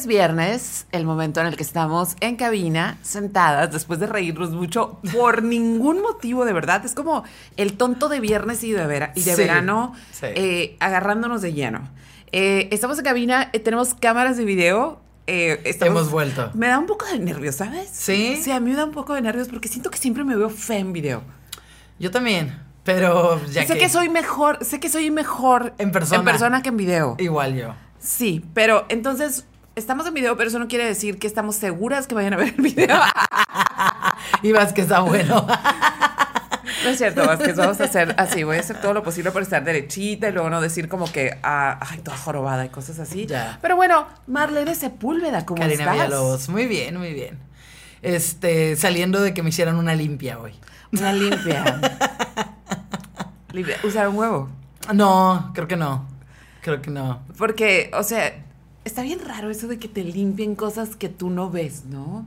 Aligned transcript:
Es 0.00 0.06
viernes, 0.06 0.86
el 0.92 1.04
momento 1.04 1.42
en 1.42 1.46
el 1.46 1.56
que 1.58 1.62
estamos 1.62 2.16
en 2.20 2.36
cabina, 2.36 2.96
sentadas, 3.02 3.70
después 3.70 4.00
de 4.00 4.06
reírnos 4.06 4.48
mucho, 4.50 4.98
por 5.12 5.42
ningún 5.42 6.00
motivo, 6.00 6.46
de 6.46 6.54
verdad. 6.54 6.82
Es 6.86 6.94
como 6.94 7.22
el 7.58 7.74
tonto 7.76 8.08
de 8.08 8.18
viernes 8.18 8.64
y 8.64 8.72
de, 8.72 8.86
vera- 8.86 9.12
y 9.14 9.22
de 9.24 9.34
Sí, 9.34 9.42
verano, 9.42 9.92
sí. 10.10 10.24
eh, 10.24 10.76
agarrándonos 10.80 11.42
de 11.42 11.52
lleno. 11.52 11.86
Eh, 12.32 12.70
estamos 12.72 12.96
en 12.98 13.04
cabina, 13.04 13.50
eh, 13.52 13.58
tenemos 13.60 13.92
cámaras 13.92 14.38
de 14.38 14.46
video. 14.46 15.02
estamos- 15.26 15.90
Hemos 16.00 16.10
vuelto. 16.10 16.50
Me 16.54 16.68
da 16.68 16.78
un 16.78 16.86
poco 16.86 17.04
de 17.04 17.18
nervios, 17.18 17.56
¿sabes? 17.56 17.90
¿Sí? 17.92 18.40
Sí, 18.42 18.50
a 18.52 18.58
mí 18.58 18.70
me 18.70 18.76
da 18.76 18.86
un 18.86 18.92
poco 18.92 19.12
de 19.12 19.20
nervios 19.20 19.48
porque 19.48 19.68
siento 19.68 19.90
que 19.90 19.98
siempre 19.98 20.24
me 20.24 20.34
veo 20.34 20.48
fea 20.48 20.78
en 20.78 20.94
video. 20.94 21.22
Yo 21.98 22.10
también, 22.10 22.58
pero 22.84 23.38
ya 23.48 23.66
sé 23.66 23.76
que... 23.76 23.90
soy 23.90 24.08
mejor, 24.08 24.64
sé 24.64 24.80
que 24.80 24.88
soy 24.88 25.10
mejor 25.10 25.74
En 25.76 25.92
persona. 25.92 26.20
en 26.20 26.24
persona 26.24 26.62
que 26.62 26.70
en 26.70 26.78
video. 26.78 27.16
Igual 27.18 27.54
yo. 27.54 27.74
Sí, 27.98 28.42
pero 28.54 28.86
entonces 28.88 29.44
estamos 29.80 30.06
en 30.06 30.14
video, 30.14 30.36
pero 30.36 30.48
eso 30.48 30.58
no 30.58 30.68
quiere 30.68 30.84
decir 30.84 31.18
que 31.18 31.26
estamos 31.26 31.56
seguras 31.56 32.06
que 32.06 32.14
vayan 32.14 32.34
a 32.34 32.36
ver 32.36 32.54
el 32.56 32.62
video. 32.62 33.00
Y 34.42 34.52
vas 34.52 34.72
que 34.72 34.82
está 34.82 35.00
bueno. 35.00 35.46
no 36.84 36.90
es 36.90 36.98
cierto, 36.98 37.26
Vázquez, 37.26 37.56
vamos 37.56 37.80
a 37.80 37.84
hacer 37.84 38.14
así, 38.18 38.42
voy 38.42 38.56
a 38.56 38.60
hacer 38.60 38.80
todo 38.80 38.94
lo 38.94 39.02
posible 39.02 39.30
por 39.30 39.42
estar 39.42 39.64
derechita 39.64 40.28
y 40.28 40.32
luego 40.32 40.48
no 40.50 40.60
decir 40.60 40.88
como 40.88 41.10
que, 41.10 41.38
ah, 41.42 41.78
ay, 41.80 41.98
toda 41.98 42.16
jorobada 42.16 42.64
y 42.64 42.68
cosas 42.68 42.98
así. 42.98 43.26
Ya. 43.26 43.58
Pero 43.60 43.76
bueno, 43.76 44.06
Marlene 44.26 44.74
Sepúlveda, 44.74 45.44
¿cómo 45.44 45.60
Karina 45.60 45.84
estás? 45.84 45.94
Villalobos. 45.94 46.48
Muy 46.48 46.66
bien, 46.66 46.96
muy 46.96 47.12
bien. 47.12 47.38
Este, 48.02 48.76
saliendo 48.76 49.20
de 49.20 49.34
que 49.34 49.42
me 49.42 49.50
hicieran 49.50 49.76
una 49.76 49.94
limpia 49.94 50.38
hoy. 50.38 50.52
Una 50.92 51.12
limpia. 51.12 51.80
limpia. 53.52 53.76
Usar 53.82 54.08
un 54.08 54.16
huevo. 54.16 54.48
No, 54.94 55.50
creo 55.54 55.68
que 55.68 55.76
no. 55.76 56.08
Creo 56.62 56.80
que 56.80 56.90
no. 56.90 57.22
Porque, 57.36 57.90
o 57.94 58.02
sea, 58.02 58.32
está 58.84 59.02
bien 59.02 59.18
raro 59.24 59.50
eso 59.50 59.68
de 59.68 59.78
que 59.78 59.88
te 59.88 60.04
limpien 60.04 60.54
cosas 60.54 60.96
que 60.96 61.08
tú 61.08 61.30
no 61.30 61.50
ves, 61.50 61.84
¿no? 61.86 62.26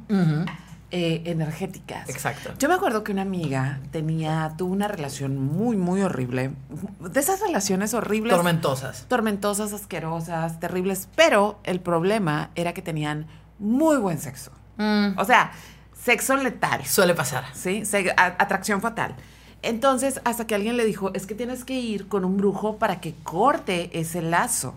Eh, 0.95 1.23
energéticas. 1.25 2.07
Exacto. 2.07 2.51
Yo 2.59 2.69
me 2.69 2.75
acuerdo 2.75 3.03
que 3.03 3.11
una 3.11 3.23
amiga 3.23 3.79
tenía, 3.91 4.53
tuvo 4.57 4.71
una 4.73 4.87
relación 4.87 5.37
muy, 5.43 5.75
muy 5.75 6.01
horrible. 6.03 6.51
De 6.99 7.19
esas 7.19 7.39
relaciones 7.39 7.95
horribles. 7.95 8.31
Tormentosas. 8.35 9.05
tormentosas, 9.07 9.73
asquerosas, 9.73 10.59
terribles. 10.59 11.07
Pero 11.15 11.59
el 11.63 11.79
problema 11.79 12.51
era 12.53 12.73
que 12.73 12.83
tenían 12.83 13.25
muy 13.57 13.97
buen 13.97 14.19
sexo. 14.19 14.51
Mm, 14.77 15.17
O 15.17 15.25
sea, 15.25 15.51
sexo 15.99 16.35
letal. 16.37 16.85
Suele 16.85 17.15
pasar. 17.15 17.45
¿Sí? 17.55 17.85
Se- 17.85 18.13
atracción 18.15 18.79
fatal. 18.79 19.15
Entonces, 19.63 20.21
hasta 20.25 20.45
que 20.45 20.53
alguien 20.53 20.77
le 20.77 20.85
dijo, 20.85 21.11
es 21.15 21.25
que 21.25 21.33
tienes 21.33 21.63
que 21.65 21.73
ir 21.79 22.07
con 22.07 22.23
un 22.23 22.37
brujo 22.37 22.77
para 22.77 23.01
que 23.01 23.15
corte 23.23 23.89
ese 23.99 24.21
lazo. 24.21 24.75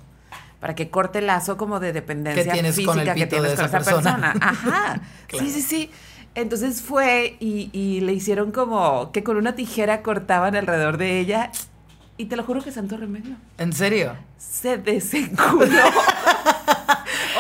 Para 0.61 0.75
que 0.75 0.91
corte 0.91 1.19
el 1.21 1.27
lazo 1.27 1.57
como 1.57 1.81
de 1.81 1.93
dependencia 1.93 2.45
Que 2.45 2.51
tienes 2.51 2.75
física 2.77 2.93
con 2.93 3.01
el 3.01 3.15
que 3.15 3.27
tienes 3.27 3.51
de 3.51 3.57
con 3.57 3.65
esa 3.67 3.71
persona. 3.79 4.33
persona. 4.33 4.35
Ajá. 4.41 5.01
Claro. 5.27 5.45
Sí, 5.47 5.53
sí, 5.53 5.63
sí. 5.63 5.91
Entonces 6.35 6.83
fue 6.83 7.37
y, 7.41 7.71
y 7.73 8.01
le 8.01 8.13
hicieron 8.13 8.53
como 8.53 9.11
que 9.13 9.23
con 9.23 9.37
una 9.37 9.55
tijera 9.55 10.03
cortaban 10.03 10.55
alrededor 10.57 10.97
de 10.99 11.19
ella. 11.21 11.51
Y 12.19 12.27
te 12.27 12.37
lo 12.37 12.45
juro 12.45 12.63
que 12.63 12.73
santo 12.73 12.97
remedio. 12.97 13.37
¿En 13.59 13.73
serio? 13.75 14.15
Se 14.39 14.79
desenculó. 14.79 15.67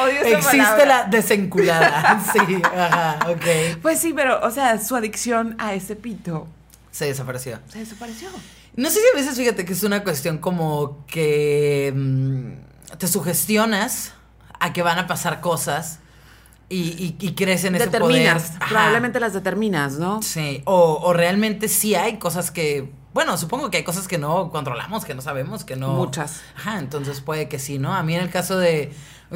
Odio 0.03 0.21
esa 0.21 0.29
Existe 0.39 0.57
palabra. 0.59 0.85
la 0.87 1.05
desenculada. 1.05 2.21
sí, 2.33 2.63
ajá, 2.63 3.19
ok. 3.31 3.79
Pues 3.81 3.99
sí, 3.99 4.13
pero, 4.15 4.41
o 4.43 4.51
sea, 4.51 4.79
su 4.79 4.95
adicción 4.95 5.55
a 5.59 5.73
ese 5.75 5.97
pito 5.97 6.47
Se 6.91 7.07
desapareció. 7.07 7.59
se 7.69 7.79
desapareció. 7.81 8.29
No 8.75 8.91
sé 8.91 9.01
si 9.01 9.07
a 9.15 9.17
veces, 9.19 9.37
fíjate 9.39 9.65
que 9.65 9.73
es 9.73 9.83
una 9.83 10.05
cuestión 10.05 10.37
como 10.39 11.07
que 11.07 11.93
mm, 11.97 12.53
te 12.99 13.09
sugestionas 13.09 14.13
a 14.59 14.73
que 14.73 14.83
van 14.83 14.99
a 14.99 15.07
pasar 15.07 15.41
cosas 15.41 16.01
y, 16.69 16.79
y, 16.79 17.17
y 17.21 17.35
crees 17.35 17.65
en 17.65 17.77
ese 17.77 17.89
poder. 17.91 18.41
Probablemente 18.69 19.21
las 19.21 19.33
determinas, 19.33 19.95
¿no? 19.95 20.23
Sí, 20.23 20.63
o, 20.65 21.01
o 21.03 21.13
realmente 21.13 21.69
sí 21.69 21.95
hay 21.95 22.19
cosas 22.19 22.51
que, 22.51 22.93
bueno, 23.15 23.37
supongo 23.39 23.71
que 23.71 23.79
hay 23.79 23.85
cosas 23.85 24.09
que 24.09 24.19
no 24.19 24.51
controlamos, 24.51 25.05
que 25.05 25.15
no 25.15 25.23
sabemos, 25.23 25.65
que 25.65 25.77
no... 25.77 25.95
Muchas. 25.95 26.43
Ajá, 26.57 26.79
entonces 26.79 27.21
puede 27.21 27.49
que 27.49 27.59
sí, 27.59 27.79
¿no? 27.79 27.95
A 27.95 28.03
mí 28.03 28.15
en 28.15 28.23
el 28.23 28.31
caso 28.31 28.59
de, 28.59 28.93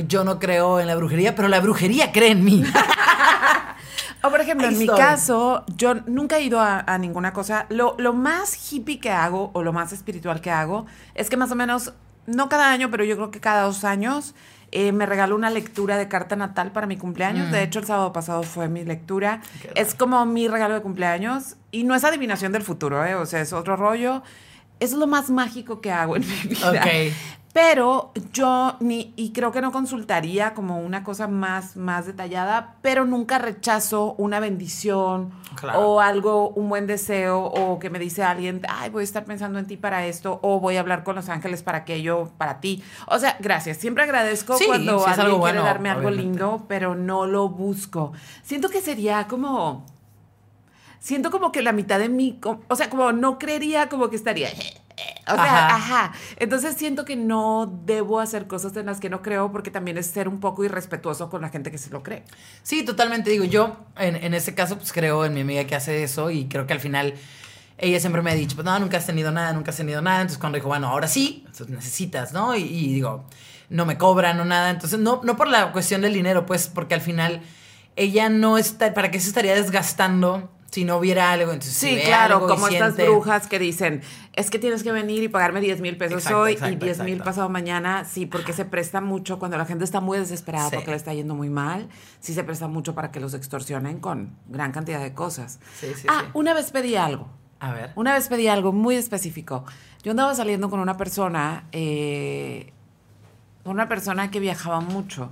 yo 0.09 0.25
no 0.25 0.39
creo 0.39 0.81
en 0.81 0.87
la 0.87 0.97
brujería, 0.97 1.35
pero 1.35 1.49
la 1.49 1.61
brujería 1.61 2.13
cree 2.13 2.31
en 2.31 2.45
mí. 2.45 2.65
O 4.23 4.29
por 4.29 4.41
ejemplo, 4.41 4.67
Ahí 4.67 4.75
en 4.75 4.79
mi 4.79 4.87
caso, 4.87 5.65
yo 5.77 5.95
nunca 6.07 6.37
he 6.37 6.43
ido 6.43 6.61
a, 6.61 6.81
a 6.81 6.99
ninguna 6.99 7.33
cosa. 7.33 7.65
Lo, 7.71 7.95
lo 7.99 8.13
más 8.13 8.71
hippie 8.71 9.01
que 9.01 9.11
hago 9.11 9.51
o 9.55 9.63
lo 9.63 9.73
más 9.73 9.93
espiritual 9.93 10.43
que 10.43 10.51
hago 10.51 10.85
es 11.15 11.31
que 11.31 11.39
más 11.39 11.51
o 11.51 11.55
menos, 11.55 11.95
no 12.27 12.49
cada 12.49 12.71
año, 12.71 12.91
pero 12.91 13.05
yo 13.05 13.17
creo 13.17 13.31
que 13.31 13.41
cada 13.41 13.63
dos 13.63 13.85
años, 13.85 14.35
eh, 14.73 14.93
me 14.93 15.05
regalo 15.05 15.35
una 15.35 15.51
lectura 15.51 15.97
de 15.97 16.07
carta 16.09 16.37
natal 16.37 16.71
para 16.71 16.87
mi 16.87 16.97
cumpleaños. 16.97 17.49
Mm. 17.49 17.53
De 17.53 17.63
hecho, 17.63 17.81
el 17.81 17.87
sábado 17.87 18.13
pasado 18.13 18.43
fue 18.45 18.69
mi 18.69 18.85
lectura. 18.85 19.41
Qué 19.63 19.73
Es 19.75 19.95
como 19.95 20.25
mi 20.27 20.47
regalo 20.47 20.75
de 20.75 20.83
cumpleaños 20.83 21.57
y 21.73 21.83
no 21.85 21.95
es 21.95 22.05
adivinación 22.05 22.53
del 22.53 22.63
futuro, 22.63 23.05
¿eh? 23.05 23.17
O 23.17 23.27
sea, 23.27 23.41
es 23.41 23.53
otro 23.53 23.77
rollo. 23.77 24.23
Es 24.79 24.93
lo 24.93 25.07
más 25.07 25.29
mágico 25.29 25.81
que 25.81 25.91
hago 25.91 26.17
en 26.17 26.23
mi 26.23 26.37
vida. 26.49 26.71
Ok. 26.71 27.13
Pero 27.53 28.13
yo 28.33 28.77
ni, 28.79 29.13
y 29.17 29.33
creo 29.33 29.51
que 29.51 29.61
no 29.61 29.73
consultaría 29.73 30.55
como 30.55 30.79
una 30.79 31.03
cosa 31.03 31.27
más, 31.27 31.77
más 31.77 32.07
detallada, 32.07 32.77
pero 32.81 33.05
nunca 33.07 33.39
rechazo 33.39 34.15
una 34.19 34.39
bendición 34.39 35.33
Claro. 35.57 35.81
o 35.81 36.01
algo, 36.01 36.51
un 36.51 36.69
buen 36.69 36.87
deseo, 36.87 37.43
o 37.43 37.81
que 37.81 37.91
me 37.91 37.99
dice 37.99 38.23
alguien, 38.23 38.63
ay, 38.69 38.91
voy 38.91 39.01
a 39.01 39.05
estar 39.05 39.25
pensando 39.25 39.59
en 39.59 39.67
ti 39.67 39.77
para 39.77 40.07
esto, 40.07 40.39
o 40.43 40.61
voy 40.61 40.77
a 40.77 40.81
hablar 40.81 41.03
con 41.03 41.17
los 41.17 41.29
ángeles 41.29 41.65
para 41.65 41.79
aquello, 41.79 42.31
para 42.39 42.61
ti. 42.61 42.85
O 43.09 43.19
sea, 43.19 43.37
gracias. 43.41 43.79
Siempre 43.79 44.05
agradezco 44.05 44.57
Sí, 44.57 44.67
cuando 44.67 45.05
alguien 45.05 45.21
algo 45.27 45.43
quiere 45.43 45.59
bueno, 45.59 45.65
darme 45.65 45.91
algo 45.91 46.07
obviamente. 46.09 46.31
lindo, 46.39 46.65
pero 46.69 46.95
no 46.95 47.27
lo 47.27 47.49
busco. 47.49 48.13
Siento 48.45 48.69
que 48.69 48.81
sería 48.81 49.27
como. 49.27 49.85
Siento 51.01 51.31
como 51.33 51.51
que 51.51 51.63
la 51.63 51.73
mitad 51.73 51.99
de 51.99 52.09
mí, 52.11 52.39
o 52.69 52.77
sea, 52.77 52.91
como 52.91 53.11
no 53.11 53.39
creería 53.41 53.89
como 53.89 54.09
que 54.09 54.17
estaría. 54.17 54.51
O 55.27 55.35
sea, 55.35 55.67
Ajá. 55.67 55.77
ajá. 55.77 56.13
Entonces 56.39 56.77
siento 56.77 57.05
que 57.05 57.17
no 57.17 57.81
debo 57.85 58.21
hacer 58.21 58.47
cosas 58.47 58.77
en 58.77 58.87
las 58.87 59.01
que 59.01 59.11
no 59.11 59.23
creo 59.23 59.53
porque 59.53 59.71
también 59.71 59.99
es 59.99 60.07
ser 60.07 60.29
un 60.29 60.41
poco 60.41 60.65
irrespetuoso 60.65 61.31
con 61.31 61.43
la 61.43 61.51
gente 61.51 61.71
que 61.71 61.79
se 61.79 61.91
lo 61.91 62.03
cree. 62.03 62.25
Sí, 62.63 62.85
totalmente. 62.85 63.31
Digo, 63.31 63.45
yo 63.45 63.77
en, 63.97 64.17
en 64.17 64.35
este 64.35 64.55
caso, 64.55 64.77
pues 64.77 64.93
creo 64.93 65.25
en 65.25 65.35
mi 65.35 65.41
amiga 65.43 65.65
que 65.65 65.75
hace 65.77 66.03
eso 66.03 66.31
y 66.31 66.47
creo 66.49 66.67
que 66.67 66.73
al 66.73 66.81
final 66.81 67.15
ella 67.79 68.01
siempre 68.01 68.23
me 68.23 68.31
ha 68.31 68.35
dicho, 68.35 68.57
pues 68.57 68.65
no, 68.65 68.79
nunca 68.79 68.99
has 68.99 69.07
tenido 69.07 69.31
nada, 69.31 69.53
nunca 69.53 69.71
has 69.71 69.77
tenido 69.77 70.03
nada. 70.03 70.21
Entonces 70.21 70.39
cuando 70.39 70.57
dijo, 70.57 70.69
bueno, 70.69 70.89
ahora 70.89 71.09
sí, 71.09 71.43
entonces 71.47 71.69
necesitas, 71.69 72.33
¿no? 72.33 72.55
Y, 72.57 72.63
y 72.63 72.93
digo, 72.93 73.25
no 73.71 73.87
me 73.87 73.97
cobran 73.97 74.39
o 74.41 74.45
nada. 74.45 74.71
Entonces, 74.71 74.99
no, 74.99 75.21
no 75.25 75.37
por 75.37 75.49
la 75.49 75.73
cuestión 75.73 76.01
del 76.03 76.13
dinero, 76.13 76.45
pues, 76.45 76.67
porque 76.69 76.95
al 76.95 77.01
final 77.01 77.41
ella 77.97 78.29
no 78.29 78.59
está, 78.59 78.93
¿para 78.93 79.11
qué 79.11 79.21
se 79.21 79.29
estaría 79.29 79.55
desgastando 79.55 80.51
si 80.71 80.85
no 80.85 80.97
hubiera 80.99 81.33
algo? 81.33 81.53
Entonces, 81.53 81.75
Sí, 81.77 81.99
claro, 82.05 82.37
algo 82.37 82.49
como 82.49 82.69
estas 82.69 82.95
siente- 82.95 83.11
brujas 83.11 83.47
que 83.49 83.59
dicen, 83.59 84.03
es 84.35 84.51
que 84.51 84.59
tienes 84.59 84.83
que 84.83 84.93
venir 84.93 85.23
y 85.23 85.29
pagarme 85.29 85.61
10 85.61 85.81
mil 85.81 85.97
pesos 85.97 86.19
Exacto, 86.19 86.41
hoy 86.41 86.51
y 86.53 86.55
exacto, 86.55 86.85
10 86.85 87.01
mil 87.01 87.19
pasado 87.23 87.49
mañana. 87.49 88.05
Sí, 88.05 88.27
porque 88.27 88.53
se 88.53 88.65
presta 88.65 89.01
mucho 89.01 89.39
cuando 89.39 89.59
la 89.59 89.65
gente 89.67 89.85
está 89.85 90.01
muy 90.01 90.19
desesperada 90.19 90.71
Sí. 90.71 90.77
porque 90.77 90.91
le 90.93 90.97
está 90.97 91.13
yendo 91.13 91.35
muy 91.35 91.51
mal. 91.51 91.89
Sí 92.21 92.35
se 92.35 92.45
presta 92.45 92.69
mucho 92.69 92.95
para 92.95 93.11
que 93.11 93.21
los 93.21 93.35
extorsionen 93.35 93.99
con 94.01 94.37
gran 94.49 94.71
cantidad 94.73 95.01
de 95.03 95.13
cosas. 95.15 95.59
Sí, 95.79 95.89
sí, 95.97 96.07
ah, 96.09 96.25
una 96.35 96.55
vez 96.55 96.71
pedí 96.71 96.95
algo. 96.97 97.29
A 97.59 97.73
ver. 97.73 97.91
Una 97.95 98.15
vez 98.15 98.29
pedí 98.29 98.47
algo 98.49 98.73
muy 98.73 98.95
específico. 98.95 99.65
Yo 100.03 100.13
andaba 100.13 100.35
saliendo 100.35 100.71
con 100.71 100.81
una 100.81 100.97
persona, 100.97 101.65
eh, 101.73 102.73
una 103.65 103.89
persona 103.89 104.31
que 104.31 104.41
viajaba 104.41 104.81
mucho. 104.81 105.31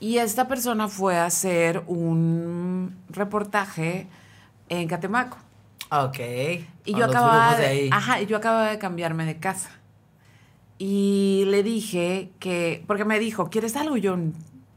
Y 0.00 0.18
esta 0.18 0.48
persona 0.48 0.88
fue 0.88 1.16
a 1.16 1.26
hacer 1.26 1.82
un 1.86 2.96
reportaje 3.08 4.06
en 4.68 4.88
Catemaco. 4.88 5.38
Ok. 5.90 6.18
Y 6.84 6.94
yo 6.94 7.04
acababa 7.04 7.56
de, 7.56 7.66
ahí. 7.66 7.90
ajá, 7.92 8.20
y 8.20 8.26
yo 8.26 8.36
acababa 8.36 8.70
de 8.70 8.78
cambiarme 8.78 9.26
de 9.26 9.38
casa. 9.38 9.70
Y 10.78 11.44
le 11.46 11.62
dije 11.62 12.30
que, 12.40 12.82
porque 12.86 13.04
me 13.04 13.18
dijo, 13.18 13.50
¿quieres 13.50 13.76
algo? 13.76 13.96
Y 13.96 14.00
yo, 14.00 14.16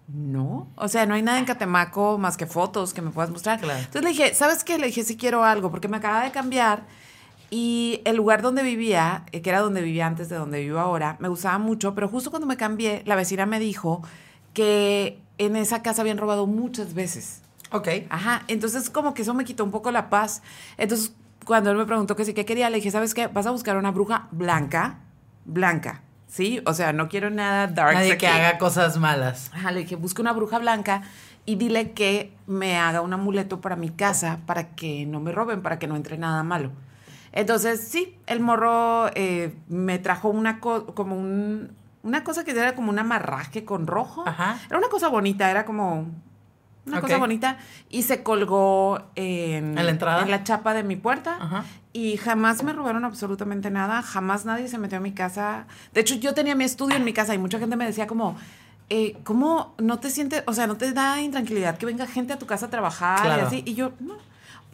no. 0.07 0.67
O 0.75 0.87
sea, 0.87 1.05
no 1.05 1.15
hay 1.15 1.21
nada 1.21 1.39
en 1.39 1.45
Catemaco 1.45 2.17
más 2.17 2.37
que 2.37 2.45
fotos 2.45 2.93
que 2.93 3.01
me 3.01 3.11
puedas 3.11 3.31
mostrar. 3.31 3.59
Claro. 3.59 3.79
Entonces 3.79 4.03
le 4.03 4.09
dije, 4.09 4.33
¿sabes 4.35 4.63
qué? 4.63 4.77
Le 4.77 4.87
dije, 4.87 5.03
sí 5.03 5.17
quiero 5.17 5.43
algo, 5.43 5.71
porque 5.71 5.87
me 5.87 5.97
acaba 5.97 6.23
de 6.23 6.31
cambiar. 6.31 6.83
Y 7.49 8.01
el 8.05 8.17
lugar 8.17 8.41
donde 8.41 8.63
vivía, 8.63 9.23
eh, 9.31 9.41
que 9.41 9.49
era 9.49 9.61
donde 9.61 9.81
vivía 9.81 10.07
antes 10.07 10.29
de 10.29 10.35
donde 10.35 10.59
vivo 10.61 10.79
ahora, 10.79 11.15
me 11.19 11.27
gustaba 11.27 11.57
mucho, 11.57 11.95
pero 11.95 12.07
justo 12.07 12.29
cuando 12.29 12.47
me 12.47 12.57
cambié, 12.57 13.01
la 13.05 13.15
vecina 13.15 13.45
me 13.45 13.59
dijo 13.59 14.01
que 14.53 15.19
en 15.37 15.55
esa 15.55 15.81
casa 15.81 16.01
habían 16.01 16.17
robado 16.17 16.47
muchas 16.47 16.93
veces. 16.93 17.41
Ok. 17.75 17.87
Ajá, 18.09 18.43
entonces 18.47 18.89
como 18.89 19.13
que 19.13 19.21
eso 19.23 19.33
me 19.33 19.45
quitó 19.45 19.63
un 19.63 19.71
poco 19.71 19.91
la 19.91 20.09
paz. 20.09 20.41
Entonces, 20.77 21.13
cuando 21.45 21.71
él 21.71 21.77
me 21.77 21.85
preguntó 21.85 22.15
que 22.15 22.25
sí, 22.25 22.33
qué 22.33 22.45
quería, 22.45 22.69
le 22.69 22.77
dije, 22.77 22.91
¿sabes 22.91 23.13
qué? 23.13 23.27
Vas 23.27 23.45
a 23.45 23.51
buscar 23.51 23.77
una 23.77 23.91
bruja 23.91 24.27
blanca, 24.31 24.99
blanca, 25.45 26.01
¿sí? 26.27 26.61
O 26.65 26.73
sea, 26.73 26.91
no 26.93 27.07
quiero 27.09 27.29
nada 27.29 27.67
dark. 27.67 27.93
Nadie 27.93 28.17
que 28.17 28.27
haga 28.27 28.57
cosas 28.57 28.97
malas. 28.97 29.51
Ajá, 29.53 29.71
le 29.71 29.81
dije, 29.81 29.95
busca 29.95 30.21
una 30.21 30.33
bruja 30.33 30.57
blanca 30.59 31.03
y 31.45 31.55
dile 31.57 31.91
que 31.91 32.33
me 32.47 32.77
haga 32.77 33.01
un 33.01 33.13
amuleto 33.13 33.61
para 33.61 33.75
mi 33.75 33.89
casa, 33.89 34.39
para 34.47 34.69
que 34.75 35.05
no 35.05 35.19
me 35.19 35.31
roben, 35.31 35.61
para 35.61 35.77
que 35.77 35.87
no 35.87 35.95
entre 35.95 36.17
nada 36.17 36.41
malo. 36.43 36.71
Entonces, 37.31 37.81
sí, 37.87 38.17
el 38.27 38.39
morro 38.39 39.07
eh, 39.13 39.53
me 39.67 39.99
trajo 39.99 40.29
una 40.29 40.59
co- 40.59 40.85
como 40.95 41.15
un, 41.17 41.75
una 42.01 42.23
cosa 42.23 42.43
que 42.45 42.51
era 42.51 42.73
como 42.75 42.89
un 42.89 42.97
amarraje 42.97 43.65
con 43.65 43.85
rojo. 43.87 44.23
Ajá. 44.25 44.57
Era 44.69 44.77
una 44.79 44.87
cosa 44.87 45.09
bonita, 45.09 45.51
era 45.51 45.65
como 45.65 46.07
una 46.85 47.01
cosa 47.01 47.17
bonita. 47.17 47.57
Y 47.89 48.03
se 48.03 48.23
colgó 48.23 48.99
en, 49.15 49.77
¿En 49.77 49.85
la 49.85 49.89
entrada? 49.91 50.21
en 50.23 50.31
la 50.31 50.43
chapa 50.43 50.73
de 50.73 50.83
mi 50.83 50.95
puerta. 50.95 51.37
Ajá. 51.39 51.65
Y 51.93 52.17
jamás 52.17 52.61
me 52.63 52.73
robaron 52.73 53.05
absolutamente 53.05 53.71
nada, 53.71 54.01
jamás 54.01 54.45
nadie 54.45 54.67
se 54.67 54.77
metió 54.77 54.97
a 54.97 55.01
mi 55.01 55.13
casa. 55.13 55.65
De 55.93 56.01
hecho, 56.01 56.15
yo 56.15 56.33
tenía 56.33 56.53
mi 56.55 56.63
estudio 56.65 56.97
en 56.97 57.03
mi 57.05 57.13
casa 57.13 57.33
y 57.33 57.37
mucha 57.37 57.57
gente 57.57 57.75
me 57.77 57.85
decía 57.85 58.05
como, 58.05 58.35
eh, 58.89 59.15
¿cómo 59.23 59.73
no 59.79 59.97
te 59.99 60.09
sientes, 60.09 60.43
o 60.45 60.53
sea, 60.53 60.67
no 60.67 60.75
te 60.75 60.91
da 60.91 61.21
intranquilidad 61.21 61.77
que 61.77 61.85
venga 61.85 62.05
gente 62.05 62.33
a 62.33 62.37
tu 62.37 62.45
casa 62.45 62.65
a 62.65 62.69
trabajar 62.69 63.21
Claro. 63.21 63.43
y 63.43 63.45
así? 63.45 63.63
Y 63.65 63.75
yo, 63.75 63.93
no. 63.99 64.15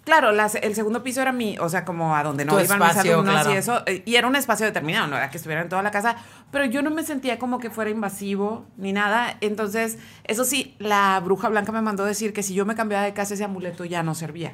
Claro, 0.03 0.31
las- 0.31 0.55
el 0.55 0.73
segundo 0.73 1.03
piso 1.03 1.21
era 1.21 1.31
mi, 1.31 1.59
o 1.59 1.69
sea, 1.69 1.85
como 1.85 2.15
a 2.15 2.23
donde 2.23 2.43
no 2.43 2.57
Tu 2.57 2.63
iban 2.65 2.79
mis 2.79 2.97
alumnos 2.97 3.33
claro. 3.35 3.53
y 3.53 3.55
eso, 3.57 3.83
eh, 3.85 4.01
y 4.03 4.15
era 4.15 4.27
un 4.27 4.35
espacio 4.35 4.65
determinado, 4.65 5.07
no 5.07 5.15
era 5.15 5.29
que 5.29 5.37
estuvieran 5.37 5.65
en 5.65 5.69
toda 5.69 5.83
la 5.83 5.91
casa, 5.91 6.15
pero 6.51 6.65
yo 6.65 6.81
no 6.81 6.89
me 6.89 7.03
sentía 7.03 7.37
como 7.37 7.59
que 7.59 7.69
fuera 7.69 7.91
invasivo 7.91 8.65
ni 8.77 8.93
nada. 8.93 9.37
Entonces, 9.41 9.99
eso 10.23 10.43
sí, 10.43 10.75
la 10.79 11.19
bruja 11.23 11.49
blanca 11.49 11.71
me 11.71 11.81
mandó 11.83 12.03
decir 12.03 12.33
que 12.33 12.41
si 12.41 12.55
yo 12.55 12.65
me 12.65 12.73
cambiaba 12.75 13.03
de 13.03 13.13
casa, 13.13 13.35
ese 13.35 13.43
amuleto 13.43 13.85
ya 13.85 14.01
no 14.01 14.15
servía. 14.15 14.53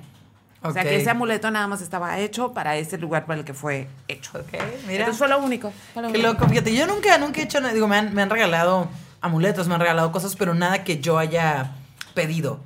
O 0.63 0.73
sea, 0.73 0.83
que 0.83 0.97
ese 0.99 1.11
amuleto 1.11 1.49
nada 1.49 1.67
más 1.67 1.81
estaba 1.81 2.17
hecho 2.19 2.51
para 2.51 2.75
ese 2.75 2.97
lugar 2.97 3.25
para 3.25 3.39
el 3.39 3.45
que 3.45 3.53
fue 3.53 3.87
hecho. 4.09 4.31
Ok, 4.39 4.51
mira. 4.85 4.99
Entonces 5.05 5.17
fue 5.17 5.29
lo 5.29 5.39
único. 5.39 5.71
fue 5.93 6.01
lo 6.01 6.09
Qué 6.11 6.15
único. 6.17 6.33
loco, 6.33 6.49
fíjate, 6.49 6.75
yo 6.75 6.85
nunca, 6.87 7.17
nunca 7.19 7.39
he 7.39 7.43
hecho 7.45 7.61
nada, 7.61 7.73
digo, 7.73 7.87
me 7.87 7.95
han, 7.95 8.13
me 8.13 8.21
han 8.23 8.29
regalado 8.29 8.89
amuletos, 9.21 9.67
me 9.69 9.75
han 9.75 9.79
regalado 9.79 10.11
cosas, 10.11 10.35
pero 10.35 10.53
nada 10.55 10.83
que 10.83 10.99
yo 10.99 11.19
haya 11.19 11.71
pedido. 12.15 12.59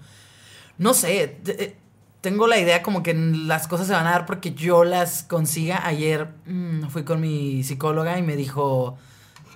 No 0.77 0.93
sé, 0.95 1.37
eh, 1.45 1.75
tengo 2.21 2.47
la 2.47 2.59
idea 2.59 2.83
como 2.83 3.03
que 3.03 3.13
las 3.13 3.67
cosas 3.67 3.87
se 3.87 3.93
van 3.93 4.07
a 4.07 4.11
dar 4.11 4.25
porque 4.25 4.53
yo 4.53 4.83
las 4.83 5.23
consiga. 5.23 5.85
Ayer 5.85 6.29
mm, 6.45 6.87
fui 6.87 7.03
con 7.03 7.19
mi 7.19 7.63
psicóloga 7.63 8.17
y 8.17 8.23
me 8.23 8.35
dijo, 8.35 8.97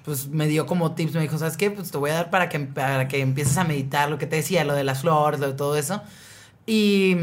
pues 0.03 0.27
me 0.27 0.47
dio 0.47 0.65
como 0.65 0.93
tips, 0.93 1.13
me 1.13 1.21
dijo, 1.21 1.37
¿sabes 1.37 1.57
qué? 1.57 1.71
Pues 1.71 1.91
te 1.91 1.97
voy 1.97 2.09
a 2.09 2.15
dar 2.15 2.29
para 2.29 2.49
que, 2.49 2.59
para 2.59 3.07
que 3.07 3.21
empieces 3.21 3.57
a 3.57 3.63
meditar, 3.63 4.09
lo 4.09 4.17
que 4.17 4.25
te 4.25 4.37
decía, 4.37 4.63
lo 4.65 4.73
de 4.73 4.83
las 4.83 5.01
flores, 5.01 5.39
lo 5.39 5.47
de 5.47 5.53
todo 5.53 5.77
eso. 5.77 6.01
Y... 6.65 7.15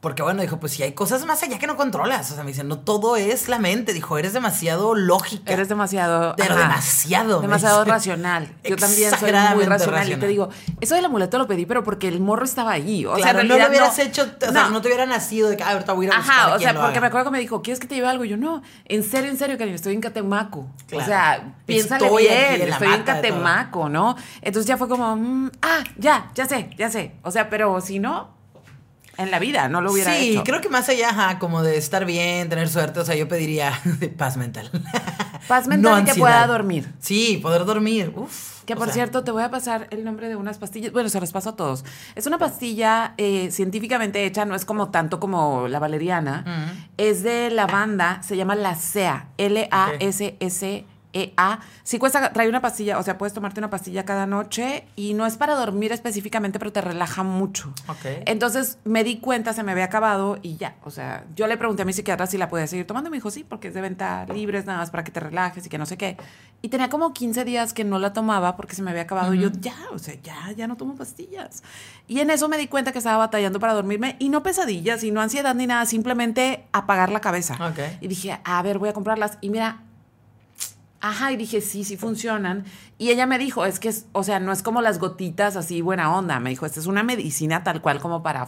porque 0.00 0.22
bueno, 0.22 0.40
dijo, 0.40 0.58
pues 0.58 0.72
si 0.72 0.82
hay 0.82 0.92
cosas 0.92 1.26
más 1.26 1.42
allá 1.42 1.58
que 1.58 1.66
no 1.66 1.76
controlas. 1.76 2.30
O 2.30 2.34
sea, 2.34 2.42
me 2.42 2.52
dice, 2.52 2.64
no 2.64 2.78
todo 2.78 3.16
es 3.16 3.48
la 3.48 3.58
mente. 3.58 3.92
Dijo, 3.92 4.16
eres 4.16 4.32
demasiado 4.32 4.94
lógica. 4.94 5.52
Eres 5.52 5.68
demasiado. 5.68 6.34
Pero 6.36 6.54
ajá, 6.54 6.62
demasiado. 6.62 7.40
Demasiado 7.42 7.84
racional. 7.84 8.50
Yo 8.64 8.76
también 8.76 9.10
soy 9.10 9.30
muy 9.54 9.64
racional. 9.64 10.10
Y 10.10 10.16
te 10.16 10.26
digo, 10.26 10.48
eso 10.80 10.94
del 10.94 11.04
amuleto 11.04 11.36
lo 11.36 11.46
pedí, 11.46 11.66
pero 11.66 11.84
porque 11.84 12.08
el 12.08 12.18
morro 12.18 12.46
estaba 12.46 12.72
ahí. 12.72 13.04
O 13.04 13.18
sea, 13.18 13.34
no 13.34 13.42
lo 13.42 13.54
hubieras 13.56 13.98
hecho, 13.98 14.22
o 14.22 14.40
sea, 14.40 14.50
No. 14.52 14.70
no 14.70 14.80
te 14.80 14.88
hubiera 14.88 15.04
nacido 15.04 15.50
de 15.50 15.58
que, 15.58 15.64
ah, 15.64 15.72
ahorita 15.72 15.92
voy 15.92 16.06
a 16.06 16.08
ir 16.08 16.14
a 16.14 16.18
Ajá, 16.18 16.54
o 16.54 16.58
sea, 16.58 16.72
porque 16.72 16.88
haga. 16.92 17.00
me 17.02 17.06
acuerdo 17.08 17.26
que 17.26 17.32
me 17.32 17.38
dijo, 17.40 17.60
¿quieres 17.60 17.78
que 17.78 17.86
te 17.86 17.94
lleve 17.96 18.08
algo? 18.08 18.24
Y 18.24 18.30
yo, 18.30 18.38
no, 18.38 18.62
en 18.86 19.02
serio, 19.02 19.30
en 19.30 19.36
serio, 19.36 19.58
cariño, 19.58 19.76
estoy 19.76 19.92
en 19.92 20.00
Catemaco. 20.00 20.66
Claro. 20.88 21.04
O 21.04 21.06
sea, 21.06 21.54
piénsale 21.66 22.06
Estoy 22.06 22.22
bien, 22.22 22.62
en 22.62 22.68
estoy 22.72 22.88
en. 22.88 23.02
Catemaco, 23.02 23.90
¿no? 23.90 24.16
Entonces 24.40 24.66
ya 24.66 24.78
fue 24.78 24.88
como, 24.88 25.14
mm, 25.14 25.50
ah, 25.60 25.84
ya, 25.98 26.30
ya 26.34 26.46
sé, 26.46 26.70
ya 26.78 26.88
sé. 26.90 27.12
O 27.22 27.30
sea, 27.30 27.50
pero 27.50 27.80
si 27.82 27.98
no, 27.98 28.39
en 29.22 29.30
la 29.30 29.38
vida 29.38 29.68
no 29.68 29.80
lo 29.80 29.92
hubiera 29.92 30.14
sí, 30.14 30.32
hecho. 30.32 30.44
creo 30.44 30.60
que 30.60 30.68
más 30.68 30.88
allá, 30.88 31.10
ajá, 31.10 31.38
como 31.38 31.62
de 31.62 31.76
estar 31.76 32.04
bien, 32.04 32.48
tener 32.48 32.68
suerte, 32.68 33.00
o 33.00 33.04
sea, 33.04 33.14
yo 33.14 33.28
pediría 33.28 33.72
paz 34.16 34.36
mental. 34.36 34.70
Paz 35.48 35.66
mental 35.66 35.90
No 35.92 35.98
y 35.98 36.04
que 36.04 36.10
ansiedad. 36.10 36.18
pueda 36.28 36.46
dormir. 36.46 36.92
Sí, 37.00 37.38
poder 37.42 37.64
dormir. 37.64 38.12
Uf. 38.14 38.60
Que 38.66 38.76
por 38.76 38.84
sea, 38.86 38.94
cierto, 38.94 39.24
te 39.24 39.32
voy 39.32 39.42
a 39.42 39.50
pasar 39.50 39.88
el 39.90 40.04
nombre 40.04 40.28
de 40.28 40.36
unas 40.36 40.58
pastillas. 40.58 40.92
Bueno, 40.92 41.08
se 41.08 41.18
los 41.18 41.32
paso 41.32 41.50
a 41.50 41.56
todos. 41.56 41.84
Es 42.14 42.26
una 42.26 42.38
pastilla 42.38 43.14
eh, 43.16 43.50
científicamente 43.50 44.24
hecha, 44.24 44.44
no 44.44 44.54
es 44.54 44.64
como 44.64 44.90
tanto 44.90 45.18
como 45.18 45.66
la 45.66 45.80
valeriana. 45.80 46.76
Es 46.98 47.24
de 47.24 47.50
lavanda, 47.50 48.22
se 48.22 48.36
llama 48.36 48.54
la 48.54 48.76
SEA. 48.76 49.26
L-A-S-S-E-A. 51.12 51.60
Sí 51.82 51.98
cuesta, 51.98 52.32
trae 52.32 52.48
una 52.48 52.60
pastilla, 52.60 52.98
o 52.98 53.02
sea, 53.02 53.18
puedes 53.18 53.32
tomarte 53.32 53.60
una 53.60 53.70
pastilla 53.70 54.04
cada 54.04 54.26
noche 54.26 54.84
y 54.96 55.14
no 55.14 55.26
es 55.26 55.36
para 55.36 55.54
dormir 55.54 55.92
específicamente, 55.92 56.58
pero 56.58 56.72
te 56.72 56.80
relaja 56.80 57.22
mucho. 57.22 57.72
Ok. 57.88 58.22
Entonces 58.26 58.78
me 58.84 59.04
di 59.04 59.18
cuenta, 59.18 59.52
se 59.52 59.62
me 59.62 59.72
había 59.72 59.84
acabado 59.84 60.38
y 60.42 60.56
ya. 60.56 60.76
O 60.84 60.90
sea, 60.90 61.24
yo 61.34 61.46
le 61.46 61.56
pregunté 61.56 61.82
a 61.82 61.84
mi 61.84 61.92
psiquiatra 61.92 62.26
si 62.26 62.38
la 62.38 62.48
podía 62.48 62.66
seguir 62.66 62.86
tomando 62.86 63.08
y 63.08 63.10
me 63.10 63.16
dijo 63.16 63.30
sí, 63.30 63.44
porque 63.44 63.68
es 63.68 63.74
de 63.74 63.80
venta 63.80 64.26
libre, 64.26 64.58
es 64.58 64.66
nada 64.66 64.78
más 64.78 64.90
para 64.90 65.04
que 65.04 65.10
te 65.10 65.20
relajes 65.20 65.66
y 65.66 65.68
que 65.68 65.78
no 65.78 65.86
sé 65.86 65.96
qué. 65.96 66.16
Y 66.62 66.68
tenía 66.68 66.90
como 66.90 67.12
15 67.12 67.44
días 67.44 67.72
que 67.72 67.84
no 67.84 67.98
la 67.98 68.12
tomaba 68.12 68.56
porque 68.56 68.74
se 68.74 68.82
me 68.82 68.90
había 68.90 69.02
acabado. 69.02 69.32
Y 69.32 69.40
yo, 69.40 69.48
ya, 69.60 69.74
o 69.92 69.98
sea, 69.98 70.14
ya, 70.22 70.52
ya 70.52 70.66
no 70.66 70.76
tomo 70.76 70.94
pastillas. 70.94 71.62
Y 72.06 72.20
en 72.20 72.30
eso 72.30 72.48
me 72.48 72.58
di 72.58 72.66
cuenta 72.66 72.92
que 72.92 72.98
estaba 72.98 73.16
batallando 73.16 73.58
para 73.60 73.72
dormirme 73.72 74.16
y 74.18 74.28
no 74.28 74.42
pesadillas 74.42 75.02
y 75.02 75.10
no 75.10 75.22
ansiedad 75.22 75.54
ni 75.54 75.66
nada, 75.66 75.86
simplemente 75.86 76.66
apagar 76.72 77.10
la 77.10 77.20
cabeza. 77.20 77.54
Ok. 77.54 77.78
Y 78.00 78.08
dije, 78.08 78.38
a 78.44 78.62
ver, 78.62 78.78
voy 78.78 78.90
a 78.90 78.92
comprarlas. 78.92 79.38
Y 79.40 79.48
mira, 79.48 79.82
Ajá, 81.02 81.32
y 81.32 81.36
dije, 81.36 81.62
sí, 81.62 81.82
sí 81.84 81.96
funcionan. 81.96 82.64
Y 82.98 83.08
ella 83.08 83.24
me 83.26 83.38
dijo, 83.38 83.64
es 83.64 83.80
que, 83.80 83.88
es, 83.88 84.06
o 84.12 84.22
sea, 84.22 84.38
no 84.38 84.52
es 84.52 84.62
como 84.62 84.82
las 84.82 84.98
gotitas 84.98 85.56
así 85.56 85.80
buena 85.80 86.14
onda. 86.14 86.38
Me 86.40 86.50
dijo, 86.50 86.66
esta 86.66 86.78
es 86.78 86.86
una 86.86 87.02
medicina 87.02 87.64
tal 87.64 87.80
cual 87.80 88.00
como 88.00 88.22
para... 88.22 88.46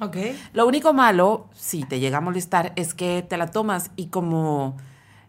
Ok. 0.00 0.16
Lo 0.54 0.66
único 0.66 0.94
malo, 0.94 1.48
si 1.54 1.84
te 1.84 2.00
llega 2.00 2.18
a 2.18 2.20
molestar, 2.22 2.72
es 2.76 2.94
que 2.94 3.22
te 3.28 3.36
la 3.36 3.48
tomas 3.48 3.90
y 3.94 4.06
como... 4.06 4.78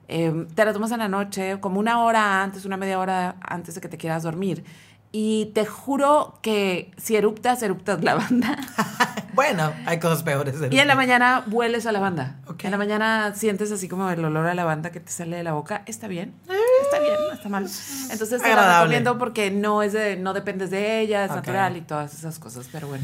eh, 0.07 0.47
te 0.55 0.63
la 0.63 0.71
tomas 0.71 0.91
en 0.91 0.99
la 0.99 1.09
noche, 1.09 1.59
como 1.59 1.79
una 1.81 2.01
hora 2.01 2.41
antes, 2.43 2.63
una 2.63 2.77
media 2.77 2.97
hora 2.97 3.35
antes 3.41 3.75
de 3.75 3.81
que 3.81 3.89
te 3.89 3.97
quieras 3.97 4.23
dormir. 4.23 4.63
Y 5.11 5.51
te 5.53 5.65
juro 5.65 6.39
que 6.41 6.91
si 6.97 7.17
eruptas, 7.17 7.61
eruptas 7.61 8.03
lavanda. 8.03 8.57
Bueno, 9.33 9.73
hay 9.85 9.99
cosas 9.99 10.23
peores. 10.23 10.59
de- 10.59 10.69
Y 10.71 10.79
en 10.79 10.87
la 10.87 10.95
mañana 10.95 11.43
hueles 11.49 11.85
a 11.85 11.91
lavanda. 11.91 12.37
Ok. 12.47 12.65
En 12.65 12.71
la 12.71 12.77
mañana 12.77 13.33
sientes 13.35 13.71
así 13.71 13.87
como 13.87 14.09
el 14.09 14.23
olor 14.23 14.47
a 14.47 14.53
lavanda 14.53 14.91
que 14.91 14.99
te 14.99 15.11
sale 15.11 15.37
de 15.37 15.43
la 15.43 15.53
boca. 15.53 15.83
Está 15.85 16.07
bien. 16.07 16.33
Está 16.83 16.99
bien, 16.99 17.15
no 17.27 17.33
está 17.33 17.49
mal. 17.49 17.63
Entonces 18.11 18.41
te 18.41 18.47
la 18.47 18.53
Agradable. 18.53 18.79
recomiendo 18.83 19.17
porque 19.17 19.51
no 19.51 19.81
es 19.83 19.93
de, 19.93 20.15
no 20.17 20.33
dependes 20.33 20.69
de 20.69 20.99
ella, 20.99 21.25
es 21.25 21.31
natural 21.31 21.77
y 21.77 21.81
todas 21.81 22.13
esas 22.13 22.39
cosas. 22.39 22.67
Pero 22.71 22.87
bueno. 22.87 23.03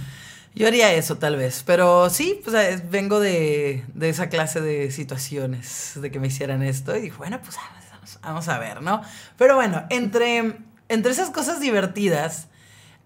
Yo 0.56 0.68
haría 0.68 0.92
eso 0.94 1.18
tal 1.18 1.36
vez, 1.36 1.64
pero 1.66 2.10
sí, 2.10 2.42
pues 2.44 2.56
eh, 2.56 2.84
vengo 2.90 3.20
de, 3.20 3.86
de 3.94 4.10
esa 4.10 4.30
clase 4.30 4.60
de 4.62 4.90
situaciones, 4.92 5.94
de 5.96 6.10
que 6.12 6.20
me 6.20 6.28
hicieran 6.28 6.64
esto 6.64 6.96
y 6.98 7.02
dije, 7.02 7.18
bueno, 7.18 7.40
pues 7.42 7.56
vamos, 7.56 8.20
vamos 8.24 8.48
a 8.50 8.58
ver, 8.58 8.82
¿no? 8.82 9.02
Pero 9.38 9.56
bueno, 9.56 9.84
entre, 9.92 10.58
entre 10.90 11.12
esas 11.12 11.30
cosas 11.30 11.60
divertidas, 11.60 12.48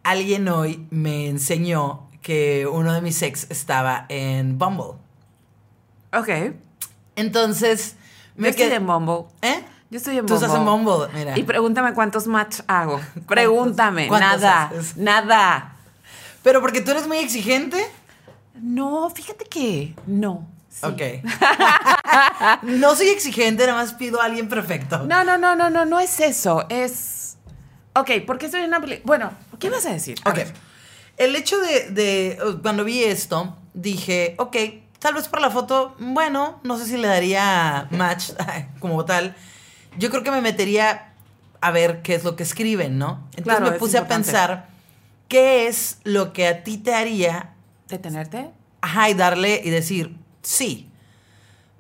alguien 0.04 0.48
hoy 0.48 0.88
me 0.90 1.28
enseñó 1.28 2.10
que 2.24 2.66
uno 2.66 2.92
de 2.94 3.02
mis 3.02 3.22
ex 3.22 3.46
estaba 3.52 4.08
en 4.10 4.58
Bumble. 4.58 4.96
Ok. 6.12 6.30
Entonces, 7.16 7.96
Me 8.36 8.50
estoy 8.50 8.66
quedé- 8.66 8.76
en 8.78 8.88
Bumble. 8.88 9.26
¿Eh? 9.44 9.64
Yo 9.92 9.98
estoy 9.98 10.18
en 10.18 10.26
Tú 10.26 10.34
Bumble. 10.34 10.48
estás 10.48 10.60
en 10.60 10.66
Bumble, 10.66 11.08
mira. 11.14 11.38
Y 11.38 11.44
pregúntame 11.44 11.94
cuántos 11.94 12.26
match 12.26 12.62
hago. 12.68 13.00
Pregúntame. 13.28 14.08
¿Cuántos 14.08 14.42
Nada. 14.42 14.64
haces? 14.70 14.98
Nada. 14.98 15.76
Pero 16.42 16.62
porque 16.62 16.82
tú 16.82 16.90
eres 16.92 17.08
muy 17.08 17.18
exigente. 17.18 17.86
No, 18.56 19.10
fíjate 19.12 19.46
que 19.46 19.94
no. 20.08 20.48
Sí. 20.70 20.86
Ok. 20.88 21.02
no 22.64 22.96
soy 22.96 23.10
exigente, 23.10 23.66
nada 23.68 23.80
más 23.80 23.94
pido 23.94 24.20
a 24.22 24.26
alguien 24.26 24.50
perfecto. 24.50 25.00
No, 25.06 25.24
no, 25.24 25.38
no, 25.38 25.56
no, 25.56 25.70
no, 25.70 25.86
no 25.86 26.00
es 26.00 26.20
eso. 26.20 26.66
Es. 26.70 27.38
Ok, 27.96 28.10
¿por 28.26 28.40
qué 28.40 28.46
estoy 28.48 28.62
en 28.62 28.70
una 28.74 28.82
Bueno, 29.04 29.32
¿qué 29.60 29.68
ibas 29.68 29.86
a 29.86 29.92
decir? 29.92 30.20
Ok. 30.26 30.40
El 31.18 31.36
hecho 31.36 31.60
de, 31.60 31.90
de, 31.92 32.38
cuando 32.62 32.84
vi 32.84 33.04
esto, 33.04 33.56
dije, 33.74 34.36
ok, 34.38 34.56
tal 35.00 35.14
vez 35.14 35.28
por 35.28 35.42
la 35.42 35.50
foto, 35.52 35.96
bueno, 36.00 36.60
no 36.64 36.78
sé 36.78 36.86
si 36.86 36.98
le 36.98 37.08
daría 37.08 37.88
match 37.92 38.32
como 38.80 39.06
tal. 39.06 39.36
Yo 39.98 40.10
creo 40.10 40.24
que 40.24 40.32
me 40.32 40.42
metería 40.42 41.14
a 41.62 41.72
ver 41.72 42.02
qué 42.02 42.16
es 42.16 42.24
lo 42.24 42.36
que 42.36 42.44
escriben, 42.44 42.98
¿no? 42.98 43.28
Entonces 43.36 43.44
Claro, 43.44 43.72
me 43.72 43.78
puse 43.80 43.98
a 43.98 44.08
pensar 44.08 44.68
qué 45.28 45.68
es 45.68 46.00
lo 46.04 46.34
que 46.34 46.48
a 46.48 46.64
ti 46.64 46.78
te 46.78 46.94
haría, 46.94 47.54
¿Detenerte? 47.88 48.50
ajá, 48.82 49.10
y 49.10 49.14
darle 49.14 49.62
y 49.64 49.70
decir, 49.70 50.16
sí, 50.42 50.90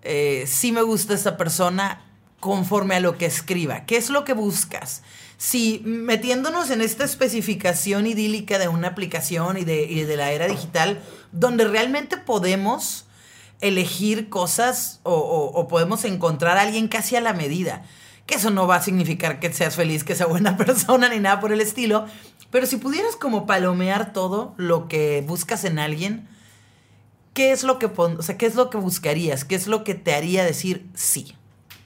eh, 0.03 0.45
sí 0.47 0.71
me 0.71 0.81
gusta 0.83 1.13
esta 1.13 1.37
persona 1.37 2.01
conforme 2.43 2.95
a 2.95 2.99
lo 2.99 3.17
que 3.17 3.25
escriba. 3.25 3.85
¿Qué 3.85 3.95
es 3.95 4.09
lo 4.09 4.25
que 4.25 4.33
buscas? 4.33 5.01
Si 5.37 5.81
metiéndonos 5.85 6.71
en 6.71 6.81
esta 6.81 7.05
especificación 7.05 8.05
idílica 8.05 8.59
de 8.59 8.67
una 8.67 8.89
aplicación 8.89 9.57
y 9.57 9.63
de, 9.63 10.13
la 10.17 10.33
era 10.33 10.47
digital, 10.47 11.01
donde 11.31 11.63
realmente 11.65 12.17
podemos 12.17 13.05
elegir 13.61 14.27
cosas 14.27 14.99
o, 15.03 15.13
o- 15.13 15.67
podemos 15.69 16.03
encontrar 16.03 16.57
a 16.57 16.63
alguien 16.63 16.89
casi 16.89 17.15
a 17.15 17.21
la 17.21 17.31
medida. 17.31 17.83
Que 18.25 18.35
eso 18.35 18.49
no 18.49 18.67
va 18.67 18.75
a 18.75 18.81
significar 18.81 19.39
que 19.39 19.53
seas 19.53 19.77
feliz, 19.77 20.03
que 20.03 20.15
sea 20.15 20.25
buena 20.25 20.57
persona 20.63 21.07
ni 21.07 21.19
nada 21.19 21.39
por 21.39 21.53
el 21.53 21.61
estilo. 21.61 22.05
Pero 22.51 22.65
si 22.65 22.75
pudieras 22.75 23.15
como 23.15 23.45
palomear 23.45 24.11
todo 24.11 24.53
lo 24.57 24.89
que 24.89 25.23
buscas 25.25 25.63
en 25.63 25.79
alguien, 25.79 26.27
¿qué 27.33 27.53
es 27.53 27.63
lo 27.63 27.79
que, 27.79 27.85
o 27.85 28.21
sea, 28.21 28.37
¿qué 28.37 28.47
es 28.47 28.55
lo 28.55 28.69
que 28.69 28.77
buscarías? 28.77 29.45
¿Qué 29.45 29.55
es 29.55 29.67
lo 29.67 29.85
que 29.85 29.93
te 29.95 30.13
haría 30.13 30.43
decir 30.43 30.85
sí? 30.93 31.35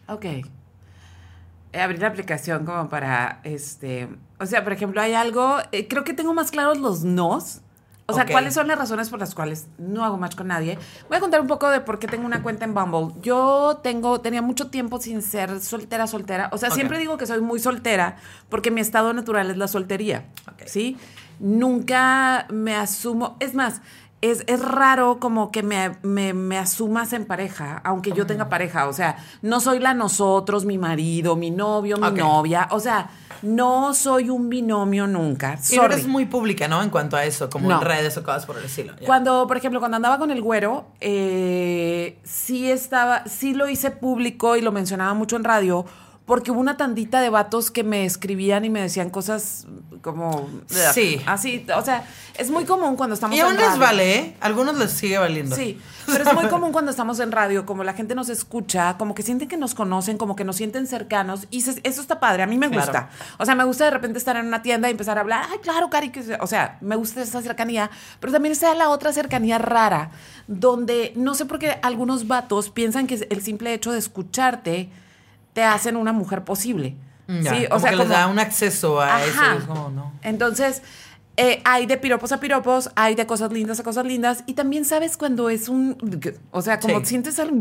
Ok. 0.08 0.26
Eh, 0.26 1.82
Abrir 1.82 2.02
la 2.02 2.08
aplicación 2.08 2.66
como 2.66 2.90
para, 2.90 3.42
este, 3.44 4.08
o 4.40 4.46
sea, 4.46 4.64
por 4.64 4.74
ejemplo, 4.74 5.02
hay 5.02 5.14
algo, 5.14 5.58
eh, 5.72 5.88
creo 5.88 6.04
que 6.04 6.14
tengo 6.14 6.34
más 6.34 6.52
claros 6.52 6.80
los 6.80 7.04
nos 7.04 7.62
O 8.08 8.14
sea. 8.14 8.26
¿cuáles 8.26 8.54
son 8.54 8.68
las 8.68 8.78
razones 8.78 9.10
por 9.10 9.20
las 9.20 9.36
cuales 9.36 9.68
no 9.78 10.06
hago 10.06 10.18
match 10.18 10.36
con 10.36 10.48
nadie? 10.48 10.80
Voy 11.10 11.18
a 11.18 11.20
contar 11.20 11.42
un 11.42 11.48
poco 11.48 11.70
de 11.70 11.82
por 11.82 12.00
qué 12.00 12.08
tengo 12.08 12.26
una 12.26 12.42
cuenta 12.42 12.64
en 12.64 12.74
Bumble. 12.74 13.14
Yo 13.22 13.82
tengo, 13.84 14.22
tenía 14.22 14.42
mucho 14.42 14.70
tiempo 14.70 15.02
sin 15.02 15.22
ser 15.22 15.60
soltera, 15.60 16.08
soltera. 16.08 16.50
O 16.54 16.58
sea, 16.58 16.72
siempre 16.72 17.00
digo 17.00 17.18
que 17.18 17.26
soy 17.26 17.42
muy 17.42 17.60
soltera 17.60 18.16
porque 18.48 18.72
mi 18.72 18.80
estado 18.80 19.14
natural 19.14 19.52
es 19.52 19.58
la 19.58 19.68
soltería. 19.68 20.26
Ok. 20.50 20.64
¿Sí? 20.68 20.98
Nunca 21.40 22.48
me 22.50 22.76
asumo. 22.76 23.36
Es 23.42 23.54
más, 23.54 23.82
es, 24.30 24.44
es 24.48 24.62
raro 24.62 25.20
como 25.20 25.52
que 25.52 25.64
me, 25.64 25.98
me- 26.04 26.34
me 26.34 26.58
asumas 26.58 27.14
en 27.14 27.26
pareja, 27.26 27.82
aunque 27.84 28.12
yo 28.12 28.26
tenga 28.26 28.50
pareja. 28.50 28.88
O 28.88 28.94
sea, 28.94 29.18
no 29.42 29.60
soy 29.60 29.80
la 29.80 29.94
nosotros, 29.94 30.66
mi 30.66 30.78
marido, 30.78 31.36
mi 31.36 31.52
novio, 31.52 31.98
mi 31.98 32.12
novia. 32.12 32.68
O 32.72 32.80
sea, 32.80 33.10
no 33.42 33.94
soy 33.94 34.30
un 34.30 34.50
binomio 34.50 35.06
nunca. 35.08 35.54
Y 35.70 35.76
no 35.76 35.82
Sorry. 35.84 35.94
eres 35.94 36.08
muy 36.08 36.26
pública, 36.26 36.68
¿no? 36.68 36.82
En 36.82 36.90
cuanto 36.90 37.16
a 37.18 37.24
eso, 37.26 37.50
como 37.50 37.70
No. 37.70 37.80
en 37.80 37.86
redes 37.86 38.18
o 38.18 38.24
cosas 38.24 38.46
por 38.46 38.58
el 38.58 38.66
estilo. 38.66 38.94
Cuando, 39.06 39.46
por 39.48 39.58
ejemplo, 39.58 39.80
cuando 39.80 39.98
andaba 39.98 40.18
con 40.18 40.32
el 40.32 40.42
güero, 40.42 40.88
eh, 41.02 42.18
sí 42.24 42.70
estaba, 42.72 43.24
sí 43.28 43.54
lo 43.54 43.68
hice 43.70 43.92
público 43.92 44.56
y 44.56 44.62
lo 44.62 44.72
mencionaba 44.72 45.14
mucho 45.14 45.36
en 45.36 45.44
radio, 45.44 45.86
porque 46.28 46.52
hubo 46.52 46.60
una 46.60 46.78
tandita 46.78 47.22
de 47.22 47.30
vatos 47.32 47.72
que 47.72 47.84
me 47.84 48.06
escribían 48.06 48.64
y 48.66 48.70
me 48.70 48.82
decían 48.82 49.10
cosas 49.10 49.66
como 50.04 50.48
Sí. 50.68 51.20
así, 51.26 51.66
o 51.76 51.82
sea, 51.82 52.06
es 52.38 52.52
muy 52.52 52.66
común 52.66 52.96
cuando 52.96 53.16
estamos 53.16 53.36
Y 53.36 53.40
en 53.40 53.46
aún 53.48 53.56
les 53.56 53.66
radio. 53.66 53.80
vale, 53.80 54.16
¿eh? 54.16 54.36
Algunos 54.42 54.78
les 54.78 54.92
sigue 54.92 55.18
valiendo. 55.18 55.56
Sí, 55.56 55.80
pero 56.06 56.24
es 56.30 56.34
muy 56.36 56.46
común 56.48 56.72
cuando 56.72 56.92
estamos 56.92 57.20
en 57.22 57.32
radio, 57.32 57.66
como 57.66 57.84
la 57.84 57.94
gente 57.94 58.14
nos 58.14 58.30
escucha, 58.30 58.96
como 58.98 59.16
que 59.16 59.24
sienten 59.24 59.48
que 59.48 59.58
nos 59.58 59.74
conocen, 59.74 60.18
como 60.18 60.36
que 60.36 60.44
nos 60.44 60.58
sienten 60.58 60.86
cercanos, 60.86 61.48
y 61.50 61.62
se- 61.62 61.80
eso 61.84 62.02
está 62.02 62.20
padre, 62.20 62.44
a 62.44 62.48
mí 62.48 62.58
me 62.58 62.70
Claro. 62.70 62.84
gusta. 62.84 63.10
O 63.40 63.46
sea, 63.46 63.56
me 63.56 63.64
gusta 63.64 63.86
de 63.86 63.92
repente 63.92 64.20
estar 64.20 64.36
en 64.38 64.46
una 64.48 64.62
tienda 64.62 64.90
y 64.90 64.92
empezar 64.92 65.18
a 65.18 65.22
hablar, 65.22 65.46
ay, 65.50 65.60
claro, 65.64 65.90
Cari, 65.90 66.10
que 66.12 66.24
se-". 66.24 66.38
o 66.42 66.46
sea, 66.48 66.78
me 66.82 66.96
gusta 66.98 67.22
esa 67.22 67.42
cercanía, 67.42 67.90
pero 68.20 68.34
también 68.34 68.52
está 68.52 68.74
la 68.76 68.90
otra 68.90 69.14
cercanía 69.14 69.58
rara, 69.58 70.12
donde 70.48 71.14
no 71.16 71.34
sé 71.36 71.46
por 71.46 71.58
qué 71.58 71.80
algunos 71.82 72.28
vatos 72.28 72.70
piensan 72.70 73.08
que 73.08 73.26
el 73.30 73.42
simple 73.42 73.74
hecho 73.74 73.94
de 73.94 74.00
escucharte 74.00 74.90
te 75.58 75.64
hacen 75.64 75.96
una 75.96 76.14
mujer 76.14 76.44
posible. 76.44 76.96
Mm, 77.26 77.42
Ya, 77.42 77.52
Sí, 77.56 77.64
como 77.66 77.76
o 77.78 77.80
sea, 77.80 77.90
que 77.90 77.96
les 77.96 78.10
da 78.10 78.28
un 78.28 78.38
acceso 78.38 79.02
a 79.02 79.24
eso. 79.26 79.42
Ajá. 79.42 79.56
es 79.56 79.64
como, 79.64 79.90
no. 79.90 80.12
Entonces, 80.22 80.84
eh, 81.36 81.64
hay 81.66 81.88
de 81.88 81.98
piropos 81.98 82.32
a 82.32 82.40
piropos, 82.40 82.92
hay 82.96 83.16
de 83.16 83.26
cosas 83.26 83.52
lindas 83.52 83.80
a 83.80 83.84
cosas 83.84 84.06
lindas, 84.06 84.44
y 84.46 84.54
también 84.54 84.86
sabes 84.86 85.18
cuando 85.18 85.50
es 85.50 85.68
un, 85.68 85.98
o 86.52 86.62
sea, 86.62 86.80
como 86.80 87.00
Sí. 87.00 87.06
sientes 87.08 87.40
algo, 87.40 87.58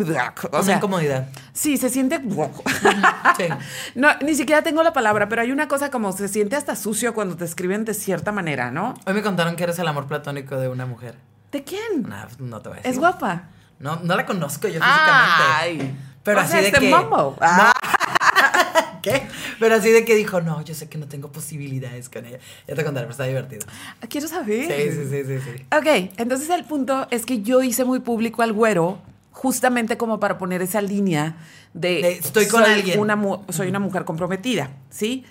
o 0.53 0.63
sea, 0.63 0.77
incomodidad. 0.77 1.29
sí, 1.55 1.79
se 1.79 1.89
siente, 1.89 2.21
Sí. 2.21 3.45
no, 3.95 4.09
ni 4.21 4.35
siquiera 4.35 4.61
tengo 4.61 4.83
la 4.83 4.93
palabra, 4.93 5.27
pero 5.31 5.41
hay 5.41 5.53
una 5.53 5.69
cosa 5.69 5.91
como 5.91 6.13
se 6.13 6.29
siente 6.29 6.55
hasta 6.55 6.77
sucio 6.77 7.15
cuando 7.15 7.35
te 7.39 7.47
escriben 7.47 7.87
de 7.87 7.95
cierta 7.95 8.31
manera, 8.31 8.71
¿no? 8.71 8.93
Hoy 9.07 9.15
me 9.15 9.23
contaron 9.23 9.57
que 9.57 9.63
eres 9.65 9.79
el 9.79 9.89
amor 9.89 10.07
platónico 10.07 10.57
de 10.59 10.69
una 10.69 10.85
mujer. 10.85 11.15
¿De 11.51 11.65
quién? 11.65 12.03
Nah, 12.07 12.27
no 12.41 12.61
te 12.61 12.69
voy 12.69 12.77
a 12.77 12.81
decir. 12.83 12.93
Es 12.93 12.99
guapa. 12.99 13.45
No, 13.79 13.97
no 14.03 14.15
la 14.17 14.27
conozco 14.27 14.69
yo 14.69 14.81
físicamente. 14.83 15.43
Ay, 15.55 15.97
Pero 16.23 16.39
o 16.39 16.43
así 16.43 16.53
sea, 16.53 16.61
de 16.61 16.67
este 16.69 16.81
que-. 16.81 16.95
Ah. 17.41 17.73
¿Qué? 19.07 19.23
Pero 19.61 19.77
así 19.77 19.91
de 19.91 20.05
que 20.05 20.15
dijo, 20.15 20.41
no, 20.41 20.63
yo 20.63 20.75
sé 20.75 20.89
que 20.89 20.99
no 20.99 21.07
tengo 21.07 21.31
posibilidades 21.31 22.09
con 22.09 22.27
ella. 22.27 22.39
Ya 22.67 22.75
te 22.75 22.85
contaré, 22.85 23.07
pero 23.07 23.13
está 23.13 23.25
divertido. 23.25 23.67
Quiero 24.09 24.27
saber. 24.27 24.67
Sí, 24.67 24.91
sí, 24.93 25.09
sí, 25.09 25.25
sí, 25.25 25.39
sí. 25.39 25.67
Ok, 25.77 26.13
entonces 26.17 26.51
el 26.51 26.65
punto 26.65 27.07
es 27.11 27.25
que 27.25 27.43
yo 27.43 27.63
hice 27.63 27.85
muy 27.85 28.01
público 28.01 28.43
al 28.43 28.53
güero 28.53 28.99
justamente 29.33 29.97
como 29.97 30.19
para 30.19 30.39
poner 30.39 30.63
esa 30.63 30.81
línea 30.81 31.37
de, 31.75 32.03
De 32.03 32.13
estoy 32.13 32.49
con 32.49 32.65
soy 32.65 32.73
alguien. 32.73 32.99
Una, 32.99 33.19
soy 33.51 33.69
una 33.69 33.79
mujer 33.79 34.05
comprometida, 34.05 34.71
¿sí? 34.91 35.25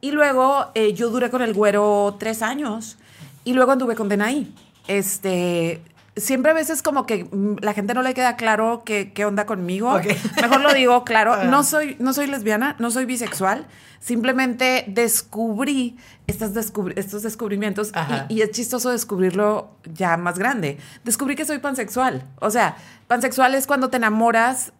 Y 0.00 0.12
luego 0.12 0.70
eh, 0.74 0.92
yo 0.94 1.10
duré 1.10 1.28
con 1.28 1.42
el 1.42 1.52
güero 1.52 2.16
tres 2.18 2.40
años 2.42 2.98
y 3.44 3.52
luego 3.52 3.72
anduve 3.72 3.96
con 3.96 4.08
Denaí. 4.08 4.54
Este, 4.86 5.82
siempre 6.20 6.50
a 6.50 6.54
veces 6.54 6.82
como 6.82 7.06
que 7.06 7.24
mm, 7.24 7.56
la 7.60 7.72
gente 7.74 7.94
no 7.94 8.02
le 8.02 8.14
queda 8.14 8.36
claro 8.36 8.82
qué, 8.84 9.12
qué 9.12 9.24
onda 9.24 9.46
conmigo. 9.46 9.98
Mejor 10.40 10.60
lo 10.60 10.72
digo 10.74 11.04
claro, 11.04 11.32
Ah. 11.38 11.44
no 11.44 11.62
soy, 11.64 11.96
no 11.98 12.12
soy 12.12 12.26
lesbiana, 12.26 12.76
no 12.78 12.90
soy 12.90 13.04
bisexual. 13.06 13.66
Simplemente 14.00 14.84
descubrí 14.88 15.96
estas 16.26 16.54
descubri- 16.54 16.94
estos 16.96 17.22
descubrimientos 17.22 17.92
y, 18.28 18.34
y 18.36 18.42
es 18.42 18.50
chistoso 18.52 18.90
descubrirlo 18.90 19.70
ya 19.92 20.16
más 20.16 20.38
grande. 20.38 20.78
Descubrí 21.04 21.34
que 21.34 21.44
soy 21.44 21.58
pansexual. 21.58 22.24
O 22.40 22.50
sea, 22.50 22.76
pansexual 23.08 23.54
es 23.54 23.66
cuando 23.66 23.90
te 23.90 23.96
enamoras 23.96 24.72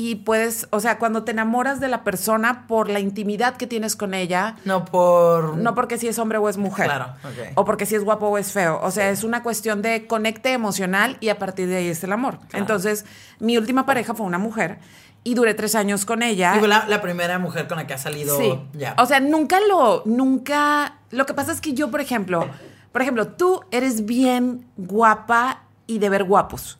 y 0.00 0.14
puedes, 0.14 0.68
o 0.70 0.78
sea, 0.78 0.98
cuando 0.98 1.24
te 1.24 1.32
enamoras 1.32 1.80
de 1.80 1.88
la 1.88 2.04
persona 2.04 2.66
por 2.68 2.88
la 2.88 3.00
intimidad 3.00 3.56
que 3.56 3.66
tienes 3.66 3.96
con 3.96 4.14
ella, 4.14 4.54
No 4.64 4.84
por... 4.84 5.56
no 5.56 5.74
porque 5.74 5.98
si 5.98 6.06
es 6.06 6.18
hombre 6.20 6.38
o 6.38 6.48
es 6.48 6.56
mujer. 6.56 6.86
Claro. 6.86 7.14
O 7.56 7.64
porque 7.64 7.84
si 7.84 7.96
es 7.96 8.04
guapo 8.04 8.28
o 8.28 8.38
es 8.38 8.52
feo. 8.52 8.78
O 8.82 8.90
sea, 8.92 9.10
es 9.10 9.24
una 9.24 9.42
cuestión 9.42 9.82
de 9.82 10.06
conecte 10.06 10.52
emocional 10.52 11.16
y 11.20 11.30
a 11.30 11.38
partir 11.38 11.66
de 11.68 11.78
ahí 11.78 11.88
es 11.88 12.04
el 12.04 12.12
amor. 12.12 12.38
Entonces, 12.52 13.06
mi 13.40 13.58
última 13.58 13.86
pareja 13.86 14.14
fue 14.14 14.24
una 14.24 14.38
mujer 14.38 14.78
y 15.24 15.34
duré 15.34 15.54
tres 15.54 15.74
años 15.74 16.04
con 16.04 16.22
ella. 16.22 16.54
Y 16.54 16.60
fue 16.60 16.68
la, 16.68 16.86
la 16.86 17.02
primera 17.02 17.38
mujer 17.40 17.66
con 17.66 17.76
la 17.78 17.86
que 17.88 17.94
ha 17.94 17.98
salido 17.98 18.38
Sí. 18.38 18.58
ya. 18.74 18.94
O 18.98 19.06
sea, 19.06 19.18
nunca 19.18 19.58
lo, 19.68 20.02
nunca. 20.06 20.98
Lo 21.10 21.26
que 21.26 21.34
pasa 21.34 21.50
es 21.50 21.60
que 21.60 21.72
yo, 21.74 21.90
por 21.90 22.00
ejemplo, 22.00 22.48
por 22.92 23.02
ejemplo, 23.02 23.26
tú 23.28 23.62
eres 23.72 24.06
bien 24.06 24.64
guapa 24.76 25.62
y 25.88 25.98
de 25.98 26.08
ver 26.08 26.22
guapos. 26.24 26.78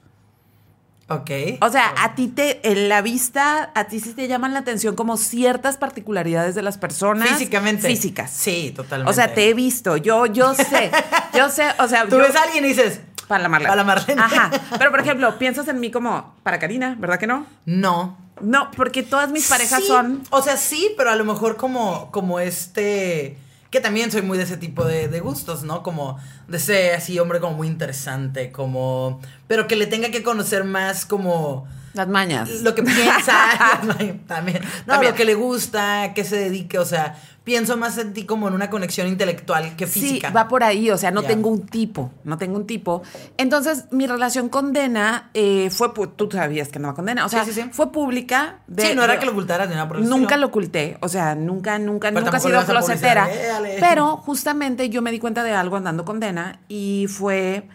Ok. 1.09 1.31
O 1.61 1.71
sea, 1.71 1.93
a 1.99 2.15
ti 2.15 2.29
te, 2.29 2.71
en 2.71 2.89
la 2.89 3.03
vista, 3.03 3.71
a 3.75 3.85
ti 3.85 4.01
sí 4.01 4.13
te 4.15 4.29
llaman 4.29 4.53
la 4.55 4.61
atención 4.61 4.95
como 4.95 5.17
ciertas 5.17 5.77
particularidades 5.77 6.55
de 6.55 6.63
las 6.63 6.79
personas. 6.79 7.29
Físicamente. 7.29 7.87
Físicas. 7.89 8.31
Sí, 8.31 8.73
totalmente. 8.75 9.11
O 9.11 9.15
sea, 9.15 9.35
te 9.35 9.49
he 9.49 9.55
visto, 9.55 9.97
yo, 9.97 10.27
yo 10.27 10.55
sé, 10.55 10.91
yo 11.35 11.49
sé, 11.51 11.65
o 11.79 11.89
sea, 11.89 12.05
Tú 12.05 12.11
yo- 12.17 12.19
ves 12.19 12.37
a 12.37 12.43
alguien 12.43 12.65
y 12.65 12.69
dices, 12.69 13.01
para 13.27 13.43
la 13.43 13.49
Marlene. 13.49 13.69
Para 13.69 13.83
la 13.83 13.85
Marlene. 13.85 14.23
Ajá. 14.23 14.51
Pero, 14.79 14.91
por 14.91 15.01
ejemplo, 15.01 15.39
piensas 15.39 15.69
en 15.69 15.81
mí 15.81 15.91
como 15.91 16.35
para 16.43 16.59
Karina, 16.59 16.97
¿verdad 16.99 17.19
que 17.19 17.27
no? 17.27 17.47
no. 17.67 18.17
No, 18.41 18.71
porque 18.77 19.03
todas 19.03 19.31
mis 19.31 19.49
parejas 19.49 19.81
Sí, 19.81 19.89
son. 19.89 20.23
O 20.31 20.41
sea, 20.43 20.57
sí, 20.57 20.93
pero 20.97 21.11
a 21.11 21.17
lo 21.17 21.25
mejor 21.25 21.57
como, 21.57 22.09
como 22.13 22.39
este. 22.39 23.37
Que 23.71 23.81
también 23.81 24.11
soy 24.11 24.23
muy 24.23 24.39
de 24.39 24.45
ese 24.45 24.57
tipo 24.57 24.85
de, 24.85 25.09
de 25.09 25.21
gustos, 25.21 25.63
¿no? 25.63 25.83
Como 25.83 26.19
de 26.49 26.57
ese 26.57 26.95
así 26.95 27.19
hombre 27.19 27.41
como 27.41 27.57
muy 27.57 27.69
interesante, 27.69 28.51
como. 28.51 29.21
Pero 29.47 29.67
que 29.67 29.77
le 29.77 29.87
tenga 29.87 30.11
que 30.11 30.23
conocer 30.23 30.65
más 30.65 31.05
como. 31.05 31.67
Las 31.95 32.07
mañas. 32.09 32.49
Lo 32.63 32.75
que 32.75 32.83
piensa. 32.83 33.35
también. 34.27 34.61
No, 34.87 34.95
También. 34.95 35.13
lo 35.13 35.17
que 35.17 35.25
le 35.25 35.35
gusta, 35.35 36.13
que 36.15 36.23
se 36.25 36.37
dedique. 36.37 36.79
O 36.79 36.85
sea, 36.85 37.19
pienso 37.45 37.77
más 37.79 37.97
en 37.99 38.13
ti 38.13 38.25
como 38.25 38.47
en 38.47 38.55
una 38.55 38.69
conexión 38.71 39.09
intelectual 39.09 39.75
que 39.75 39.87
física. 39.87 40.29
Sí, 40.29 40.35
va 40.35 40.49
por 40.49 40.63
ahí, 40.63 40.91
o 40.91 40.99
sea, 40.99 41.11
no 41.11 41.23
tengo 41.23 41.49
un 41.49 41.65
tipo, 41.67 42.13
no 42.25 42.37
tengo 42.37 42.57
un 42.59 42.67
tipo. 42.67 43.03
Entonces, 43.39 43.87
mi 43.91 44.07
relación 44.07 44.49
con 44.51 44.73
Dena 44.75 45.31
eh, 45.33 45.71
fue, 45.71 45.91
tú 46.15 46.29
sabías 46.31 46.69
que 46.69 46.77
andaba 46.77 46.95
con 46.95 47.07
Dena, 47.07 47.25
o 47.25 47.29
sea, 47.31 47.45
Sí, 47.47 47.53
sí, 47.53 47.63
sí. 47.63 47.69
fue 47.73 47.91
pública. 47.91 48.59
de- 48.67 48.89
Sí, 48.89 48.95
no 48.95 49.03
era 49.03 49.15
de- 49.15 49.19
que 49.21 49.27
lo 49.27 49.33
ocultaras 49.33 49.67
ni 49.69 49.75
nada 49.75 49.89
por 49.89 49.97
el 49.97 50.05
Nunca 50.05 50.23
estilo. 50.35 50.41
lo 50.43 50.47
oculté, 50.49 50.99
o 51.01 51.09
sea, 51.09 51.35
nunca, 51.35 51.79
nunca, 51.79 52.11
Pero 52.11 52.21
nunca 52.21 52.37
he 52.37 52.41
sido 52.41 52.65
closetera. 52.67 53.33
"Éale". 53.33 53.77
Pero 53.81 54.19
justamente 54.19 54.91
yo 54.91 55.01
me 55.01 55.11
di 55.11 55.19
cuenta 55.19 55.43
de 55.43 55.53
algo 55.55 55.77
andando 55.77 56.05
con 56.05 56.21
Dena 56.21 56.61
y 56.69 57.07
fue... 57.09 57.67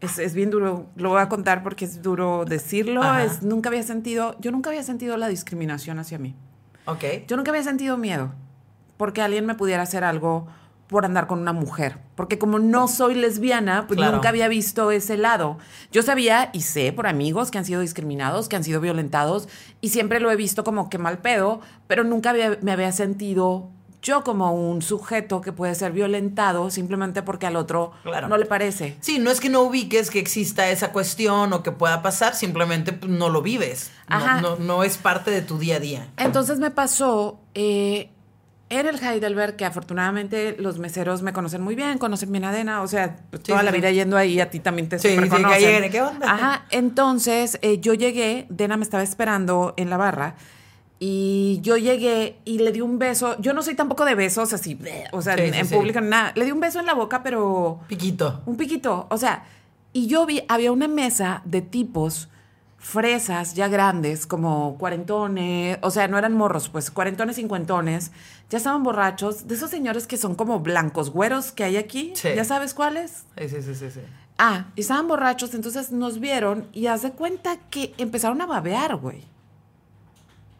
Es, 0.00 0.18
es 0.18 0.34
bien 0.34 0.50
duro, 0.50 0.86
lo 0.96 1.10
voy 1.10 1.20
a 1.20 1.28
contar 1.28 1.62
porque 1.62 1.84
es 1.84 2.00
duro 2.02 2.44
decirlo. 2.46 3.02
Ajá. 3.02 3.24
Es, 3.24 3.42
nunca 3.42 3.68
había 3.68 3.82
sentido, 3.82 4.36
yo 4.40 4.50
nunca 4.50 4.70
había 4.70 4.82
sentido 4.82 5.16
la 5.16 5.28
discriminación 5.28 5.98
hacia 5.98 6.18
mí. 6.18 6.34
Ok. 6.86 7.04
Yo 7.28 7.36
nunca 7.36 7.50
había 7.50 7.62
sentido 7.62 7.96
miedo 7.96 8.32
porque 8.96 9.20
alguien 9.22 9.44
me 9.46 9.54
pudiera 9.54 9.82
hacer 9.82 10.02
algo 10.04 10.46
por 10.86 11.04
andar 11.04 11.26
con 11.28 11.38
una 11.38 11.52
mujer. 11.52 11.98
Porque 12.16 12.38
como 12.38 12.58
no 12.58 12.88
soy 12.88 13.14
lesbiana, 13.14 13.86
pues 13.86 13.96
Claro. 13.98 14.16
nunca 14.16 14.30
había 14.30 14.48
visto 14.48 14.90
ese 14.90 15.16
lado. 15.16 15.58
Yo 15.92 16.02
sabía 16.02 16.50
y 16.52 16.62
sé 16.62 16.92
por 16.92 17.06
amigos 17.06 17.50
que 17.52 17.58
han 17.58 17.64
sido 17.64 17.80
discriminados, 17.80 18.48
que 18.48 18.56
han 18.56 18.64
sido 18.64 18.80
violentados, 18.80 19.48
y 19.80 19.90
siempre 19.90 20.18
lo 20.18 20.30
he 20.32 20.36
visto 20.36 20.64
como 20.64 20.90
que 20.90 20.98
mal 20.98 21.18
pedo, 21.18 21.60
pero 21.86 22.02
nunca 22.02 22.30
había- 22.30 22.58
me 22.62 22.72
había 22.72 22.90
sentido 22.90 23.70
yo 24.02 24.24
como 24.24 24.52
un 24.52 24.80
sujeto 24.82 25.40
que 25.40 25.52
puede 25.52 25.74
ser 25.74 25.92
violentado 25.92 26.70
simplemente 26.70 27.22
porque 27.22 27.46
al 27.46 27.56
otro 27.56 27.92
Claro. 28.02 28.28
no 28.28 28.36
le 28.38 28.46
parece. 28.46 28.96
Sí, 29.00 29.18
no 29.18 29.30
es 29.30 29.40
que 29.40 29.48
no 29.50 29.60
ubiques 29.62 30.10
que 30.10 30.18
exista 30.18 30.70
esa 30.70 30.90
cuestión 30.92 31.52
o 31.52 31.62
que 31.62 31.70
pueda 31.72 32.00
pasar, 32.02 32.34
simplemente 32.34 32.92
pues, 32.92 33.12
no 33.12 33.28
lo 33.28 33.42
vives. 33.42 33.90
No- 34.08 34.16
Ajá. 34.16 34.40
No, 34.40 34.56
no 34.56 34.84
es 34.84 34.96
parte 34.98 35.30
de 35.30 35.42
tu 35.42 35.58
día 35.58 35.76
a 35.76 35.80
día. 35.80 36.08
Entonces 36.16 36.58
me 36.58 36.70
pasó 36.70 37.40
eh, 37.54 38.08
en 38.70 38.86
el 38.86 38.98
Heidelberg, 39.02 39.56
que 39.56 39.64
afortunadamente 39.64 40.54
los 40.58 40.78
meseros 40.78 41.22
me 41.22 41.32
conocen 41.32 41.60
muy 41.60 41.74
bien, 41.74 41.98
conocen 41.98 42.30
bien 42.30 42.44
a 42.44 42.52
Dena, 42.52 42.82
o 42.82 42.86
sea, 42.88 43.16
pues, 43.30 43.42
Sí, 43.44 43.48
toda 43.48 43.60
sí, 43.60 43.64
la 43.66 43.72
vida 43.72 43.90
yendo 43.90 44.16
ahí, 44.16 44.40
a 44.40 44.48
ti 44.48 44.60
también 44.60 44.88
te 44.88 44.98
Sí. 45.00 45.16
Ajá, 46.22 46.64
entonces 46.70 47.58
eh, 47.62 47.80
yo 47.80 47.94
llegué, 47.94 48.46
Dena 48.48 48.76
me 48.76 48.84
estaba 48.84 49.02
esperando 49.02 49.74
en 49.76 49.90
la 49.90 49.96
barra, 49.96 50.36
y 51.02 51.60
yo 51.62 51.76
llegué 51.78 52.36
y 52.44 52.58
le 52.58 52.72
di 52.72 52.82
un 52.82 52.98
beso, 52.98 53.34
yo 53.40 53.54
no 53.54 53.62
soy 53.62 53.74
tampoco 53.74 54.04
de 54.04 54.14
besos 54.14 54.52
así, 54.52 54.78
o 55.12 55.22
sea, 55.22 55.34
Sí, 55.36 55.42
en, 55.44 55.54
sí, 55.54 55.58
en 55.60 55.66
sí. 55.66 55.74
público, 55.74 56.00
nada, 56.02 56.32
le 56.36 56.44
di 56.44 56.52
un 56.52 56.60
beso 56.60 56.78
en 56.78 56.84
la 56.86 56.92
boca, 56.94 57.22
pero 57.22 57.80
Piquito. 57.88 58.42
un 58.44 58.56
piquito, 58.56 59.06
o 59.10 59.16
sea, 59.16 59.44
y 59.94 60.06
yo 60.08 60.26
vi, 60.26 60.42
había 60.48 60.70
una 60.72 60.88
mesa 60.88 61.40
de 61.46 61.62
tipos 61.62 62.28
fresas 62.78 63.54
ya 63.54 63.68
grandes, 63.68 64.26
como 64.26 64.76
cuarentones, 64.78 65.78
o 65.82 65.90
sea, 65.90 66.06
no 66.08 66.18
eran 66.18 66.34
morros, 66.34 66.68
pues 66.68 66.90
cuarentones, 66.90 67.36
cincuentones, 67.36 68.10
ya 68.50 68.58
estaban 68.58 68.82
borrachos, 68.82 69.48
de 69.48 69.54
esos 69.54 69.70
señores 69.70 70.06
que 70.06 70.16
son 70.18 70.34
como 70.34 70.60
blancos, 70.60 71.10
güeros 71.10 71.50
que 71.52 71.64
hay 71.64 71.76
aquí, 71.78 72.12
Sí. 72.14 72.28
¿ya 72.36 72.44
sabes 72.44 72.74
cuáles? 72.74 73.24
Sí, 73.38 73.48
sí, 73.48 73.62
sí, 73.62 73.74
sí. 73.74 73.90
sí. 73.90 74.00
Ah, 74.38 74.66
y 74.76 74.80
estaban 74.80 75.08
borrachos, 75.08 75.54
entonces 75.54 75.92
nos 75.92 76.20
vieron 76.20 76.66
y 76.72 76.86
haz 76.86 77.02
de 77.02 77.12
cuenta 77.12 77.56
que 77.70 77.92
empezaron 77.98 78.40
a 78.40 78.46
babear, 78.46 78.96
güey. 78.96 79.22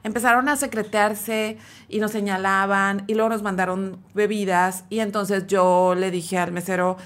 Empezaron 0.03 0.49
a 0.49 0.57
secretearse 0.57 1.59
y 1.89 2.01
nos 2.01 2.13
señalaban 2.13 3.05
y 3.07 3.15
luego 3.15 3.29
nos 3.29 3.43
mandaron 3.43 3.99
bebidas 4.15 4.85
y 4.89 5.01
entonces 5.01 5.47
yo 5.47 5.95
le 5.95 6.11
dije 6.11 6.39
al 6.39 6.53
mesero, 6.53 6.97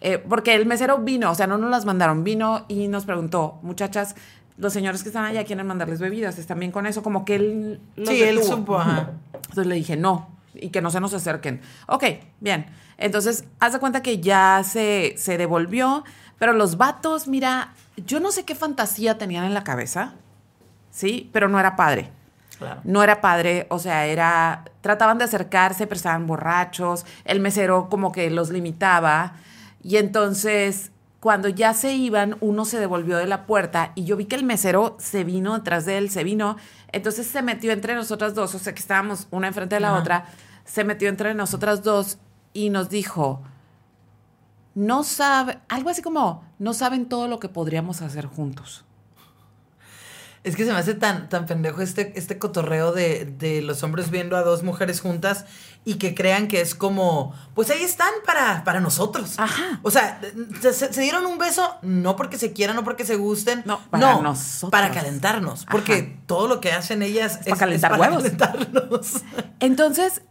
eh, 0.00 0.18
porque 0.18 0.54
el 0.54 0.66
mesero 0.66 0.98
vino, 0.98 1.30
o 1.30 1.34
sea, 1.34 1.46
no 1.46 1.58
nos 1.58 1.70
las 1.70 1.84
mandaron, 1.84 2.22
vino 2.22 2.64
y 2.68 2.86
nos 2.86 3.04
preguntó, 3.04 3.58
muchachas, 3.62 4.14
los 4.58 4.72
señores 4.72 5.02
que 5.02 5.08
están 5.08 5.24
allá 5.24 5.44
quieren 5.44 5.66
mandarles 5.66 5.98
bebidas, 5.98 6.38
¿están 6.38 6.60
bien 6.60 6.70
con 6.70 6.86
eso? 6.86 7.02
Como 7.02 7.24
que 7.24 7.34
él... 7.34 7.80
los 7.96 8.08
Sí, 8.08 8.22
él 8.22 8.36
detuvo. 8.36 8.56
supo, 8.56 8.78
ajá. 8.78 9.10
Entonces 9.34 9.66
le 9.66 9.74
dije, 9.74 9.96
no, 9.96 10.28
y 10.54 10.70
que 10.70 10.80
no 10.80 10.90
se 10.90 11.00
nos 11.00 11.14
acerquen. 11.14 11.60
Ok, 11.88 12.04
bien. 12.40 12.66
Entonces, 12.96 13.44
haz 13.60 13.72
de 13.72 13.78
cuenta 13.80 14.02
que 14.02 14.20
ya 14.20 14.62
se, 14.64 15.14
se 15.18 15.36
devolvió, 15.36 16.04
pero 16.38 16.52
los 16.52 16.76
vatos, 16.76 17.28
mira, 17.28 17.74
yo 17.96 18.20
no 18.20 18.30
sé 18.30 18.44
qué 18.44 18.54
fantasía 18.54 19.18
tenían 19.18 19.44
en 19.44 19.54
la 19.54 19.64
cabeza, 19.64 20.14
¿sí? 20.90 21.28
Pero 21.32 21.48
no 21.48 21.58
era 21.58 21.76
padre. 21.76 22.10
Claro. 22.58 22.80
No 22.84 23.02
era 23.02 23.20
padre, 23.20 23.66
o 23.70 23.78
sea, 23.78 24.06
era. 24.06 24.64
Trataban 24.80 25.18
de 25.18 25.24
acercarse, 25.24 25.86
pero 25.86 25.96
estaban 25.96 26.26
borrachos. 26.26 27.04
El 27.24 27.40
mesero 27.40 27.88
como 27.90 28.12
que 28.12 28.30
los 28.30 28.50
limitaba. 28.50 29.34
Y 29.82 29.98
entonces, 29.98 30.90
cuando 31.20 31.48
ya 31.48 31.74
se 31.74 31.92
iban, 31.92 32.36
uno 32.40 32.64
se 32.64 32.78
devolvió 32.78 33.18
de 33.18 33.26
la 33.26 33.46
puerta 33.46 33.92
y 33.94 34.04
yo 34.04 34.16
vi 34.16 34.24
que 34.24 34.36
el 34.36 34.44
mesero 34.44 34.96
se 34.98 35.22
vino 35.24 35.54
detrás 35.54 35.84
de 35.84 35.98
él, 35.98 36.08
se 36.08 36.24
vino. 36.24 36.56
Entonces 36.92 37.26
se 37.26 37.42
metió 37.42 37.72
entre 37.72 37.94
nosotras 37.94 38.34
dos, 38.34 38.54
o 38.54 38.58
sea, 38.58 38.72
que 38.74 38.80
estábamos 38.80 39.28
una 39.30 39.48
enfrente 39.48 39.76
de 39.76 39.80
la 39.80 39.90
Ajá. 39.90 39.98
otra. 39.98 40.24
Se 40.64 40.82
metió 40.82 41.08
entre 41.10 41.34
nosotras 41.34 41.82
dos 41.82 42.18
y 42.54 42.70
nos 42.70 42.88
dijo: 42.88 43.42
No 44.74 45.04
sabe. 45.04 45.58
Algo 45.68 45.90
así 45.90 46.00
como: 46.00 46.42
No 46.58 46.72
saben 46.72 47.06
todo 47.06 47.28
lo 47.28 47.38
que 47.38 47.50
podríamos 47.50 48.00
hacer 48.00 48.24
juntos. 48.26 48.85
Es 50.46 50.54
que 50.54 50.64
se 50.64 50.72
me 50.72 50.78
hace 50.78 50.94
tan, 50.94 51.28
tan 51.28 51.44
pendejo 51.44 51.82
este, 51.82 52.12
este 52.16 52.38
cotorreo 52.38 52.92
de, 52.92 53.24
de 53.24 53.62
los 53.62 53.82
hombres 53.82 54.10
viendo 54.10 54.36
a 54.36 54.42
dos 54.42 54.62
mujeres 54.62 55.00
juntas 55.00 55.44
y 55.84 55.94
que 55.94 56.14
crean 56.14 56.46
que 56.46 56.60
es 56.60 56.76
como, 56.76 57.34
pues 57.54 57.68
ahí 57.70 57.82
están 57.82 58.10
para, 58.24 58.62
para 58.62 58.78
nosotros. 58.80 59.38
Ajá. 59.38 59.80
O 59.82 59.90
sea, 59.90 60.20
se, 60.72 61.00
dieron 61.00 61.26
un 61.26 61.36
beso 61.38 61.76
no 61.82 62.14
porque 62.14 62.38
se 62.38 62.52
quieran, 62.52 62.76
no 62.76 62.84
porque 62.84 63.04
se 63.04 63.16
gusten. 63.16 63.62
No, 63.64 63.80
para 63.90 64.14
no, 64.14 64.22
nosotros. 64.22 64.70
Para 64.70 64.92
calentarnos. 64.92 65.64
Porque 65.68 65.92
Ajá. 65.94 66.22
todo 66.26 66.46
lo 66.46 66.60
que 66.60 66.70
hacen 66.70 67.02
ellas 67.02 67.40
es, 67.40 67.46
para 67.46 67.56
calentar 67.56 67.92
es 67.92 67.98
para 67.98 68.10
huevos. 68.10 68.22
calentarnos. 68.24 69.22
Entonces, 69.58 70.22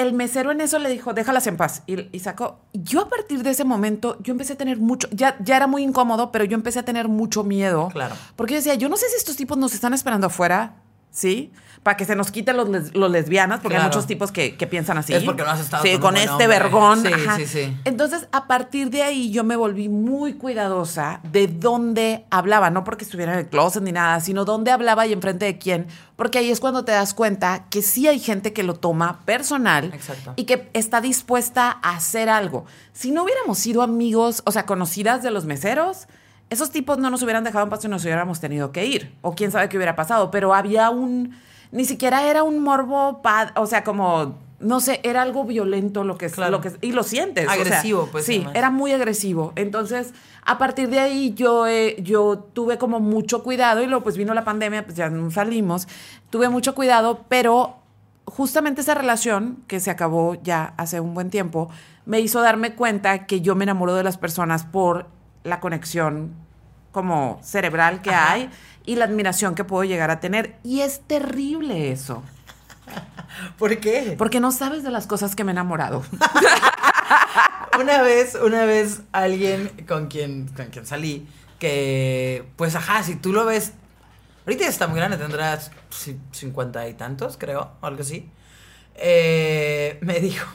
el 0.00 0.12
mesero 0.12 0.50
en 0.50 0.60
eso 0.60 0.78
le 0.78 0.88
dijo, 0.88 1.12
déjalas 1.14 1.46
en 1.46 1.56
paz. 1.56 1.82
Y, 1.86 2.08
y 2.14 2.20
sacó. 2.20 2.60
Yo 2.72 3.00
a 3.00 3.08
partir 3.08 3.42
de 3.42 3.50
ese 3.50 3.64
momento, 3.64 4.18
yo 4.20 4.32
empecé 4.32 4.54
a 4.54 4.56
tener 4.56 4.78
mucho, 4.78 5.08
ya, 5.12 5.36
ya 5.40 5.56
era 5.56 5.66
muy 5.66 5.82
incómodo, 5.82 6.32
pero 6.32 6.44
yo 6.44 6.54
empecé 6.54 6.78
a 6.78 6.84
tener 6.84 7.08
mucho 7.08 7.44
miedo. 7.44 7.88
Claro. 7.92 8.14
Porque 8.36 8.54
yo 8.54 8.58
decía, 8.58 8.74
yo 8.74 8.88
no 8.88 8.96
sé 8.96 9.08
si 9.08 9.16
estos 9.16 9.36
tipos 9.36 9.58
nos 9.58 9.74
están 9.74 9.94
esperando 9.94 10.28
afuera, 10.28 10.76
¿sí? 11.10 11.52
Para 11.82 11.96
que 11.96 12.04
se 12.04 12.14
nos 12.14 12.30
quiten 12.30 12.58
los, 12.58 12.68
les- 12.68 12.94
los 12.94 13.10
lesbianas, 13.10 13.60
porque 13.60 13.78
hay 13.78 13.84
muchos 13.84 14.06
tipos 14.06 14.30
que, 14.30 14.54
que 14.54 14.66
piensan 14.66 14.98
así. 14.98 15.14
Es 15.14 15.22
porque 15.24 15.42
no 15.42 15.48
has 15.48 15.60
estado 15.60 15.82
Sí, 15.82 15.96
con 15.98 16.14
este 16.18 16.28
hombre. 16.32 16.46
vergón. 16.48 17.02
Sí, 17.02 17.10
ajá. 17.10 17.36
sí, 17.36 17.46
sí. 17.46 17.74
Entonces, 17.86 18.28
a 18.32 18.46
partir 18.46 18.90
de 18.90 19.02
ahí, 19.02 19.30
yo 19.30 19.44
me 19.44 19.56
volví 19.56 19.88
muy 19.88 20.34
cuidadosa 20.34 21.20
de 21.32 21.46
dónde 21.46 22.26
hablaba, 22.30 22.68
no 22.68 22.84
porque 22.84 23.04
estuviera 23.04 23.32
en 23.32 23.38
el 23.38 23.46
closet 23.48 23.82
ni 23.82 23.92
nada, 23.92 24.20
sino 24.20 24.44
dónde 24.44 24.70
hablaba 24.72 25.06
y 25.06 25.14
enfrente 25.14 25.46
de 25.46 25.56
quién, 25.56 25.86
porque 26.16 26.36
ahí 26.38 26.50
es 26.50 26.60
cuando 26.60 26.84
te 26.84 26.92
das 26.92 27.14
cuenta 27.14 27.64
que 27.70 27.80
sí 27.80 28.06
hay 28.06 28.18
gente 28.18 28.52
que 28.52 28.62
lo 28.62 28.74
toma 28.74 29.20
personal 29.24 29.86
Exacto. 29.94 30.34
y 30.36 30.44
que 30.44 30.68
está 30.74 31.00
dispuesta 31.00 31.78
a 31.82 31.96
hacer 31.96 32.28
algo. 32.28 32.66
Si 32.92 33.10
no 33.10 33.22
hubiéramos 33.24 33.58
sido 33.58 33.80
amigos, 33.80 34.42
o 34.44 34.52
sea, 34.52 34.66
conocidas 34.66 35.22
de 35.22 35.30
los 35.30 35.46
meseros, 35.46 36.08
esos 36.50 36.70
tipos 36.70 36.98
no 36.98 37.10
nos 37.10 37.22
hubieran 37.22 37.44
dejado 37.44 37.64
en 37.64 37.70
paz 37.70 37.84
y 37.84 37.88
nos 37.88 38.04
hubiéramos 38.04 38.40
tenido 38.40 38.72
que 38.72 38.84
ir, 38.86 39.14
o 39.22 39.34
quién 39.34 39.50
sabe 39.52 39.68
qué 39.68 39.76
hubiera 39.76 39.96
pasado, 39.96 40.30
pero 40.30 40.54
había 40.54 40.90
un, 40.90 41.36
ni 41.72 41.84
siquiera 41.84 42.24
era 42.28 42.42
un 42.42 42.58
morbo, 42.62 43.22
pa- 43.22 43.52
o 43.56 43.66
sea, 43.66 43.84
como, 43.84 44.36
no 44.58 44.80
sé, 44.80 45.00
era 45.04 45.22
algo 45.22 45.44
violento 45.44 46.04
lo 46.04 46.18
que 46.18 46.26
es, 46.26 46.32
Claro. 46.34 46.50
lo 46.50 46.60
que 46.60 46.72
y 46.80 46.92
lo 46.92 47.02
sientes. 47.04 47.46
o 47.46 47.50
sea, 47.52 47.60
Agresivo, 47.60 48.08
pues, 48.12 48.26
Sí, 48.26 48.36
además. 48.38 48.54
era 48.56 48.70
muy 48.70 48.92
agresivo. 48.92 49.52
Entonces, 49.56 50.12
a 50.44 50.58
partir 50.58 50.88
de 50.90 50.98
ahí 50.98 51.32
yo, 51.34 51.66
eh, 51.66 51.96
yo 52.02 52.38
tuve 52.52 52.76
como 52.78 52.98
mucho 53.00 53.42
cuidado 53.42 53.82
y 53.82 53.86
luego 53.86 54.02
pues 54.02 54.16
vino 54.16 54.34
la 54.34 54.44
pandemia, 54.44 54.84
pues 54.84 54.96
ya 54.96 55.08
no 55.08 55.30
salimos. 55.30 55.86
Tuve 56.30 56.48
mucho 56.48 56.74
cuidado, 56.74 57.24
pero 57.28 57.76
justamente 58.24 58.80
esa 58.80 58.94
relación 58.94 59.62
que 59.66 59.80
se 59.80 59.90
acabó 59.90 60.34
ya 60.42 60.74
hace 60.76 61.00
un 61.00 61.14
buen 61.14 61.30
tiempo 61.30 61.68
me 62.06 62.20
hizo 62.20 62.40
darme 62.40 62.74
cuenta 62.74 63.26
que 63.26 63.40
yo 63.40 63.54
me 63.54 63.64
enamoro 63.64 63.94
de 63.94 64.02
las 64.04 64.18
personas 64.18 64.64
por 64.64 65.06
la 65.44 65.60
conexión 65.60 66.34
como 66.92 67.40
cerebral 67.42 68.02
que 68.02 68.10
Ajá. 68.10 68.32
hay 68.32 68.50
y 68.84 68.96
la 68.96 69.04
admiración 69.04 69.54
que 69.54 69.64
puedo 69.64 69.84
llegar 69.84 70.10
a 70.10 70.20
tener. 70.20 70.56
Y 70.64 70.80
es 70.80 71.00
terrible 71.06 71.92
eso, 71.92 72.22
¿Por 73.58 73.78
qué? 73.78 74.16
porque 74.18 74.40
no 74.40 74.50
sabes 74.52 74.82
de 74.82 74.90
las 74.90 75.06
cosas 75.06 75.36
que 75.36 75.44
me 75.44 75.52
he 75.52 75.54
enamorado. 75.54 76.02
Una 77.80 78.02
vez, 78.02 78.34
una 78.34 78.64
vez 78.66 79.02
alguien 79.12 79.68
con 79.88 80.08
quien, 80.08 80.48
con 80.48 80.66
quien 80.66 80.84
salí, 80.84 81.26
que, 81.58 82.44
pues 82.56 82.74
ajá, 82.74 83.02
si 83.02 83.14
tú 83.16 83.32
lo 83.32 83.46
ves, 83.46 83.72
ahorita 84.44 84.66
está 84.66 84.86
muy 84.86 84.96
grande, 84.98 85.16
tendrás 85.16 85.70
ci- 85.90 86.18
cincuenta 86.32 86.86
y 86.88 86.94
tantos, 86.94 87.36
creo, 87.38 87.70
o 87.80 87.86
algo 87.86 88.02
así, 88.02 88.28
eh, 88.96 89.98
me 90.02 90.20
dijo, 90.20 90.46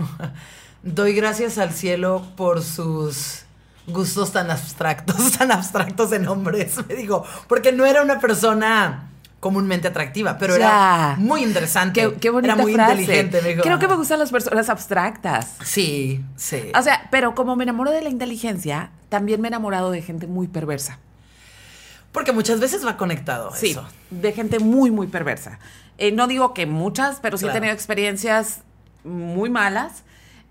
doy 0.84 1.14
gracias 1.14 1.58
al 1.58 1.72
cielo 1.72 2.28
por 2.36 2.62
sus 2.62 3.45
gustos 3.88 4.32
tan 4.32 4.50
abstractos, 4.52 5.32
tan 5.38 5.52
abstractos 5.52 6.12
en 6.12 6.28
hombres, 6.28 6.76
me 6.88 6.96
dijo, 6.96 7.24
porque 7.48 7.72
no 7.72 7.86
era 7.86 8.02
una 8.02 8.20
persona 8.20 9.10
comúnmente 9.40 9.88
atractiva, 9.90 10.38
pero 10.40 10.58
Ya. 10.58 10.64
era 10.66 11.16
muy 11.20 11.44
interesante, 11.44 12.02
Qué, 12.02 12.14
qué 12.16 12.30
bonita 12.32 12.54
era 12.54 12.64
muy 12.64 12.74
frase. 12.74 12.94
inteligente, 13.02 13.42
me 13.44 13.50
dijo. 13.50 13.62
Creo 13.62 13.78
que 13.78 13.88
me 13.88 13.96
gustan 13.96 14.18
las 14.18 14.32
personas 14.32 14.70
abstractas. 14.70 15.54
Sí, 15.64 16.24
sí. 16.36 16.72
O 16.76 16.82
sea, 16.82 17.08
pero 17.12 17.36
como 17.36 17.56
me 17.56 17.64
enamoro 17.64 17.92
de 17.92 18.02
la 18.02 18.10
inteligencia, 18.10 18.90
también 19.10 19.42
me 19.42 19.48
he 19.48 19.50
enamorado 19.50 19.92
de 19.92 20.02
gente 20.02 20.26
muy 20.26 20.48
perversa. 20.48 20.98
Porque 22.12 22.32
muchas 22.32 22.60
veces 22.60 22.84
va 22.86 22.98
conectado 22.98 23.52
Sí, 23.54 23.72
eso. 23.72 23.86
de 24.10 24.32
gente 24.32 24.58
muy, 24.60 24.90
muy 24.90 25.06
perversa. 25.08 25.60
Eh, 26.00 26.12
no 26.12 26.26
digo 26.28 26.54
que 26.56 26.66
muchas, 26.66 27.20
pero 27.22 27.38
sí 27.38 27.44
Claro. 27.44 27.58
he 27.58 27.60
tenido 27.60 27.74
experiencias 27.76 28.62
muy 29.04 29.50
malas. 29.52 30.04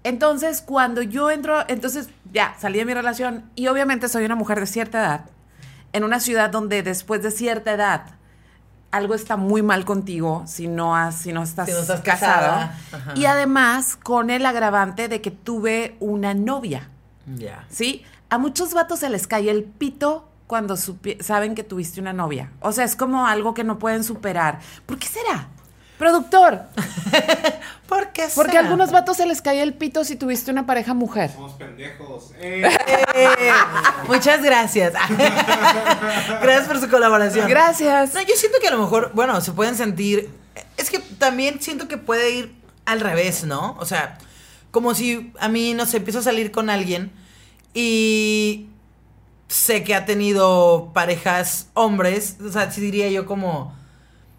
Entonces, 0.04 0.62
cuando 0.62 1.02
yo 1.02 1.30
entro, 1.30 1.64
entonces 1.68 2.10
ya 2.32 2.54
salí 2.58 2.78
de 2.78 2.84
mi 2.84 2.94
relación 2.94 3.50
y 3.56 3.66
obviamente 3.68 4.08
soy 4.08 4.24
una 4.24 4.36
mujer 4.36 4.60
de 4.60 4.66
cierta 4.66 5.00
edad, 5.00 5.24
en 5.92 6.04
una 6.04 6.20
ciudad 6.20 6.50
donde 6.50 6.82
después 6.82 7.22
de 7.22 7.30
cierta 7.30 7.72
edad 7.72 8.02
algo 8.90 9.14
está 9.14 9.36
muy 9.36 9.60
mal 9.62 9.84
contigo 9.84 10.44
si 10.46 10.68
no, 10.68 10.94
has, 10.94 11.16
si 11.16 11.32
no 11.32 11.42
estás, 11.42 11.66
Si 11.66 11.72
no 11.72 11.80
estás 11.80 12.00
casado. 12.02 12.70
casada. 12.92 13.14
Y 13.16 13.24
además 13.24 13.96
con 13.96 14.30
el 14.30 14.46
agravante 14.46 15.08
de 15.08 15.20
que 15.20 15.32
tuve 15.32 15.96
una 15.98 16.32
novia. 16.32 16.90
Ya. 17.34 17.64
¿sí? 17.68 18.04
A 18.30 18.38
muchos 18.38 18.72
vatos 18.72 19.00
se 19.00 19.08
les 19.08 19.26
cae 19.26 19.50
el 19.50 19.64
pito 19.64 20.28
cuando 20.46 20.76
saben 20.76 21.54
que 21.56 21.64
tuviste 21.64 22.00
una 22.00 22.12
novia. 22.12 22.52
O 22.60 22.70
sea, 22.70 22.84
es 22.84 22.94
como 22.94 23.26
algo 23.26 23.54
que 23.54 23.64
no 23.64 23.78
pueden 23.78 24.04
superar. 24.04 24.60
¿Por 24.86 24.98
qué 24.98 25.08
será? 25.08 25.48
Productor, 26.04 26.60
¿Por 27.88 28.12
qué 28.12 28.28
porque 28.34 28.58
a 28.58 28.60
algunos 28.60 28.92
vatos 28.92 29.16
se 29.16 29.24
les 29.24 29.40
cae 29.40 29.62
el 29.62 29.72
pito 29.72 30.04
si 30.04 30.16
tuviste 30.16 30.50
una 30.50 30.66
pareja 30.66 30.92
mujer. 30.92 31.30
Somos 31.32 31.54
pendejos. 31.54 32.32
Eh, 32.38 32.62
Eh, 33.14 33.50
muchas 34.06 34.42
gracias. 34.42 34.92
gracias 36.42 36.68
por 36.68 36.78
su 36.78 36.90
colaboración. 36.90 37.48
Gracias. 37.48 38.12
No, 38.12 38.20
yo 38.20 38.34
siento 38.36 38.58
que 38.60 38.68
a 38.68 38.72
lo 38.72 38.80
mejor, 38.80 39.12
bueno, 39.14 39.40
se 39.40 39.52
pueden 39.52 39.76
sentir. 39.76 40.28
Es 40.76 40.90
que 40.90 40.98
también 40.98 41.62
siento 41.62 41.88
que 41.88 41.96
puede 41.96 42.32
ir 42.32 42.54
al 42.84 43.00
revés, 43.00 43.44
¿no? 43.44 43.74
O 43.80 43.86
sea, 43.86 44.18
como 44.72 44.94
si 44.94 45.32
a 45.40 45.48
mí, 45.48 45.72
no 45.72 45.86
sé, 45.86 45.96
empiezo 45.96 46.18
a 46.18 46.22
salir 46.22 46.50
con 46.50 46.68
alguien 46.68 47.12
y 47.72 48.66
sé 49.48 49.84
que 49.84 49.94
ha 49.94 50.04
tenido 50.04 50.90
parejas 50.92 51.68
hombres. 51.72 52.36
O 52.46 52.52
sea, 52.52 52.70
sí 52.70 52.82
diría 52.82 53.08
yo 53.08 53.24
como. 53.24 53.82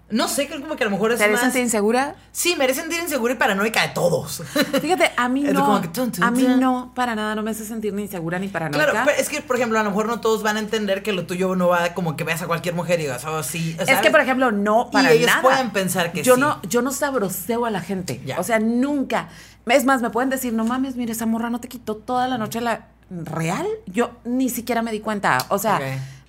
No 0.08 0.28
sé, 0.28 0.48
que 0.48 0.62
como 0.62 0.76
que 0.76 0.84
a 0.84 0.86
lo 0.88 0.92
mejor 0.92 1.12
es 1.12 1.20
¿Te 1.20 1.28
más... 1.28 1.42
sentir 1.42 1.64
insegura? 1.64 2.16
Sí, 2.32 2.56
me 2.56 2.66
haré 2.66 2.76
sentir 2.76 3.00
insegura 3.02 3.34
y 3.34 3.38
paranoica 3.38 3.82
de 3.82 3.88
todos. 3.90 4.44
Fíjate, 4.82 5.12
a 5.18 5.28
mí 5.28 5.42
no. 5.42 5.82
que 5.82 6.22
a 6.22 6.30
mí 6.30 6.44
no, 6.60 6.92
para 6.94 7.16
nada, 7.16 7.34
no 7.34 7.42
me 7.42 7.52
hace 7.52 7.66
sentir 7.66 7.92
ni 7.94 8.04
insegura 8.04 8.38
ni 8.38 8.48
paranoica. 8.48 8.92
Claro, 8.92 9.06
pero 9.06 9.20
es 9.20 9.30
que, 9.30 9.42
por 9.42 9.56
ejemplo, 9.56 9.80
a 9.80 9.84
lo 9.84 9.90
mejor 9.90 10.06
no 10.06 10.22
todos 10.22 10.44
van 10.44 10.58
a 10.58 10.60
entender 10.60 11.02
que 11.02 11.12
lo 11.12 11.26
tuyo 11.26 11.56
no 11.56 11.70
va 11.70 11.96
como 11.96 12.16
que 12.16 12.24
veas 12.24 12.44
a 12.44 12.48
cualquier 12.48 12.76
mujer 12.76 13.00
y 13.00 13.04
digas, 13.04 13.26
oh, 13.26 13.42
sí. 13.42 13.76
Es 13.80 14.00
que, 14.00 14.12
por 14.12 14.22
ejemplo, 14.22 14.52
no 14.52 14.92
para 14.92 15.12
y 15.12 15.18
ellos 15.18 15.28
nada. 15.28 15.42
pueden 15.42 15.72
pensar 15.72 16.12
que 16.12 16.22
yo 16.22 16.36
sí. 16.36 16.42
No, 16.42 16.62
yo 16.64 16.84
no 16.84 16.92
sabroseo 16.92 17.66
a 17.66 17.72
la 17.72 17.82
gente. 17.82 18.22
Ya. 18.26 18.40
O 18.40 18.44
sea, 18.44 18.60
nunca. 18.60 19.30
Es 19.66 19.86
más, 19.86 20.04
me 20.04 20.12
pueden 20.12 20.30
decir, 20.30 20.54
no 20.54 20.66
mames, 20.66 20.96
mire, 20.96 21.14
esa 21.14 21.26
morra 21.26 21.50
no 21.50 21.60
te 21.60 21.68
quitó 21.68 21.96
toda 21.96 22.28
la 22.28 22.38
noche 22.38 22.62
la... 22.62 22.90
¿Real? 23.10 23.66
Yo 23.88 24.12
ni 24.24 24.50
siquiera 24.50 24.82
me 24.82 24.92
di 24.92 25.00
cuenta. 25.00 25.40
O 25.50 25.58
sea, 25.58 25.80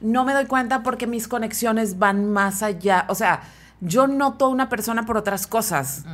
no 0.01 0.25
me 0.25 0.33
doy 0.33 0.47
cuenta 0.47 0.83
porque 0.83 1.07
mis 1.07 1.29
conexiones 1.29 1.99
van 1.99 2.31
más 2.31 2.63
allá. 2.63 3.07
O 3.09 3.15
sea, 3.15 3.43
yo 3.81 4.07
noto 4.07 4.47
a 4.47 4.49
una 4.49 4.69
persona 4.69 5.05
por 5.07 5.17
otras 5.17 5.47
cosas. 5.47 6.05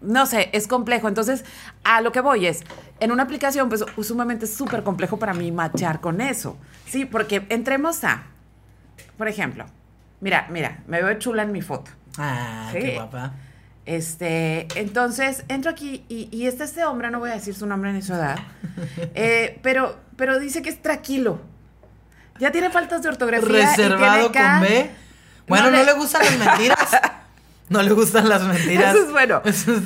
No 0.00 0.26
sé, 0.26 0.50
es 0.52 0.66
complejo. 0.68 1.08
Entonces, 1.08 1.44
a 1.82 2.00
lo 2.02 2.12
que 2.12 2.20
voy 2.20 2.46
es, 2.46 2.62
en 3.00 3.10
una 3.12 3.22
aplicación, 3.22 3.68
pues 3.70 3.84
sumamente 4.06 4.46
súper 4.46 4.82
complejo 4.82 5.18
para 5.18 5.32
mí 5.32 5.50
machar 5.50 6.00
con 6.00 6.20
eso. 6.20 6.58
Sí, 6.86 7.04
porque 7.06 7.46
entremos 7.48 8.04
a, 8.04 8.24
por 9.16 9.28
ejemplo, 9.28 9.64
mira, 10.20 10.46
mira, 10.50 10.82
me 10.86 11.02
veo 11.02 11.18
chula 11.18 11.42
en 11.42 11.52
mi 11.52 11.62
foto. 11.62 11.90
Ah, 12.18 12.68
Sí. 12.72 12.78
qué 12.80 12.94
guapa. 12.94 13.32
Este, 13.86 14.66
entonces 14.80 15.44
entro 15.48 15.70
aquí 15.70 16.04
y, 16.08 16.28
y 16.34 16.46
está 16.46 16.64
este 16.64 16.84
hombre, 16.84 17.10
no 17.10 17.18
voy 17.18 17.30
a 17.30 17.34
decir 17.34 17.54
su 17.54 17.66
nombre 17.66 17.92
ni 17.92 18.00
su 18.00 18.14
edad, 18.14 18.38
eh, 19.14 19.58
pero, 19.62 19.96
pero 20.16 20.38
dice 20.38 20.62
que 20.62 20.70
es 20.70 20.80
tranquilo. 20.80 21.40
Ya 22.38 22.50
tiene 22.50 22.70
faltas 22.70 23.02
de 23.02 23.10
ortografía. 23.10 23.48
y 23.48 23.66
Reservado 23.66 24.30
tiene 24.30 24.46
acá- 24.46 24.58
con 24.58 24.68
B. 24.68 24.90
Bueno, 25.48 25.70
No 25.70 25.78
no, 25.78 25.84
le- 25.84 25.92
gustan 25.94 26.22
las 26.24 26.38
mentiras. 26.38 26.78
No 27.70 27.80
le 27.80 27.92
gustan 27.92 28.28
las 28.28 28.42
mentiras. 28.42 28.94
Eso 28.94 29.06
es 29.06 29.10
bueno. 29.10 29.40
Eso 29.46 29.72
es- 29.74 29.82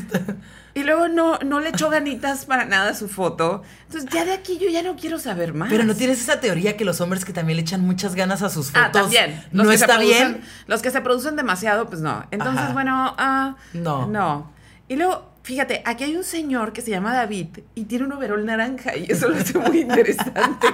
Y 0.75 0.83
luego 0.83 1.07
no, 1.07 1.39
no 1.39 1.61
le 1.61 1.69
echó 1.69 1.89
ganitas 1.91 2.45
para 2.45 2.65
nada 2.65 2.91
a 2.91 2.95
su 2.95 3.09
foto. 3.09 3.63
Entonces 3.87 4.11
ya 4.13 4.25
de 4.25 4.33
aquí 4.33 4.59
yo 4.59 4.69
ya 4.69 4.83
no 4.83 4.97
quiero 4.97 5.21
saber 5.21 5.55
más. 5.55 5.71
Pero 5.71 5.85
no 5.85 5.95
tienes 5.95 6.21
esa 6.21 6.41
teoría 6.41 6.77
que 6.77 6.85
los 6.85 7.01
hombres 7.01 7.25
que 7.25 7.33
también 7.33 7.57
le 7.57 7.63
echan 7.63 7.81
muchas 7.83 8.17
ganas 8.17 8.43
a 8.43 8.51
sus 8.51 8.73
fotos. 8.73 8.83
Ah, 8.85 8.91
también. 8.91 9.45
Los 9.53 9.65
no 9.65 9.71
que 9.71 9.79
se 9.79 9.85
está 9.85 9.97
producen- 9.97 10.03
bien. 10.33 10.41
Los 10.67 10.83
que 10.83 10.91
se 10.91 11.01
producen 11.01 11.37
demasiado, 11.37 11.87
pues 11.89 12.01
no. 12.01 12.27
Entonces, 12.33 12.63
Ajá. 12.65 12.73
bueno, 12.73 13.15
ah, 13.17 13.55
No. 13.75 14.07
No. 14.09 14.53
Y 14.89 14.97
luego, 14.97 15.31
fíjate, 15.45 15.83
aquí 15.87 16.03
hay 16.03 16.17
un 16.17 16.25
señor 16.25 16.73
que 16.73 16.83
se 16.83 16.91
llama 16.91 17.15
David 17.15 17.61
y 17.77 17.85
tiene 17.85 18.07
un 18.07 18.13
overol 18.13 18.45
naranja 18.45 18.97
y 18.97 19.07
eso 19.11 19.29
lo 19.29 19.37
hace 19.37 19.57
muy 19.57 19.83
interesante. 19.83 20.67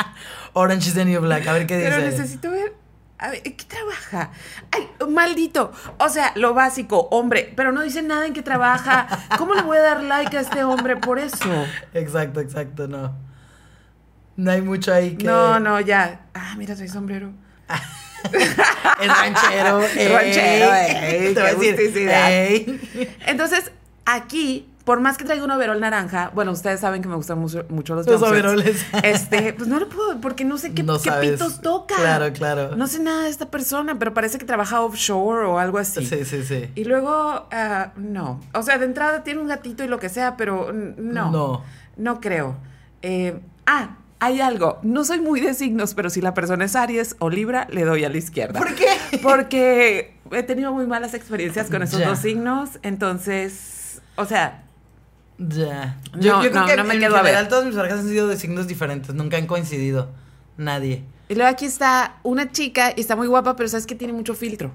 Orange 0.54 0.88
is 0.88 0.94
the 0.94 1.04
new 1.04 1.20
black. 1.20 1.46
A 1.46 1.52
ver 1.52 1.66
qué 1.68 1.78
Pero 1.78 1.96
dice. 1.98 2.10
necesito 2.18 2.50
ver. 2.50 2.72
A 3.18 3.30
ver, 3.30 3.42
¿en 3.44 3.56
qué 3.56 3.64
trabaja? 3.64 4.30
Ay, 4.70 4.88
maldito. 5.08 5.72
O 5.98 6.08
sea, 6.08 6.32
lo 6.36 6.54
básico, 6.54 7.08
hombre, 7.10 7.52
pero 7.56 7.72
no 7.72 7.82
dice 7.82 8.00
nada 8.02 8.26
en 8.26 8.32
qué 8.32 8.42
trabaja. 8.42 9.08
¿Cómo 9.36 9.54
le 9.54 9.62
voy 9.62 9.78
a 9.78 9.82
dar 9.82 10.02
like 10.04 10.36
a 10.36 10.40
este 10.40 10.62
hombre 10.62 10.96
por 10.96 11.18
eso? 11.18 11.36
Exacto, 11.94 12.40
exacto, 12.40 12.86
no. 12.86 13.16
No 14.36 14.50
hay 14.52 14.62
mucho 14.62 14.94
ahí 14.94 15.16
que. 15.16 15.24
No, 15.26 15.58
no, 15.58 15.80
ya. 15.80 16.26
Ah, 16.32 16.54
mira, 16.56 16.76
trae 16.76 16.88
sombrero. 16.88 17.32
Es 18.32 19.08
ranchero. 19.16 19.80
ey. 19.96 20.08
Ranchero, 20.08 20.74
ey, 20.74 21.34
qué 21.34 21.72
decir, 21.74 22.08
ey. 22.08 23.16
Entonces, 23.26 23.70
aquí, 24.04 24.68
por 24.88 25.00
más 25.00 25.18
que 25.18 25.24
traiga 25.26 25.44
un 25.44 25.50
overol 25.50 25.78
naranja, 25.78 26.30
bueno, 26.34 26.50
ustedes 26.50 26.80
saben 26.80 27.02
que 27.02 27.08
me 27.08 27.14
gustan 27.14 27.38
mucho, 27.38 27.62
mucho 27.68 27.94
los, 27.94 28.06
Los 28.06 28.22
overoles. 28.22 28.86
Este, 29.02 29.52
pues 29.52 29.68
no 29.68 29.78
lo 29.78 29.86
puedo, 29.86 30.18
porque 30.18 30.46
no 30.46 30.56
sé 30.56 30.72
qué, 30.72 30.82
No 30.82 30.98
qué 30.98 31.10
pitos 31.20 31.60
toca. 31.60 31.94
Claro, 31.96 32.32
claro. 32.32 32.74
No 32.74 32.86
sé 32.86 32.98
nada 32.98 33.24
de 33.24 33.28
esta 33.28 33.50
persona, 33.50 33.98
pero 33.98 34.14
parece 34.14 34.38
que 34.38 34.46
trabaja 34.46 34.80
offshore 34.80 35.44
o 35.44 35.58
algo 35.58 35.76
así. 35.76 36.06
Sí, 36.06 36.24
sí, 36.24 36.42
sí. 36.42 36.70
Y 36.74 36.84
luego, 36.84 37.10
ah, 37.52 37.92
no. 37.96 38.40
O 38.54 38.62
sea, 38.62 38.78
de 38.78 38.86
entrada 38.86 39.24
tiene 39.24 39.42
un 39.42 39.48
gatito 39.48 39.84
y 39.84 39.88
lo 39.88 39.98
que 39.98 40.08
sea, 40.08 40.38
pero 40.38 40.72
no. 40.72 41.30
No. 41.30 41.62
No 41.98 42.20
creo. 42.22 42.56
Eh, 43.02 43.38
ah, 43.66 43.98
hay 44.20 44.40
algo. 44.40 44.78
No 44.82 45.04
soy 45.04 45.20
muy 45.20 45.42
de 45.42 45.52
signos, 45.52 45.92
pero 45.92 46.08
si 46.08 46.22
la 46.22 46.32
persona 46.32 46.64
es 46.64 46.74
Aries 46.74 47.14
o 47.18 47.28
Libra, 47.28 47.66
le 47.70 47.84
doy 47.84 48.04
a 48.04 48.08
la 48.08 48.16
izquierda. 48.16 48.58
¿Por 48.58 48.74
qué? 48.74 48.88
Porque 49.22 50.14
he 50.32 50.42
tenido 50.44 50.72
muy 50.72 50.86
malas 50.86 51.12
experiencias 51.12 51.68
con 51.68 51.82
esos 51.82 52.00
Ya. 52.00 52.08
dos 52.08 52.20
signos. 52.20 52.78
Entonces, 52.82 54.00
o 54.16 54.24
sea, 54.24 54.62
Ya. 55.38 55.98
No, 56.14 56.20
Yo, 56.20 56.42
yo 56.42 56.50
creo 56.50 56.62
no, 56.62 56.66
que 56.66 56.76
no 56.76 56.84
me 56.84 56.94
en 56.94 57.00
quedo 57.00 57.16
a 57.16 57.22
ver. 57.22 57.26
general 57.32 57.48
todas 57.48 57.64
mis 57.66 57.74
parejas 57.76 58.00
han 58.00 58.08
sido 58.08 58.26
de 58.28 58.36
signos 58.36 58.66
diferentes. 58.66 59.14
Nunca 59.14 59.36
han 59.36 59.46
coincidido. 59.46 60.08
Nadie. 60.56 61.04
y 61.28 61.34
luego 61.36 61.48
aquí 61.50 61.64
está 61.66 62.16
una 62.24 62.50
chica 62.50 62.92
y 62.96 63.00
está 63.00 63.14
muy 63.14 63.28
guapa, 63.28 63.54
pero 63.54 63.68
sabes 63.68 63.86
que 63.86 63.94
tiene 63.94 64.12
mucho 64.12 64.34
filtro. 64.34 64.72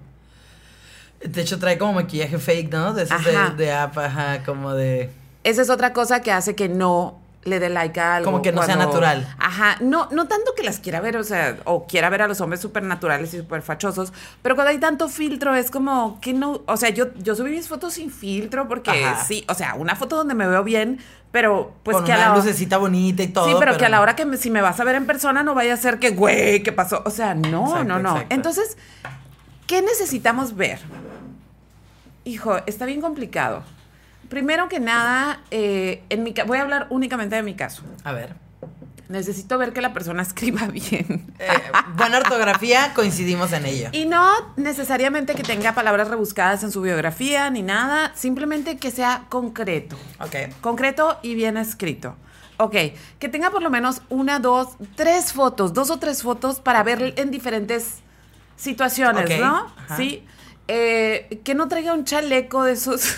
De 1.22 1.42
hecho, 1.42 1.60
trae 1.60 1.78
como 1.78 1.94
maquillaje 1.94 2.38
fake, 2.38 2.72
¿no? 2.72 2.94
De 2.94 3.04
esos 3.04 3.24
de, 3.26 3.32
de 3.58 3.72
app, 3.72 3.98
ajá, 3.98 4.44
como 4.46 4.74
de. 4.74 5.10
Esa 5.44 5.62
es 5.62 5.70
otra 5.70 5.92
cosa 5.94 6.22
que 6.22 6.32
hace 6.32 6.56
que 6.56 6.70
no 6.70 7.20
le 7.46 7.60
dé 7.60 7.70
like 7.70 8.00
a 8.00 8.16
algo. 8.18 8.32
Como 8.32 8.42
que 8.42 8.52
no 8.52 8.64
sea 8.64 8.76
natural. 8.76 9.28
Ajá, 9.40 9.78
no, 9.82 10.08
no 10.12 10.28
tanto 10.28 10.54
que 10.56 10.64
las 10.64 10.80
quiera 10.80 11.02
ver, 11.02 11.18
o 11.18 11.24
sea, 11.24 11.58
o 11.66 11.86
quiera 11.88 12.10
ver 12.10 12.22
a 12.22 12.28
los 12.28 12.40
hombres 12.42 12.62
súper 12.62 12.84
naturales 12.84 13.34
y 13.34 13.38
súper 13.40 13.62
fachosos, 13.62 14.14
pero 14.42 14.56
cuando 14.56 14.72
hay 14.72 14.78
tanto 14.80 15.10
filtro 15.10 15.54
es 15.56 15.70
como 15.72 16.20
que 16.22 16.34
no, 16.34 16.62
o 16.66 16.78
sea, 16.78 16.90
yo, 16.90 17.14
yo 17.16 17.36
subí 17.36 17.52
mis 17.52 17.68
fotos 17.68 17.94
sin 17.94 18.12
filtro 18.12 18.68
porque 18.68 18.92
Ajá. 18.92 19.24
sí, 19.26 19.44
o 19.50 19.54
sea, 19.54 19.76
una 19.76 19.96
foto 19.96 20.16
donde 20.16 20.34
me 20.36 20.48
veo 20.48 20.64
bien, 20.64 21.00
pero 21.32 21.74
pues 21.84 21.98
con 21.98 22.06
que 22.06 22.14
a 22.14 22.18
la 22.18 22.36
lucecita 22.36 22.78
bonita 22.78 23.24
y 23.24 23.28
todo. 23.28 23.48
Sí, 23.48 23.56
pero, 23.60 23.76
que 23.78 23.86
a 23.86 23.90
la 23.90 24.02
hora 24.02 24.16
que 24.16 24.24
me- 24.26 24.38
si 24.38 24.50
me 24.52 24.62
vas 24.62 24.80
a 24.80 24.84
ver 24.84 24.96
en 24.96 25.06
persona 25.08 25.42
no 25.44 25.54
vaya 25.56 25.74
a 25.74 25.78
ser 25.78 25.98
que, 26.00 26.12
güey, 26.12 26.62
¿qué 26.64 26.72
pasó? 26.72 27.02
O 27.06 27.10
sea, 27.10 27.34
no, 27.34 27.66
Exacto, 27.68 27.84
no, 27.86 28.00
no. 28.00 28.10
exacto. 28.12 28.36
Entonces, 28.36 28.78
¿qué 29.68 29.82
necesitamos 29.82 30.56
ver? 30.56 30.80
Hijo, 32.26 32.58
está 32.68 32.86
bien 32.86 33.02
complicado. 33.02 33.64
Primero 34.30 34.68
que 34.70 34.80
nada, 34.80 35.42
eh, 35.52 36.04
en 36.10 36.24
mi 36.24 36.34
ca- 36.34 36.44
voy 36.46 36.58
a 36.58 36.62
hablar 36.64 36.88
únicamente 36.90 37.36
de 37.36 37.44
mi 37.44 37.54
caso. 37.56 37.84
A 38.04 38.12
ver. 38.14 38.36
Necesito 39.10 39.58
ver 39.58 39.74
que 39.74 39.82
la 39.82 39.94
persona 39.94 40.22
escriba 40.24 40.66
bien. 40.68 41.34
Eh, 41.38 41.48
buena 41.98 42.18
ortografía, 42.18 42.94
coincidimos 42.96 43.52
en 43.54 43.66
ello. 43.66 43.90
Y 43.92 44.06
no 44.06 44.28
necesariamente 44.56 45.36
que 45.36 45.44
tenga 45.44 45.74
palabras 45.74 46.08
rebuscadas 46.08 46.64
en 46.64 46.72
su 46.72 46.82
biografía 46.82 47.50
ni 47.50 47.62
nada, 47.62 48.12
simplemente 48.16 48.78
que 48.78 48.90
sea 48.92 49.26
concreto. 49.30 49.98
Ok. 50.20 50.54
Concreto 50.62 51.20
y 51.22 51.36
bien 51.36 51.58
escrito. 51.58 52.16
Ok, 52.58 52.76
que 53.20 53.30
tenga 53.30 53.50
por 53.50 53.62
lo 53.62 53.70
menos 53.70 54.02
una, 54.10 54.40
dos, 54.40 54.70
tres 54.96 55.34
fotos, 55.34 55.74
dos 55.74 55.90
o 55.90 55.98
tres 56.00 56.22
fotos 56.24 56.60
para 56.60 56.82
ver 56.84 57.14
en 57.18 57.30
diferentes 57.32 57.96
situaciones, 58.56 59.40
¿no? 59.40 59.68
ajá. 59.78 59.98
Sí. 59.98 60.24
Eh, 60.70 61.42
que 61.44 61.56
no 61.56 61.68
traiga 61.68 61.94
un 61.94 62.06
chaleco 62.06 62.64
de 62.64 62.72
esos 62.74 63.18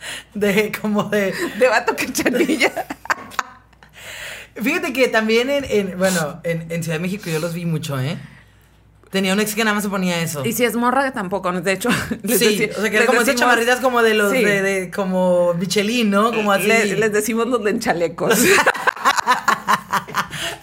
De 0.34 0.72
como 0.80 1.04
de. 1.04 1.32
de 1.58 1.68
vato 1.68 1.94
cachanilla. 1.96 2.72
Fíjate 4.62 4.92
que 4.92 5.08
también 5.08 5.50
en, 5.50 5.64
en- 5.64 5.98
bueno, 5.98 6.40
en, 6.44 6.70
en 6.72 6.82
Ciudad 6.82 6.96
de 6.98 7.02
México 7.02 7.30
yo 7.30 7.38
los 7.38 7.54
vi 7.54 7.64
mucho, 7.64 7.98
¿eh? 8.00 8.18
Tenía 9.10 9.32
un 9.32 9.40
ex 9.40 9.54
que 9.54 9.64
nada 9.64 9.74
más 9.74 9.84
se 9.84 9.88
ponía 9.88 10.20
eso. 10.20 10.44
Y 10.44 10.52
si 10.52 10.64
es 10.64 10.76
morra, 10.76 11.12
tampoco. 11.12 11.50
De 11.52 11.72
hecho, 11.72 11.88
les 12.22 12.38
sí, 12.38 12.68
o 12.76 12.80
sea, 12.80 12.90
que 12.90 12.98
les 12.98 13.06
como 13.06 13.20
esas 13.22 13.26
decimos- 13.26 13.40
chamarritas 13.40 13.80
como 13.80 14.02
de 14.02 14.14
los 14.14 14.32
Sí. 14.32 14.44
de, 14.44 14.62
de- 14.62 14.90
como 14.90 15.54
Michelin, 15.54 16.10
¿no? 16.10 16.32
Como 16.32 16.52
así. 16.52 16.66
Le- 16.66 16.96
les 16.96 17.12
decimos 17.12 17.46
los 17.46 17.62
lenchalecos. 17.62 18.38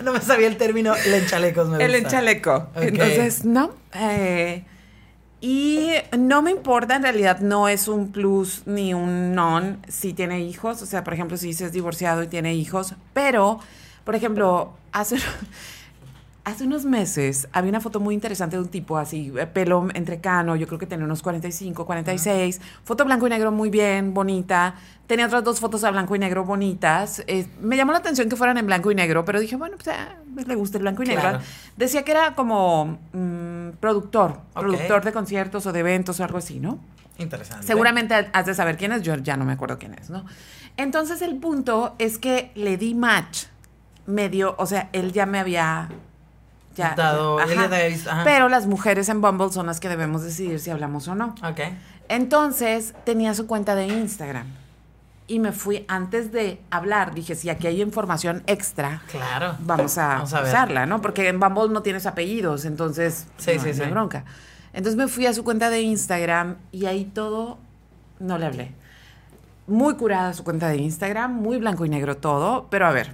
No 0.03 0.13
me 0.13 0.21
sabía 0.21 0.47
el 0.47 0.57
término 0.57 0.93
lenchalecos, 1.09 1.67
me 1.69 1.83
El 1.83 1.91
gusta. 1.91 2.07
enchaleco. 2.07 2.55
Ok. 2.75 2.81
Entonces, 2.83 3.43
no. 3.45 3.73
eh, 3.95 4.63
y 5.47 5.91
no 6.17 6.41
me 6.41 6.49
importa, 6.49 6.95
en 6.95 7.03
realidad 7.03 7.39
no 7.39 7.67
es 7.67 7.87
un 7.87 8.11
plus 8.11 8.63
ni 8.65 8.95
un 8.95 9.35
non 9.35 9.77
si 9.87 10.11
tiene 10.11 10.41
hijos. 10.41 10.81
O 10.81 10.87
sea, 10.87 11.03
por 11.03 11.13
ejemplo, 11.13 11.37
si 11.37 11.51
es 11.51 11.71
divorciado 11.71 12.23
y 12.23 12.27
tiene 12.27 12.55
hijos. 12.55 12.95
Pero, 13.13 13.59
por 14.05 14.15
ejemplo, 14.15 14.73
hace, 14.91 15.17
hace 16.45 16.63
unos 16.63 16.85
meses 16.85 17.47
había 17.51 17.69
una 17.69 17.79
foto 17.79 17.99
muy 17.99 18.15
interesante 18.15 18.55
de 18.55 18.63
un 18.63 18.69
tipo 18.69 18.97
así, 18.97 19.31
eh, 19.37 19.45
pelo 19.45 19.87
entrecano, 19.93 20.55
yo 20.55 20.65
creo 20.65 20.79
que 20.79 20.87
tenía 20.87 21.05
unos 21.05 21.21
45, 21.21 21.85
46. 21.85 22.59
Foto 22.83 23.05
blanco 23.05 23.27
y 23.27 23.29
negro 23.29 23.51
muy 23.51 23.69
bien, 23.69 24.15
bonita. 24.15 24.73
Tenía 25.05 25.27
otras 25.27 25.43
dos 25.43 25.59
fotos 25.59 25.83
a 25.83 25.91
blanco 25.91 26.15
y 26.15 26.19
negro 26.19 26.43
bonitas. 26.43 27.23
Eh, 27.27 27.45
me 27.61 27.77
llamó 27.77 27.91
la 27.91 27.99
atención 27.99 28.29
que 28.29 28.35
fueran 28.35 28.57
en 28.57 28.65
blanco 28.65 28.91
y 28.91 28.95
negro, 28.95 29.23
pero 29.25 29.39
dije, 29.39 29.57
bueno, 29.57 29.77
pues 29.77 29.95
ah, 29.95 30.15
le 30.47 30.55
gusta 30.55 30.79
el 30.79 30.81
blanco 30.81 31.03
y 31.03 31.05
negro. 31.05 31.37
Decía 31.77 32.01
que 32.01 32.09
era 32.09 32.33
como 32.33 32.97
mm, 33.13 33.34
productor, 33.73 34.39
productor 34.53 35.03
de 35.03 35.11
conciertos 35.13 35.65
o 35.65 35.71
de 35.73 35.79
eventos 35.79 36.19
o 36.19 36.23
algo 36.23 36.37
así, 36.37 36.59
¿no? 36.59 36.79
Interesante. 37.17 37.65
Seguramente 37.65 38.13
has 38.33 38.45
de 38.45 38.53
saber 38.53 38.77
quién 38.77 38.91
es, 38.91 39.01
yo 39.01 39.15
ya 39.15 39.37
no 39.37 39.45
me 39.45 39.53
acuerdo 39.53 39.77
quién 39.79 39.93
es, 39.93 40.09
¿no? 40.09 40.25
Entonces 40.77 41.21
el 41.21 41.37
punto 41.37 41.95
es 41.99 42.17
que 42.17 42.51
le 42.55 42.77
di 42.77 42.93
match 42.93 43.45
medio, 44.05 44.55
o 44.57 44.65
sea, 44.65 44.89
él 44.91 45.13
ya 45.13 45.25
me 45.25 45.39
había 45.39 45.89
ya, 46.75 46.93
Dado- 46.95 47.39
él 47.39 47.57
ajá. 47.57 48.23
Pero 48.25 48.49
las 48.49 48.67
mujeres 48.67 49.07
en 49.07 49.21
Bumble 49.21 49.51
son 49.51 49.65
las 49.67 49.79
que 49.79 49.87
debemos 49.87 50.23
decidir 50.23 50.59
si 50.59 50.69
hablamos 50.71 51.07
o 51.07 51.15
no. 51.15 51.35
Ok. 51.43 51.61
Entonces 52.09 52.93
tenía 53.05 53.33
su 53.33 53.47
cuenta 53.47 53.75
de 53.75 53.87
Instagram 53.87 54.45
y 55.27 55.39
me 55.39 55.51
fui 55.51 55.85
antes 55.87 56.31
de 56.31 56.61
hablar, 56.69 57.13
dije, 57.15 57.35
si 57.35 57.49
aquí 57.49 57.65
hay 57.67 57.81
información 57.81 58.43
extra, 58.47 59.01
Claro. 59.09 59.55
vamos 59.59 59.97
a, 59.97 60.07
Vamos 60.15 60.33
a 60.33 60.41
ver. 60.41 60.49
usarla, 60.49 60.85
¿no? 60.85 61.01
Porque 61.01 61.27
en 61.29 61.39
Bumble 61.39 61.69
no 61.73 61.81
tienes 61.81 62.05
apellidos, 62.05 62.65
entonces 62.65 63.27
Sí, 63.37 63.53
no, 63.55 63.63
sí, 63.63 63.69
no 63.69 63.73
hay 63.83 63.87
sí. 63.87 63.91
bronca. 63.91 64.25
Entonces 64.73 64.95
me 64.97 65.07
fui 65.07 65.25
a 65.25 65.33
su 65.33 65.43
cuenta 65.43 65.69
de 65.69 65.81
Instagram 65.81 66.57
y 66.71 66.85
ahí 66.85 67.05
todo, 67.05 67.57
no 68.19 68.37
le 68.37 68.45
hablé. 68.45 68.71
Muy 69.67 69.95
curada 69.95 70.33
su 70.33 70.43
cuenta 70.43 70.67
de 70.69 70.77
Instagram, 70.77 71.33
muy 71.33 71.57
blanco 71.57 71.85
y 71.85 71.89
negro 71.89 72.17
todo, 72.17 72.67
pero 72.69 72.85
a 72.85 72.91
ver, 72.91 73.13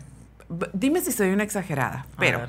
dime 0.74 1.00
si 1.02 1.12
soy 1.14 1.30
una 1.30 1.44
exagerada, 1.44 2.08
pero 2.20 2.42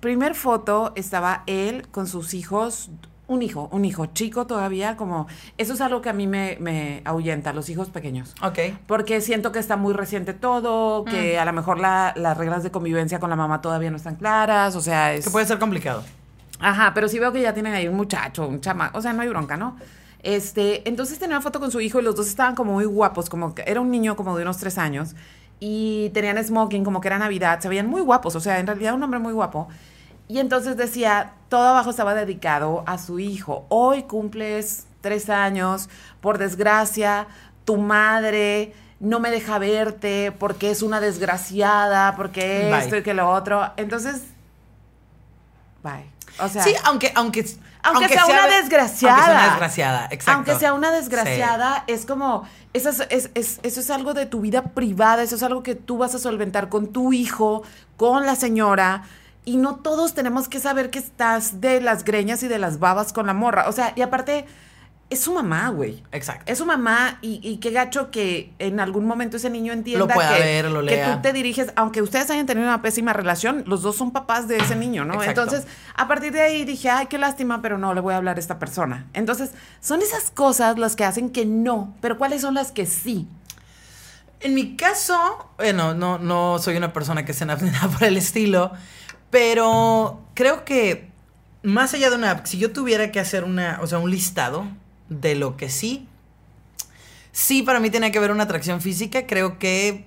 primer 0.00 0.34
foto 0.34 0.92
estaba 0.94 1.42
él 1.46 1.88
con 1.90 2.06
sus 2.06 2.34
hijos, 2.34 2.90
Un 3.28 3.42
hijo, 3.42 3.68
un 3.72 3.84
hijo 3.84 4.06
chico 4.06 4.46
todavía, 4.46 4.96
como... 4.96 5.26
Eso 5.58 5.74
es 5.74 5.80
algo 5.80 6.00
que 6.00 6.08
a 6.08 6.12
mí 6.12 6.28
me, 6.28 6.56
me 6.60 7.02
ahuyenta, 7.04 7.52
los 7.52 7.68
hijos 7.68 7.88
pequeños. 7.90 8.34
Ok. 8.40 8.58
Porque 8.86 9.20
siento 9.20 9.50
que 9.50 9.58
está 9.58 9.76
muy 9.76 9.94
reciente 9.94 10.32
todo, 10.32 11.04
que 11.04 11.34
Mm. 11.36 11.40
a 11.40 11.44
lo 11.44 11.52
mejor 11.52 11.80
la- 11.80 12.12
las 12.16 12.36
reglas 12.38 12.62
de 12.62 12.70
convivencia 12.70 13.18
con 13.18 13.28
la 13.30 13.34
mamá 13.36 13.60
todavía 13.60 13.90
no 13.90 13.96
están 13.96 14.14
claras, 14.14 14.76
o 14.76 14.80
sea, 14.80 15.12
es... 15.12 15.24
Que 15.24 15.30
puede 15.32 15.44
ser 15.46 15.58
complicado. 15.58 16.04
Ajá, 16.60 16.92
pero 16.94 17.08
sí 17.08 17.18
veo 17.18 17.32
que 17.32 17.42
ya 17.42 17.52
tienen 17.52 17.74
ahí 17.74 17.88
un 17.88 17.96
muchacho, 17.96 18.46
un 18.46 18.60
chama, 18.60 18.90
o 18.94 19.02
sea, 19.02 19.12
no 19.12 19.22
hay 19.22 19.28
bronca, 19.28 19.56
¿no? 19.56 19.76
Este, 20.22 20.88
entonces 20.88 21.18
tenía 21.18 21.36
una 21.36 21.42
foto 21.42 21.60
con 21.60 21.70
su 21.70 21.80
hijo 21.80 21.98
y 22.00 22.02
los 22.02 22.14
dos 22.16 22.28
estaban 22.28 22.54
como 22.54 22.72
muy 22.74 22.84
guapos, 22.84 23.28
como 23.28 23.54
que 23.54 23.62
era 23.66 23.80
un 23.80 23.90
niño 23.90 24.16
como 24.16 24.36
de 24.36 24.42
unos 24.42 24.56
tres 24.58 24.78
años 24.78 25.14
y 25.60 26.10
tenían 26.14 26.42
smoking, 26.42 26.84
como 26.84 27.00
que 27.00 27.08
era 27.08 27.18
Navidad, 27.18 27.60
se 27.60 27.68
veían 27.68 27.86
muy 27.88 28.00
guapos, 28.02 28.36
o 28.36 28.40
sea, 28.40 28.58
en 28.60 28.66
realidad 28.66 28.94
un 28.94 29.02
hombre 29.02 29.18
muy 29.20 29.32
guapo. 29.32 29.68
Y 30.28 30.38
entonces 30.40 30.76
decía, 30.76 31.32
todo 31.48 31.68
abajo 31.68 31.90
estaba 31.90 32.14
dedicado 32.14 32.82
a 32.86 32.98
su 32.98 33.18
hijo. 33.18 33.64
Hoy 33.68 34.02
cumples 34.04 34.86
tres 35.00 35.30
años, 35.30 35.88
por 36.20 36.38
desgracia, 36.38 37.26
tu 37.64 37.76
madre 37.76 38.74
no 38.98 39.20
me 39.20 39.30
deja 39.30 39.58
verte 39.58 40.32
porque 40.32 40.70
es 40.70 40.82
una 40.82 41.00
desgraciada, 41.00 42.16
porque 42.16 42.68
Bye. 42.72 42.78
esto 42.80 42.96
y 42.96 43.02
que 43.02 43.14
lo 43.14 43.30
otro. 43.30 43.70
Entonces, 43.76 44.22
bye. 45.82 46.10
O 46.38 46.48
sea, 46.48 46.62
sí, 46.62 46.74
aunque, 46.84 47.12
aunque, 47.14 47.46
aunque, 47.82 48.08
sea, 48.08 48.26
una 48.26 48.46
desgraciada. 48.46 49.14
Aunque 49.16 49.24
sea 49.24 49.32
una 49.36 49.46
desgraciada, 49.50 50.08
exacto. 50.10 50.32
Aunque 50.32 50.54
sea 50.56 50.74
una 50.74 50.90
desgraciada, 50.90 51.84
es 51.86 52.04
como, 52.04 52.46
eso 52.74 52.90
es, 52.90 53.00
es- 53.10 53.30
es- 53.34 53.60
eso 53.62 53.80
es 53.80 53.90
algo 53.90 54.12
de 54.12 54.26
tu 54.26 54.40
vida 54.40 54.62
privada, 54.62 55.22
eso 55.22 55.36
es 55.36 55.42
algo 55.42 55.62
que 55.62 55.74
tú 55.74 55.96
vas 55.98 56.14
a 56.14 56.18
solventar 56.18 56.68
con 56.68 56.88
tu 56.92 57.12
hijo, 57.12 57.62
con 57.96 58.26
la 58.26 58.34
señora. 58.36 59.04
Y 59.46 59.56
no 59.56 59.76
todos 59.76 60.12
tenemos 60.12 60.48
que 60.48 60.60
saber 60.60 60.90
que 60.90 60.98
estás 60.98 61.62
de 61.62 61.80
las 61.80 62.04
greñas 62.04 62.42
y 62.42 62.48
de 62.48 62.58
las 62.58 62.78
babas 62.78 63.14
con 63.14 63.26
la 63.26 63.32
morra. 63.32 63.68
O 63.68 63.72
sea, 63.72 63.94
y 63.96 64.02
aparte, 64.02 64.44
es 65.08 65.20
su 65.20 65.32
mamá, 65.32 65.68
güey. 65.68 66.02
Exacto. 66.10 66.50
Es 66.50 66.58
su 66.58 66.66
mamá 66.66 67.18
y, 67.22 67.40
y 67.42 67.58
qué 67.58 67.70
gacho 67.70 68.10
que 68.10 68.52
en 68.58 68.80
algún 68.80 69.06
momento 69.06 69.36
ese 69.36 69.48
niño 69.48 69.72
entienda 69.72 70.12
pueda 70.12 70.34
que, 70.34 70.40
ver, 70.42 70.70
lo 70.70 70.80
que 70.80 70.96
lea. 70.96 71.14
tú 71.14 71.22
te 71.22 71.32
diriges, 71.32 71.72
aunque 71.76 72.02
ustedes 72.02 72.28
hayan 72.30 72.46
tenido 72.46 72.66
una 72.66 72.82
pésima 72.82 73.12
relación, 73.12 73.62
los 73.66 73.82
dos 73.82 73.96
son 73.96 74.10
papás 74.10 74.48
de 74.48 74.56
ese 74.56 74.74
niño, 74.74 75.04
¿no? 75.04 75.14
Exacto. 75.14 75.42
Entonces, 75.42 75.68
a 75.94 76.08
partir 76.08 76.32
de 76.32 76.40
ahí 76.40 76.64
dije, 76.64 76.90
ay, 76.90 77.06
qué 77.06 77.18
lástima, 77.18 77.62
pero 77.62 77.78
no 77.78 77.94
le 77.94 78.00
voy 78.00 78.14
a 78.14 78.16
hablar 78.16 78.36
a 78.36 78.40
esta 78.40 78.58
persona. 78.58 79.06
Entonces, 79.12 79.52
son 79.80 80.02
esas 80.02 80.32
cosas 80.32 80.76
las 80.76 80.96
que 80.96 81.04
hacen 81.04 81.30
que 81.30 81.46
no, 81.46 81.94
pero 82.00 82.18
¿cuáles 82.18 82.42
son 82.42 82.54
las 82.54 82.72
que 82.72 82.84
sí? 82.84 83.28
En 84.40 84.54
mi 84.54 84.76
caso, 84.76 85.50
bueno, 85.56 85.94
no, 85.94 86.18
no 86.18 86.58
soy 86.58 86.76
una 86.76 86.92
persona 86.92 87.24
que 87.24 87.32
se 87.32 87.46
nada 87.46 87.58
por 87.98 88.04
el 88.04 88.16
estilo, 88.16 88.72
pero 89.30 90.20
creo 90.34 90.64
que 90.64 91.08
más 91.62 91.94
allá 91.94 92.10
de 92.10 92.16
una 92.16 92.30
app, 92.30 92.46
si 92.46 92.58
yo 92.58 92.72
tuviera 92.72 93.10
que 93.10 93.20
hacer 93.20 93.44
una, 93.44 93.78
o 93.82 93.86
sea, 93.86 93.98
un 93.98 94.10
listado 94.10 94.66
de 95.08 95.34
lo 95.34 95.56
que 95.56 95.68
sí, 95.68 96.08
sí 97.32 97.62
para 97.62 97.80
mí 97.80 97.90
tiene 97.90 98.12
que 98.12 98.18
haber 98.18 98.30
una 98.30 98.44
atracción 98.44 98.80
física, 98.80 99.26
creo 99.26 99.58
que 99.58 100.06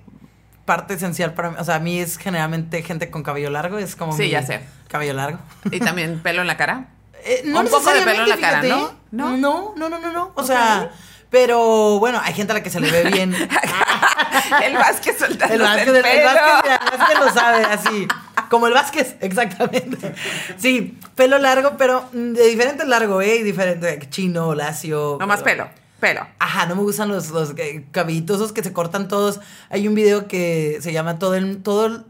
parte 0.64 0.94
esencial 0.94 1.34
para 1.34 1.50
mí, 1.50 1.56
o 1.58 1.64
sea, 1.64 1.76
a 1.76 1.80
mí 1.80 1.98
es 1.98 2.16
generalmente 2.16 2.82
gente 2.82 3.10
con 3.10 3.22
cabello 3.22 3.50
largo, 3.50 3.78
es 3.78 3.96
como 3.96 4.12
Sí, 4.16 4.22
mi 4.24 4.30
ya 4.30 4.42
sé. 4.42 4.60
cabello 4.88 5.14
largo. 5.14 5.38
Y 5.70 5.80
también 5.80 6.18
pelo 6.22 6.40
en 6.42 6.46
la 6.46 6.56
cara. 6.56 6.88
Eh, 7.24 7.42
no 7.44 7.60
Un 7.60 7.66
poco 7.68 7.92
de 7.92 8.02
pelo 8.02 8.22
en 8.22 8.28
la 8.28 8.36
cara, 8.38 8.62
fíjate. 8.62 8.68
¿no? 8.68 9.36
No, 9.36 9.36
no, 9.36 9.88
no, 9.88 9.98
no, 9.98 10.12
no. 10.12 10.32
O 10.34 10.40
Ok. 10.40 10.46
sea, 10.46 10.90
pero 11.28 11.98
bueno, 11.98 12.20
hay 12.24 12.32
gente 12.34 12.52
a 12.52 12.54
la 12.54 12.62
que 12.62 12.70
se 12.70 12.80
le 12.80 12.90
ve 12.90 13.10
bien. 13.10 13.34
el 14.64 14.74
Vázquez 14.74 15.18
soltándose 15.18 15.54
El 15.54 15.60
Vázquez, 15.62 15.88
el 15.88 15.96
el. 15.96 16.24
Vázquez, 16.24 16.72
el 16.92 16.98
Vázquez 16.98 17.18
lo 17.18 17.32
sabe, 17.32 17.64
así. 17.64 18.08
Como 18.50 18.66
el 18.66 18.74
Vázquez, 18.74 19.14
exactamente. 19.20 20.14
Sí, 20.58 20.98
pelo 21.14 21.38
largo, 21.38 21.76
pero 21.78 22.04
mm, 22.12 22.32
de 22.32 22.48
diferente 22.48 22.84
largo, 22.84 23.22
¿eh? 23.22 23.36
Y 23.36 23.42
Diferente, 23.42 23.98
chino, 24.10 24.54
lacio. 24.54 25.16
No 25.20 25.26
más 25.26 25.42
pelo, 25.42 25.68
pelo. 26.00 26.26
Ajá, 26.38 26.66
no 26.66 26.76
me 26.76 26.82
gustan 26.82 27.08
los, 27.08 27.30
los 27.30 27.54
eh, 27.56 27.86
cabellitos 27.92 28.36
esos 28.36 28.52
que 28.52 28.62
se 28.62 28.72
cortan 28.72 29.08
todos. 29.08 29.40
Hay 29.70 29.86
un 29.88 29.94
video 29.94 30.26
que 30.28 30.78
se 30.82 30.92
llama 30.92 31.18
Todo 31.18 31.34
el, 31.36 31.62
todo 31.62 31.86
el, 31.86 32.02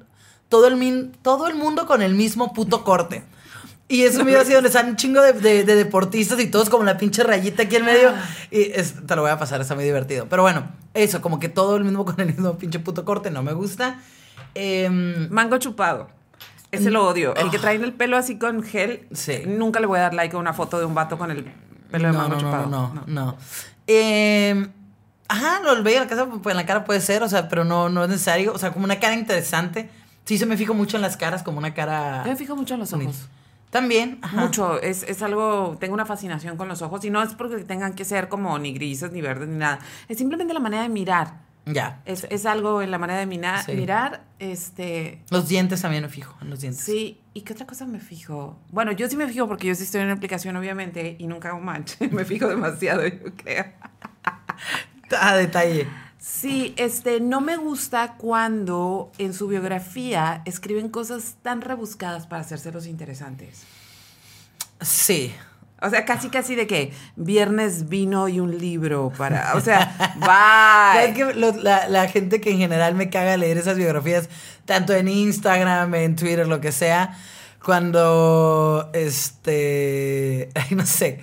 todo 0.48 0.66
el, 0.66 0.76
min- 0.76 1.12
todo 1.22 1.46
el 1.46 1.54
mundo 1.54 1.86
con 1.86 2.02
el 2.02 2.14
mismo 2.14 2.52
puto 2.54 2.82
corte. 2.84 3.22
Y 3.86 4.04
es 4.04 4.16
un 4.16 4.24
video 4.24 4.40
así 4.40 4.52
donde 4.52 4.68
están 4.68 4.88
un 4.90 4.96
chingo 4.96 5.20
de, 5.20 5.32
de- 5.32 5.64
de 5.64 5.74
deportistas 5.74 6.38
y 6.40 6.46
todos 6.46 6.70
como 6.70 6.84
la 6.84 6.96
pinche 6.96 7.24
rayita 7.24 7.64
aquí 7.64 7.76
en 7.76 7.84
medio. 7.84 8.12
Y 8.52 8.62
es- 8.72 8.94
te 9.06 9.16
lo 9.16 9.22
voy 9.22 9.30
a 9.32 9.38
pasar, 9.38 9.60
está 9.60 9.74
muy 9.74 9.82
divertido. 9.84 10.26
Pero 10.30 10.42
bueno, 10.42 10.70
eso, 10.94 11.20
como 11.20 11.38
que 11.40 11.48
todo 11.48 11.76
el 11.76 11.84
mismo 11.84 12.04
con 12.04 12.18
el 12.20 12.28
mismo 12.28 12.56
pinche 12.56 12.78
puto 12.78 13.04
corte, 13.04 13.30
no 13.32 13.42
me 13.42 13.52
gusta. 13.52 13.98
Em, 14.54 15.28
Mango 15.30 15.58
chupado. 15.58 16.08
Ese 16.72 16.90
lo 16.90 17.06
odio. 17.06 17.34
El 17.34 17.50
que 17.50 17.58
traen 17.58 17.82
el 17.82 17.92
pelo 17.92 18.16
así 18.16 18.38
con 18.38 18.62
gel. 18.62 19.06
Sí. 19.12 19.42
Nunca 19.46 19.80
le 19.80 19.86
voy 19.86 19.98
a 19.98 20.02
dar 20.02 20.14
like 20.14 20.36
a 20.36 20.38
una 20.38 20.52
foto 20.52 20.78
de 20.78 20.84
un 20.84 20.94
vato 20.94 21.18
con 21.18 21.30
el 21.30 21.44
pelo 21.90 22.08
de 22.08 22.12
no, 22.12 22.18
mango 22.18 22.34
no, 22.34 22.40
chupado. 22.40 22.66
No, 22.66 22.94
no, 22.94 23.04
no. 23.06 23.36
Eh, 23.86 24.68
ajá, 25.28 25.60
lo 25.60 25.82
veía 25.82 25.98
en 25.98 26.04
la 26.04 26.08
casa, 26.08 26.26
pues 26.26 26.52
en 26.52 26.56
la 26.56 26.66
cara 26.66 26.84
puede 26.84 27.00
ser, 27.00 27.22
o 27.22 27.28
sea, 27.28 27.48
pero 27.48 27.64
no, 27.64 27.88
no 27.88 28.04
es 28.04 28.10
necesario. 28.10 28.52
O 28.52 28.58
sea, 28.58 28.72
como 28.72 28.84
una 28.84 29.00
cara 29.00 29.14
interesante. 29.14 29.90
Sí, 30.24 30.38
se 30.38 30.46
me 30.46 30.56
fijo 30.56 30.74
mucho 30.74 30.96
en 30.96 31.02
las 31.02 31.16
caras, 31.16 31.42
como 31.42 31.58
una 31.58 31.74
cara. 31.74 32.22
Yo 32.24 32.30
me 32.30 32.36
fijo 32.36 32.54
mucho 32.54 32.74
en 32.74 32.80
los 32.80 32.92
ojos. 32.92 33.28
También, 33.70 34.18
ajá. 34.22 34.36
Mucho. 34.40 34.80
Es, 34.80 35.02
es 35.04 35.22
algo. 35.22 35.76
Tengo 35.80 35.94
una 35.94 36.06
fascinación 36.06 36.56
con 36.56 36.68
los 36.68 36.82
ojos. 36.82 37.04
Y 37.04 37.10
no 37.10 37.22
es 37.22 37.34
porque 37.34 37.64
tengan 37.64 37.94
que 37.94 38.04
ser 38.04 38.28
como 38.28 38.58
ni 38.58 38.72
grises, 38.72 39.10
ni 39.12 39.20
verdes, 39.20 39.48
ni 39.48 39.56
nada. 39.56 39.80
Es 40.08 40.18
simplemente 40.18 40.54
la 40.54 40.60
manera 40.60 40.82
de 40.82 40.88
mirar. 40.88 41.49
Ya. 41.72 42.02
Es, 42.04 42.26
es 42.30 42.46
algo 42.46 42.82
en 42.82 42.90
la 42.90 42.98
manera 42.98 43.18
de 43.24 43.26
Sí. 43.64 43.72
mirar. 43.72 44.24
Este. 44.38 45.22
Los 45.30 45.48
dientes 45.48 45.80
también 45.82 46.02
me 46.02 46.08
fijo, 46.08 46.36
en 46.40 46.50
los 46.50 46.60
dientes. 46.60 46.82
Sí, 46.82 47.20
¿y 47.34 47.42
qué 47.42 47.52
otra 47.52 47.66
cosa 47.66 47.86
me 47.86 48.00
fijo? 48.00 48.58
Bueno, 48.70 48.92
yo 48.92 49.08
sí 49.08 49.16
me 49.16 49.26
fijo 49.28 49.46
porque 49.48 49.66
yo 49.66 49.74
sí 49.74 49.82
estoy 49.84 50.00
en 50.00 50.06
una 50.06 50.14
aplicación, 50.16 50.56
obviamente, 50.56 51.16
y 51.18 51.26
nunca 51.26 51.50
hago 51.50 51.60
match. 51.60 51.94
me 52.10 52.24
fijo 52.24 52.48
demasiado, 52.48 53.06
yo 53.06 53.34
creo. 53.36 53.66
A 55.18 55.36
detalle. 55.36 55.86
Sí, 56.18 56.74
este, 56.76 57.18
no 57.20 57.40
me 57.40 57.56
gusta 57.56 58.14
cuando 58.18 59.10
en 59.18 59.32
su 59.32 59.48
biografía 59.48 60.42
escriben 60.44 60.90
cosas 60.90 61.36
tan 61.42 61.62
rebuscadas 61.62 62.26
para 62.26 62.42
hacérselos 62.42 62.86
interesantes. 62.86 63.62
Sí. 64.82 65.32
O 65.82 65.88
sea, 65.90 66.04
casi 66.04 66.28
casi 66.28 66.54
de 66.54 66.66
que 66.66 66.92
viernes 67.16 67.88
vino 67.88 68.28
y 68.28 68.38
un 68.38 68.58
libro 68.58 69.12
para, 69.16 69.54
o 69.54 69.60
sea, 69.60 69.94
bye. 70.16 71.34
La, 71.62 71.88
la 71.88 72.08
gente 72.08 72.40
que 72.40 72.50
en 72.50 72.58
general 72.58 72.94
me 72.94 73.08
caga 73.08 73.36
leer 73.38 73.56
esas 73.58 73.76
biografías, 73.78 74.28
tanto 74.66 74.92
en 74.92 75.08
Instagram, 75.08 75.94
en 75.94 76.16
Twitter, 76.16 76.46
lo 76.46 76.60
que 76.60 76.70
sea, 76.72 77.16
cuando, 77.64 78.90
este, 78.92 80.50
ay, 80.54 80.74
no 80.76 80.84
sé, 80.86 81.20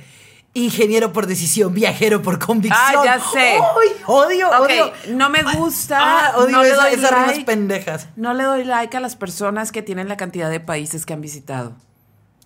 ingeniero 0.54 1.14
por 1.14 1.28
decisión, 1.28 1.74
viajero 1.74 2.22
por 2.22 2.40
convicción. 2.40 2.80
Ah, 2.98 3.02
ya 3.06 3.20
sé. 3.20 3.60
¡Ay, 3.60 3.90
odio, 4.08 4.50
odio! 4.50 4.92
no 5.10 5.30
me 5.30 5.44
gusta, 5.44 5.98
Ah, 6.00 6.34
odio 6.38 6.50
no 6.58 6.64
le 6.64 6.70
esa- 6.70 6.82
doy 6.84 6.94
esas 6.94 7.12
rimas 7.12 7.28
like. 7.28 7.46
pendejas. 7.46 8.08
No 8.16 8.34
le 8.34 8.44
doy 8.44 8.64
like 8.64 8.98
a 8.98 9.00
las 9.00 9.16
personas 9.16 9.72
que 9.72 9.82
tienen 9.84 10.08
la 10.08 10.18
cantidad 10.18 10.50
de 10.50 10.60
países 10.60 11.06
que 11.06 11.14
han 11.14 11.22
visitado. 11.22 11.76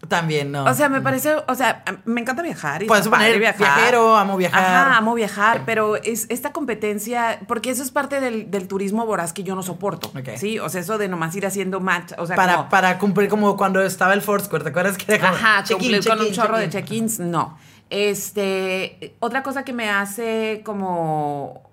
También, 0.08 0.52
no. 0.52 0.66
O 0.66 0.74
sea, 0.74 0.90
me 0.90 1.00
parece, 1.00 1.36
o 1.48 1.54
sea, 1.56 1.84
me 2.06 2.22
encanta 2.22 2.42
viajar. 2.42 2.82
Y 2.82 2.88
Puedes 2.88 3.08
poner 3.08 3.38
viajero, 3.38 4.16
amo 4.18 4.36
viajar. 4.36 4.64
Ajá, 4.64 4.98
amo 4.98 5.14
viajar, 5.14 5.62
pero 5.66 5.96
es 5.96 6.26
esta 6.30 6.52
competencia, 6.52 7.40
porque 7.48 7.70
eso 7.70 7.84
es 7.84 7.92
parte 7.92 8.20
del, 8.20 8.50
del 8.50 8.68
turismo 8.68 9.06
voraz 9.06 9.32
que 9.32 9.44
yo 9.44 9.54
no 9.56 9.62
soporto. 9.64 10.08
Ok. 10.08 10.30
Sí, 10.38 10.58
o 10.58 10.70
sea, 10.70 10.82
eso 10.82 10.98
de 10.98 11.08
nomás 11.08 11.36
ir 11.36 11.46
haciendo 11.46 11.80
match, 11.80 12.14
o 12.18 12.26
sea, 12.26 12.36
para, 12.36 12.56
como- 12.58 12.70
para 12.70 12.98
cumplir 12.98 13.30
como 13.30 13.56
cuando 13.56 13.82
estaba 13.84 14.14
el 14.16 14.22
Foursquare, 14.24 14.64
¿te 14.64 14.70
acuerdas 14.72 14.98
que 14.98 15.14
era 15.14 15.24
como 15.30 15.36
Ajá, 15.36 15.64
cumplir 15.70 16.04
con 16.08 16.20
un 16.20 16.32
chorro 16.32 16.58
de 16.58 16.70
check-in? 16.70 17.08
check-ins, 17.08 17.20
no. 17.20 17.58
Este, 17.92 19.16
otra 19.20 19.44
cosa 19.44 19.64
que 19.64 19.74
me 19.74 19.90
hace 19.90 20.62
como, 20.66 21.70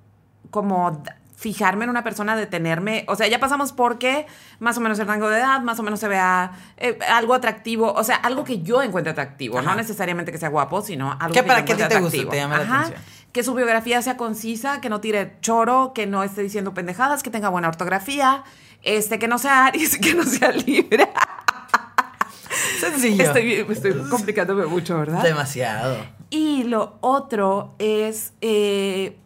como 0.51 1.03
fijarme 1.39 1.85
en 1.85 1.91
una 1.91 2.03
persona, 2.03 2.35
detenerme, 2.35 3.05
o 3.07 3.15
sea, 3.15 3.29
ya 3.29 3.39
pasamos 3.39 3.73
porque 3.73 4.27
más 4.59 4.77
o 4.77 4.81
menos 4.81 4.99
el 4.99 5.07
rango 5.07 5.29
de 5.29 5.39
edad, 5.39 5.61
más 5.61 5.79
o 5.79 5.85
menos 5.85 6.01
se 6.01 6.09
vea 6.09 6.51
eh, 6.79 6.99
algo 7.13 7.33
atractivo, 7.33 7.93
o 7.93 8.03
sea, 8.03 8.17
algo 8.17 8.43
que 8.43 8.61
yo 8.63 8.83
encuentre 8.83 9.13
atractivo, 9.13 9.59
Ajá. 9.61 9.71
no 9.71 9.77
necesariamente 9.77 10.33
que 10.33 10.39
sea 10.39 10.49
guapo, 10.49 10.83
sino 10.83 11.13
algo 11.13 11.33
Que 11.33 11.41
que, 11.43 11.47
para 11.47 11.61
yo 11.61 11.63
encuentre 11.75 11.87
te 11.89 12.01
guste, 12.01 12.19
atractivo. 12.19 12.31
te 12.33 12.37
llame 12.39 12.57
la 12.57 12.63
Ajá. 12.63 12.81
atención. 12.81 13.03
Que 13.31 13.45
su 13.45 13.55
biografía 13.55 14.03
sea 14.03 14.17
concisa, 14.17 14.81
que 14.81 14.89
no 14.89 15.01
tire 15.01 15.37
choro, 15.41 15.93
que 15.95 16.07
no 16.09 16.25
esté 16.25 16.43
diciendo 16.43 16.75
pendejadas, 16.75 17.23
que 17.23 17.31
tenga 17.31 17.51
buena 17.51 17.69
ortografía, 17.69 18.43
este, 18.83 19.21
que 19.21 19.29
no 19.29 19.39
sea 19.39 19.67
Aries, 19.67 19.97
que 20.01 20.15
no 20.15 20.25
sea 20.25 20.51
Libra. 20.51 21.09
Sencillo. 22.81 23.23
Estoy, 23.25 23.53
estoy 23.69 23.93
complicándome 24.11 24.67
mucho, 24.67 24.99
¿verdad? 24.99 25.23
Demasiado. 25.23 25.97
Y 26.31 26.65
lo 26.65 26.97
otro 27.01 27.75
es 27.79 28.33
eh, 28.41 29.17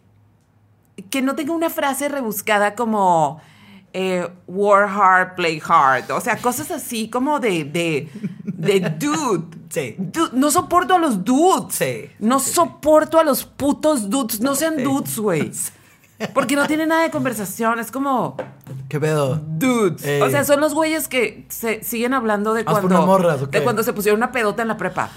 que 1.13 1.21
no 1.21 1.35
tenga 1.35 1.53
una 1.53 1.69
frase 1.69 2.09
rebuscada 2.09 2.73
como 2.73 3.39
eh, 3.93 4.27
war 4.47 4.85
hard, 4.85 5.35
play 5.35 5.61
hard. 5.63 6.09
O 6.09 6.19
sea, 6.19 6.37
cosas 6.37 6.71
así 6.71 7.07
como 7.07 7.39
de, 7.39 7.65
de, 7.65 8.09
de 8.43 8.79
dude. 8.99 9.43
Sí. 9.69 9.95
Dude, 9.99 10.31
No 10.33 10.49
soporto 10.49 10.95
a 10.95 10.97
los 10.97 11.23
dudes. 11.23 11.75
Sí, 11.75 12.09
No 12.17 12.39
sí, 12.39 12.51
soporto 12.51 13.19
a 13.19 13.23
los 13.23 13.45
putos 13.45 14.09
dudes. 14.09 14.41
No 14.41 14.55
sean 14.55 14.83
dudes, 14.83 15.19
güey. 15.19 15.51
Porque 16.33 16.55
no 16.55 16.65
tienen 16.65 16.89
nada 16.89 17.03
de 17.03 17.11
conversación. 17.11 17.77
Es 17.77 17.91
como 17.91 18.35
¿Qué 18.89 18.99
pedo? 18.99 19.35
dudes. 19.35 20.19
O 20.19 20.31
sea, 20.31 20.43
son 20.43 20.61
los 20.61 20.73
güeyes 20.73 21.07
que 21.07 21.45
se 21.49 21.83
siguen 21.83 22.15
hablando 22.15 22.55
de 22.55 22.63
por 22.63 22.81
cuando, 22.81 23.47
de 23.51 23.61
cuando 23.61 23.83
se 23.83 23.93
pusieron 23.93 24.17
una 24.17 24.31
pedota 24.31 24.63
en 24.63 24.69
la 24.69 24.77
prepa. 24.77 25.11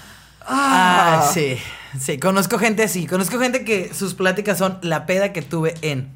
Ah, 0.47 1.29
sí. 1.33 1.57
Sí, 1.99 2.19
conozco 2.19 2.57
gente 2.59 2.83
así. 2.83 3.05
Conozco 3.07 3.39
gente 3.39 3.63
que 3.65 3.93
sus 3.93 4.13
pláticas 4.13 4.57
son 4.57 4.79
la 4.81 5.05
peda 5.05 5.33
que 5.33 5.41
tuve 5.41 5.73
en. 5.81 6.09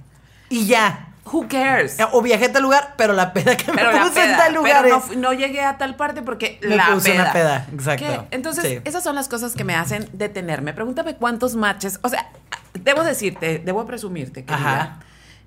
Y 0.50 0.66
ya. 0.66 1.08
Who 1.26 1.48
cares? 1.48 1.98
O 2.14 2.22
viajé 2.22 2.46
a 2.46 2.52
tal 2.52 2.64
lugar, 2.64 2.96
pero 2.98 3.14
la 3.14 3.32
peda 3.32 3.56
que 3.56 3.72
Pero 3.72 3.92
me 3.94 4.00
puse 4.02 4.24
en 4.24 4.36
tal 4.38 4.54
lugar 4.56 4.84
pero 4.84 5.04
no, 5.14 5.16
no 5.22 5.34
llegué 5.34 5.62
a 5.62 5.78
tal 5.78 5.96
parte 5.96 6.24
porque 6.24 6.60
Me 6.64 6.76
la 6.76 6.88
puse 6.94 7.12
peda. 7.12 7.22
una 7.24 7.34
peda, 7.34 7.68
exacto. 7.72 8.06
¿Qué? 8.06 8.36
Entonces, 8.36 8.64
Sí. 8.66 8.80
esas 8.84 9.04
son 9.04 9.16
las 9.16 9.30
cosas 9.30 9.54
que 9.54 9.64
me 9.64 9.76
hacen 9.76 10.10
detenerme. 10.14 10.74
Pregúntame 10.74 11.16
cuántos 11.16 11.56
matches. 11.56 12.00
O 12.02 12.10
sea, 12.10 12.28
debo 12.74 13.04
decirte, 13.04 13.60
debo 13.60 13.86
presumirte, 13.86 14.44
querida, 14.46 15.00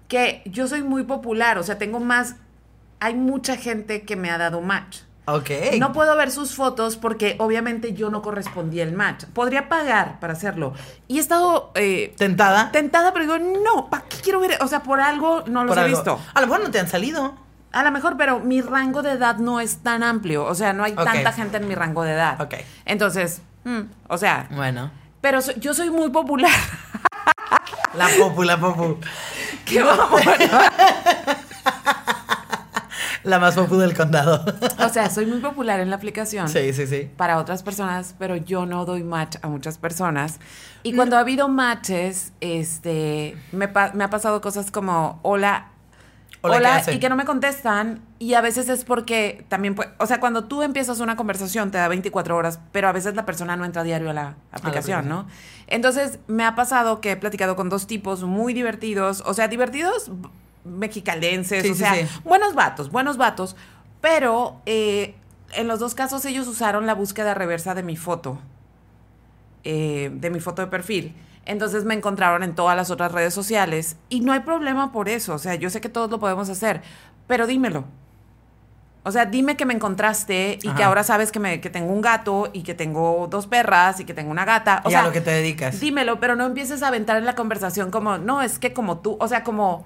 que 0.09 0.43
yo 0.47 0.69
soy 0.69 0.83
muy 0.83 1.03
popular. 1.03 1.59
O 1.59 1.63
sea, 1.65 1.77
tengo 1.77 1.99
más. 2.01 2.37
Hay 3.01 3.15
mucha 3.15 3.57
gente 3.57 4.03
que 4.03 4.15
me 4.17 4.31
ha 4.31 4.39
dado 4.39 4.61
match. 4.61 4.99
Ok. 5.27 5.51
No 5.79 5.93
puedo 5.93 6.17
ver 6.17 6.31
sus 6.31 6.55
fotos 6.55 6.97
porque 6.97 7.37
obviamente 7.39 7.95
yo 7.95 8.11
no 8.11 8.21
correspondía 8.21 8.83
el 8.83 8.93
match. 8.93 9.25
Podría 9.33 9.69
pagar 9.71 10.21
para 10.21 10.35
hacerlo. 10.35 10.75
Y 11.09 11.17
he 11.17 11.21
estado 11.21 11.73
eh, 11.75 12.15
¿Tentada? 12.19 12.71
tentada, 12.73 13.13
pero 13.15 13.25
digo, 13.25 13.39
no, 13.65 13.89
¿para 13.89 14.05
qué 14.05 14.19
quiero 14.19 14.41
ver? 14.41 14.59
O 14.61 14.69
sea, 14.69 14.83
por 14.83 15.01
algo 15.01 15.43
no 15.47 15.65
los 15.65 15.71
Por 15.75 15.79
he 15.79 15.87
algo. 15.87 15.97
visto. 15.97 16.21
A 16.35 16.41
lo 16.43 16.47
mejor 16.47 16.63
no 16.65 16.71
te 16.71 16.79
han 16.79 16.89
salido. 16.89 17.35
A 17.73 17.83
lo 17.83 17.91
mejor, 17.91 18.17
pero 18.17 18.39
mi 18.39 18.61
rango 18.61 19.03
de 19.03 19.13
edad 19.13 19.39
no 19.39 19.61
es 19.61 19.79
tan 19.79 20.03
amplio. 20.03 20.45
O 20.45 20.55
sea, 20.55 20.73
no 20.75 20.85
hay 20.85 20.93
tanta 20.93 21.33
gente 21.33 21.57
en 21.57 21.67
mi 21.69 21.75
rango 21.75 22.03
de 22.05 22.13
edad. 22.13 22.41
Ok. 22.41 22.55
Entonces, 22.85 23.41
mm, 23.65 23.81
o 24.09 24.19
sea, 24.19 24.47
Bueno. 24.51 24.91
pero 25.21 25.41
so- 25.43 25.55
yo 25.57 25.73
soy 25.75 25.91
muy 25.91 26.11
popular. 26.11 26.53
La 27.95 28.09
popu, 28.19 28.43
la 28.43 28.59
popu. 28.61 28.99
¿Qué 29.65 29.83
vamos? 29.83 30.21
La 33.25 33.39
más 33.39 33.55
popu 33.55 33.77
del 33.77 33.97
condado. 33.97 34.45
o 34.79 34.89
sea, 34.91 35.11
soy 35.11 35.27
muy 35.27 35.41
popular 35.41 35.81
en 35.81 35.91
la 35.91 35.97
aplicación. 35.97 36.49
Sí, 36.49 36.73
sí, 36.73 36.87
sí. 36.87 37.11
Para 37.17 37.39
otras 37.39 37.63
personas, 37.63 38.15
pero 38.19 38.37
yo 38.37 38.67
no 38.67 38.85
doy 38.85 39.03
match 39.03 39.37
a 39.43 39.49
muchas 39.49 39.79
personas. 39.79 40.39
Y 40.83 40.95
cuando 40.95 41.17
ha 41.17 41.21
habido 41.21 41.49
matches, 41.49 42.33
este, 42.41 43.37
me, 43.53 43.65
ha 43.65 44.11
pasado 44.11 44.41
cosas 44.41 44.71
como, 44.71 45.19
hola, 45.23 45.71
Hola, 46.47 46.57
hola, 46.59 46.83
y 46.93 46.99
que 46.99 47.09
no 47.09 47.17
me 47.17 47.25
contestan. 47.25 48.03
Y 48.19 48.35
a 48.35 48.43
veces 48.43 48.69
es 48.69 48.85
porque 48.85 49.47
también, 49.49 49.75
o 49.99 50.07
sea, 50.07 50.21
cuando 50.21 50.45
tú 50.45 50.63
empiezas 50.63 51.01
una 51.01 51.17
conversación 51.17 51.71
te 51.71 51.79
da 51.79 51.89
24 51.89 52.37
horas, 52.37 52.61
pero 52.71 52.87
a 52.87 52.93
veces 52.93 53.15
la 53.15 53.25
persona 53.25 53.57
no 53.57 53.65
entra 53.65 53.81
a 53.81 53.85
diario 53.85 54.11
a 54.11 54.13
la 54.13 54.37
aplicación. 54.53 55.09
¿no? 55.09 55.27
Entonces, 55.69 56.19
me 56.27 56.45
ha 56.45 56.55
pasado 56.55 57.01
que 57.01 57.13
he 57.13 57.17
platicado 57.17 57.57
con 57.57 57.71
dos 57.71 57.87
tipos 57.87 58.25
muy 58.25 58.53
divertidos, 58.53 59.23
o 59.25 59.33
sea, 59.33 59.49
divertidos 59.49 60.11
mexicalenses, 60.65 61.63
Sí, 61.63 61.71
o 61.71 61.75
sí, 61.75 61.79
sea, 61.81 61.95
sí. 61.95 62.07
buenos 62.25 62.55
vatos, 62.55 62.91
buenos 62.91 63.17
vatos, 63.17 63.57
pero 64.01 64.61
eh, 64.67 65.15
en 65.53 65.69
los 65.69 65.79
dos 65.81 65.95
casos 65.95 66.25
ellos 66.25 66.47
usaron 66.49 66.87
la 66.87 66.95
búsqueda 66.95 67.35
reversa 67.35 67.75
de 67.75 67.83
mi 67.83 67.97
foto, 67.97 68.39
eh, 69.65 70.11
de 70.13 70.31
mi 70.31 70.41
foto 70.41 70.63
de 70.63 70.69
perfil. 70.69 71.15
Entonces 71.47 71.85
me 71.85 71.95
encontraron 71.95 72.43
en 72.43 72.55
todas 72.55 72.77
las 72.77 72.91
otras 72.91 73.13
redes 73.13 73.35
sociales 73.35 73.97
y 74.09 74.21
no 74.21 74.33
hay 74.33 74.41
problema 74.41 74.93
por 74.93 75.09
eso, 75.09 75.35
o 75.35 75.39
sea, 75.39 75.55
yo 75.55 75.69
sé 75.71 75.81
que 75.81 75.89
todos 75.91 76.11
lo 76.11 76.19
podemos 76.19 76.49
hacer, 76.49 76.83
pero 77.27 77.47
dímelo. 77.47 77.85
O 79.07 79.13
sea, 79.13 79.27
dime 79.27 79.55
que 79.55 79.67
me 79.67 79.75
encontraste 79.75 80.59
y 80.63 80.71
que 80.71 80.83
ahora 80.83 81.05
sabes 81.05 81.31
que, 81.31 81.39
me, 81.39 81.61
que 81.61 81.69
tengo 81.69 81.93
un 81.93 82.01
gato 82.01 82.49
y 82.55 82.63
que 82.63 82.73
tengo 82.73 83.27
dos 83.31 83.47
perras 83.47 84.01
y 84.01 84.07
que 84.07 84.15
tengo 84.15 84.31
una 84.31 84.47
gata. 84.47 84.81
O 84.87 84.89
y 84.89 84.93
sea, 84.93 85.01
a 85.01 85.03
lo 85.05 85.13
que 85.13 85.21
te 85.21 85.31
dedicas. 85.31 85.79
dímelo, 85.79 86.21
pero 86.21 86.37
no 86.37 86.47
empieces 86.47 86.83
a 86.83 86.89
aventar 86.89 87.19
en 87.19 87.27
la 87.27 87.35
conversación 87.35 87.91
como, 87.91 88.17
no, 88.17 88.41
es 88.41 88.59
que 88.59 88.73
como 88.73 89.01
tú, 89.01 89.19
o 89.21 89.29
sea, 89.29 89.45
como, 89.45 89.85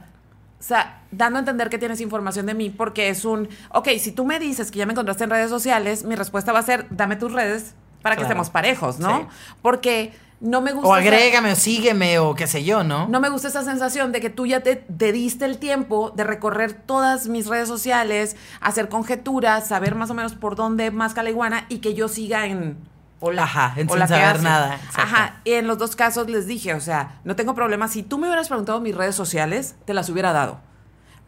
o 0.59 0.63
sea, 0.63 1.03
dando 1.11 1.39
a 1.39 1.41
entender 1.41 1.71
que 1.71 1.79
tienes 1.79 2.01
información 2.01 2.47
de 2.47 2.55
mí 2.55 2.71
porque 2.71 3.09
es 3.11 3.25
un, 3.25 3.49
ok, 3.71 3.89
si 4.01 4.13
tú 4.13 4.25
me 4.25 4.39
dices 4.41 4.71
que 4.71 4.79
ya 4.79 4.87
me 4.87 4.93
encontraste 4.93 5.25
en 5.25 5.31
redes 5.31 5.51
sociales, 5.51 6.05
mi 6.05 6.17
respuesta 6.17 6.53
va 6.53 6.59
a 6.59 6.63
ser, 6.63 6.87
dame 6.91 7.17
tus 7.17 7.33
redes 7.33 7.75
para 8.03 8.17
que 8.17 8.23
estemos 8.23 8.51
parejos, 8.51 8.99
¿no? 8.99 9.19
Sí. 9.19 9.27
Porque 9.63 10.13
no 10.41 10.61
me 10.61 10.73
gusta... 10.73 10.89
O 10.89 10.97
esa- 10.97 11.09
agrégame 11.09 11.53
o 11.53 11.57
sígueme 11.57 12.19
o 12.19 12.35
qué 12.35 12.47
sé 12.47 12.63
yo, 12.65 12.85
¿no? 12.85 13.09
no 13.09 13.21
me 13.21 13.29
gusta 13.29 13.49
esa 13.49 13.63
sensación 13.65 14.13
de 14.13 14.21
que 14.21 14.31
tú 14.31 14.47
ya 14.47 14.61
te, 14.61 14.77
te 14.77 15.13
diste 15.13 15.45
el 15.45 15.59
tiempo 15.59 16.11
de 16.11 16.25
recorrer 16.25 16.73
todas 16.75 17.29
mis 17.29 17.47
redes 17.47 17.69
sociales, 17.69 18.37
hacer 18.61 18.89
conjeturas, 18.89 19.67
saber 19.69 19.95
más 19.95 20.11
o 20.11 20.15
menos 20.15 20.35
por 20.35 20.55
dónde 20.57 20.91
más 20.91 21.17
la 21.17 21.31
iguana 21.31 21.67
y 21.69 21.79
que 21.79 21.95
yo 21.95 22.09
siga 22.09 22.47
en... 22.47 22.77
Hola, 23.21 23.43
Ajá, 23.43 23.73
en 23.77 23.91
hola, 23.91 24.07
sin 24.07 24.17
¿qué 24.17 24.23
saber 24.23 24.43
nada, 24.43 24.75
exacto. 24.77 25.01
Ajá, 25.03 25.41
y 25.45 25.53
en 25.53 25.67
los 25.67 25.79
dos 25.79 25.97
casos 25.97 26.29
les 26.29 26.47
dije, 26.47 26.75
o 26.75 26.81
sea, 26.81 27.19
no 27.25 27.35
tengo 27.35 27.55
problema. 27.55 27.89
Si 27.89 28.03
tú 28.03 28.17
me 28.19 28.29
hubieras 28.29 28.49
preguntado 28.49 28.81
mis 28.81 28.95
redes 28.95 29.17
sociales, 29.17 29.75
te 29.85 29.95
las 29.95 30.09
hubiera 30.09 30.33
dado. 30.33 30.61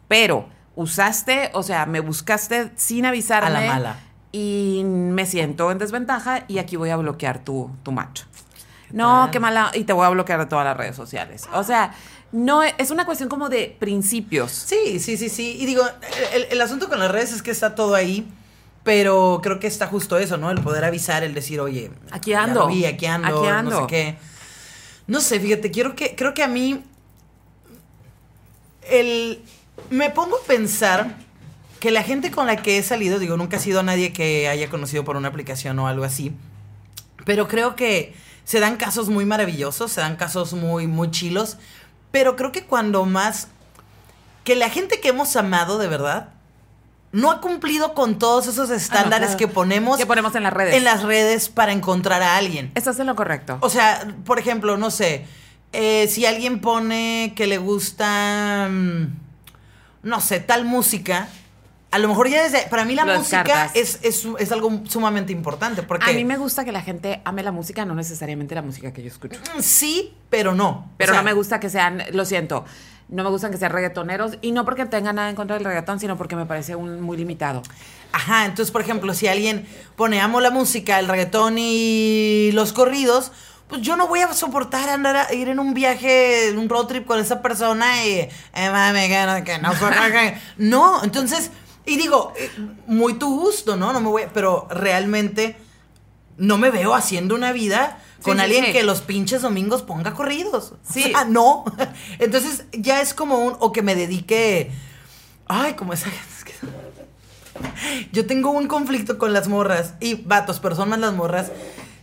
Pero 0.07 0.47
usaste, 0.75 1.49
o 1.53 1.63
sea, 1.63 1.85
me 1.85 1.99
buscaste 1.99 2.71
sin 2.75 3.05
avisarme. 3.05 3.47
A 3.57 3.61
la 3.61 3.73
mala. 3.73 3.99
Y 4.31 4.83
me 4.85 5.25
siento 5.25 5.71
en 5.71 5.77
desventaja 5.77 6.45
y 6.47 6.59
aquí 6.59 6.77
voy 6.77 6.89
a 6.91 6.95
bloquear 6.95 7.43
tu, 7.43 7.69
tu 7.83 7.91
macho. 7.91 8.25
No, 8.91 9.29
qué 9.31 9.39
mala. 9.39 9.71
Y 9.73 9.83
te 9.83 9.93
voy 9.93 10.05
a 10.05 10.09
bloquear 10.09 10.39
de 10.39 10.45
todas 10.45 10.65
las 10.65 10.77
redes 10.77 10.95
sociales. 10.95 11.43
O 11.53 11.63
sea, 11.63 11.93
no 12.31 12.63
es 12.63 12.91
una 12.91 13.05
cuestión 13.05 13.27
como 13.27 13.49
de 13.49 13.75
principios. 13.79 14.51
Sí, 14.51 14.99
sí, 14.99 15.17
sí, 15.17 15.27
sí. 15.27 15.57
Y 15.59 15.65
digo, 15.65 15.83
el, 16.33 16.47
el 16.49 16.61
asunto 16.61 16.87
con 16.87 16.99
las 16.99 17.11
redes 17.11 17.33
es 17.33 17.41
que 17.41 17.51
está 17.51 17.75
todo 17.75 17.95
ahí, 17.95 18.29
pero 18.83 19.39
creo 19.43 19.59
que 19.59 19.67
está 19.67 19.87
justo 19.87 20.17
eso, 20.17 20.37
¿no? 20.37 20.49
El 20.51 20.61
poder 20.61 20.83
avisar, 20.83 21.23
el 21.23 21.33
decir, 21.33 21.59
oye, 21.59 21.91
Aquí 22.11 22.33
ando. 22.33 22.67
vi, 22.67 22.85
aquí 22.85 23.05
ando, 23.05 23.27
Aquí 23.27 23.63
no 23.63 23.81
sé 23.81 23.87
qué. 23.87 24.17
No 25.07 25.19
sé, 25.19 25.39
fíjate, 25.39 25.71
quiero 25.71 25.95
que, 25.95 26.15
creo 26.15 26.33
que 26.33 26.43
a 26.43 26.47
mí 26.47 26.83
el 28.89 29.43
me 29.89 30.09
pongo 30.09 30.37
a 30.37 30.43
pensar 30.45 31.15
que 31.79 31.91
la 31.91 32.03
gente 32.03 32.31
con 32.31 32.47
la 32.47 32.57
que 32.57 32.77
he 32.77 32.83
salido, 32.83 33.19
digo, 33.19 33.37
nunca 33.37 33.57
ha 33.57 33.59
sido 33.59 33.81
nadie 33.83 34.13
que 34.13 34.47
haya 34.47 34.69
conocido 34.69 35.03
por 35.03 35.17
una 35.17 35.29
aplicación 35.29 35.79
o 35.79 35.87
algo 35.87 36.03
así, 36.03 36.31
pero 37.25 37.47
creo 37.47 37.75
que 37.75 38.13
se 38.43 38.59
dan 38.59 38.77
casos 38.77 39.09
muy 39.09 39.25
maravillosos, 39.25 39.91
se 39.91 40.01
dan 40.01 40.15
casos 40.15 40.53
muy, 40.53 40.87
muy 40.87 41.09
chilos, 41.11 41.57
pero 42.11 42.35
creo 42.35 42.51
que 42.51 42.65
cuando 42.65 43.05
más 43.05 43.47
que 44.43 44.55
la 44.55 44.69
gente 44.69 44.99
que 44.99 45.09
hemos 45.09 45.35
amado 45.35 45.77
de 45.77 45.87
verdad 45.87 46.29
no 47.11 47.29
ha 47.31 47.41
cumplido 47.41 47.93
con 47.93 48.17
todos 48.19 48.47
esos 48.47 48.69
estándares 48.69 49.29
claro. 49.29 49.37
que 49.37 49.47
ponemos 49.47 49.97
Que 49.97 50.05
ponemos 50.05 50.33
en 50.35 50.43
las 50.43 50.53
redes. 50.53 50.75
en 50.75 50.83
las 50.83 51.03
redes 51.03 51.49
para 51.49 51.71
encontrar 51.71 52.21
a 52.21 52.37
alguien. 52.37 52.71
Estás 52.75 52.99
en 52.99 53.07
lo 53.07 53.15
correcto. 53.15 53.57
O 53.61 53.69
sea, 53.69 54.07
por 54.25 54.39
ejemplo, 54.39 54.77
no 54.77 54.91
sé, 54.91 55.25
eh, 55.73 56.07
si 56.09 56.25
alguien 56.25 56.59
pone 56.61 57.33
que 57.35 57.47
le 57.47 57.57
gusta, 57.57 58.67
mm, 58.69 59.07
no 60.03 60.21
sé, 60.21 60.39
tal 60.39 60.65
música, 60.65 61.27
a 61.91 61.99
lo 61.99 62.07
mejor 62.07 62.29
ya 62.29 62.43
desde, 62.43 62.67
para 62.69 62.85
mí 62.85 62.95
la 62.95 63.05
música 63.05 63.69
es, 63.73 63.99
es, 64.01 64.25
es 64.39 64.51
algo 64.51 64.81
sumamente 64.87 65.33
importante, 65.33 65.83
porque 65.83 66.09
a 66.09 66.13
mí 66.13 66.23
me 66.23 66.37
gusta 66.37 66.63
que 66.63 66.71
la 66.71 66.81
gente 66.81 67.21
ame 67.25 67.43
la 67.43 67.51
música, 67.51 67.83
no 67.83 67.93
necesariamente 67.93 68.55
la 68.55 68.61
música 68.61 68.93
que 68.93 69.01
yo 69.03 69.09
escucho. 69.09 69.39
Mm, 69.55 69.59
sí, 69.59 70.13
pero 70.29 70.55
no. 70.55 70.89
Pero 70.95 71.11
O 71.11 71.13
sea, 71.13 71.21
no 71.21 71.25
me 71.25 71.33
gusta 71.33 71.59
que 71.59 71.69
sean, 71.69 72.03
lo 72.13 72.23
siento, 72.23 72.63
no 73.09 73.25
me 73.25 73.29
gustan 73.29 73.51
que 73.51 73.57
sean 73.57 73.73
reggaetoneros 73.73 74.37
y 74.41 74.53
no 74.53 74.63
porque 74.63 74.85
tenga 74.85 75.11
nada 75.11 75.29
en 75.29 75.35
contra 75.35 75.57
del 75.57 75.65
reggaetón, 75.65 75.99
sino 75.99 76.17
porque 76.17 76.37
me 76.37 76.45
parece 76.45 76.75
un 76.75 77.01
muy 77.01 77.17
limitado. 77.17 77.61
Ajá, 78.13 78.45
entonces, 78.45 78.71
por 78.71 78.81
ejemplo, 78.81 79.13
si 79.13 79.27
alguien 79.27 79.67
pone 79.97 80.21
amo 80.21 80.39
la 80.39 80.49
música, 80.49 80.97
el 80.97 81.09
reggaetón 81.09 81.57
y 81.57 82.51
los 82.53 82.71
corridos, 82.71 83.33
pues 83.71 83.81
yo 83.81 83.95
no 83.95 84.07
voy 84.07 84.19
a 84.19 84.33
soportar 84.33 84.89
andar 84.89 85.15
a 85.15 85.33
ir 85.33 85.47
en 85.47 85.57
un 85.59 85.73
viaje, 85.73 86.53
un 86.57 86.67
road 86.67 86.87
trip 86.87 87.05
con 87.05 87.19
esa 87.19 87.41
persona 87.41 88.05
y, 88.05 88.29
eh, 88.53 88.69
mami, 88.69 89.07
que 89.07 89.25
no, 89.25 89.43
que 89.43 89.57
no, 89.59 89.71
no, 90.57 91.03
entonces, 91.03 91.51
y 91.85 91.97
digo, 91.97 92.33
eh, 92.37 92.49
muy 92.87 93.13
tu 93.15 93.39
gusto, 93.39 93.75
¿no? 93.75 93.93
No 93.93 94.01
me 94.01 94.09
voy, 94.09 94.23
pero 94.33 94.67
realmente 94.69 95.57
no 96.37 96.57
me 96.57 96.69
veo 96.71 96.93
haciendo 96.93 97.35
una 97.35 97.51
vida 97.51 97.99
con 98.21 98.37
sí, 98.37 98.43
alguien 98.43 98.65
sí. 98.65 98.71
que 98.71 98.83
los 98.83 99.01
pinches 99.01 99.41
domingos 99.41 99.81
ponga 99.81 100.13
corridos. 100.13 100.73
Sí. 100.87 101.03
O 101.05 101.07
sea, 101.09 101.25
no. 101.25 101.65
Entonces, 102.19 102.65
ya 102.71 103.01
es 103.01 103.13
como 103.13 103.39
un, 103.39 103.55
o 103.59 103.71
que 103.71 103.81
me 103.81 103.95
dedique, 103.95 104.71
ay, 105.47 105.73
como 105.73 105.93
esa 105.93 106.09
es 106.09 106.43
que- 106.43 106.51
yo 108.11 108.25
tengo 108.25 108.51
un 108.51 108.67
conflicto 108.67 109.17
con 109.17 109.33
las 109.33 109.47
morras 109.47 109.95
y 109.99 110.15
vatos, 110.15 110.59
pero 110.59 110.75
son 110.75 110.89
más 110.89 110.99
las 110.99 111.13
morras 111.13 111.51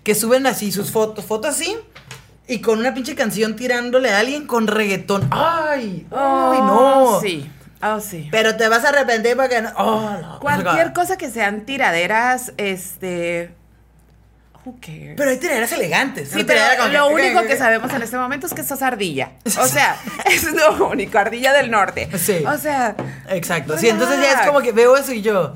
que 0.03 0.15
suben 0.15 0.47
así 0.47 0.73
sus 0.73 0.91
fotos, 0.91 1.25
fotos 1.25 1.51
así 1.55 1.77
y 2.47 2.61
con 2.61 2.79
una 2.79 2.95
pinche 2.95 3.15
canción 3.15 3.57
tirándole 3.57 4.11
a 4.11 4.19
alguien 4.21 4.47
con 4.47 4.67
reggaetón. 4.67 5.29
Ay, 5.31 6.07
ay, 6.11 6.61
no. 6.61 7.21
Sí, 7.21 7.51
oh, 7.83 8.01
sí. 8.01 8.29
Pero 8.31 8.57
te 8.57 8.69
vas 8.69 8.85
a 8.85 8.91
arrepentir 8.91 9.37
porque 9.37 9.63
no. 9.63 9.71
Oh, 9.77 10.11
no. 10.21 10.41
Cualquier 10.41 10.93
cosa 10.93 11.17
que 11.17 11.31
sean 11.31 11.63
tiraderas, 11.63 12.53
este... 12.57 13.55
Who 14.65 14.77
cares? 14.81 15.15
Pero 15.17 15.31
hay 15.31 15.37
tiraderas 15.39 15.73
elegantes. 15.73 16.31
Sí, 16.31 16.45
pero 16.45 16.61
lo 16.89 17.09
único 17.09 17.43
que 17.43 17.57
sabemos 17.57 17.93
en 17.93 18.03
este 18.03 18.19
momento 18.19 18.47
es 18.47 18.55
que 18.55 18.63
sos 18.63 18.83
ardilla. 18.83 19.33
O 19.59 19.67
sea, 19.67 19.97
es 20.27 20.45
lo 20.53 20.89
único, 20.89 21.19
ardilla 21.19 21.53
del 21.53 21.71
norte. 21.71 22.09
Sí. 22.19 22.45
O 22.47 22.59
sea, 22.59 22.95
Exacto. 23.29 23.79
Sí, 23.79 23.89
entonces 23.89 24.21
ya 24.21 24.41
es 24.41 24.47
como 24.47 24.61
que 24.61 24.73
veo 24.73 24.97
eso 24.97 25.13
y 25.13 25.23
yo. 25.23 25.55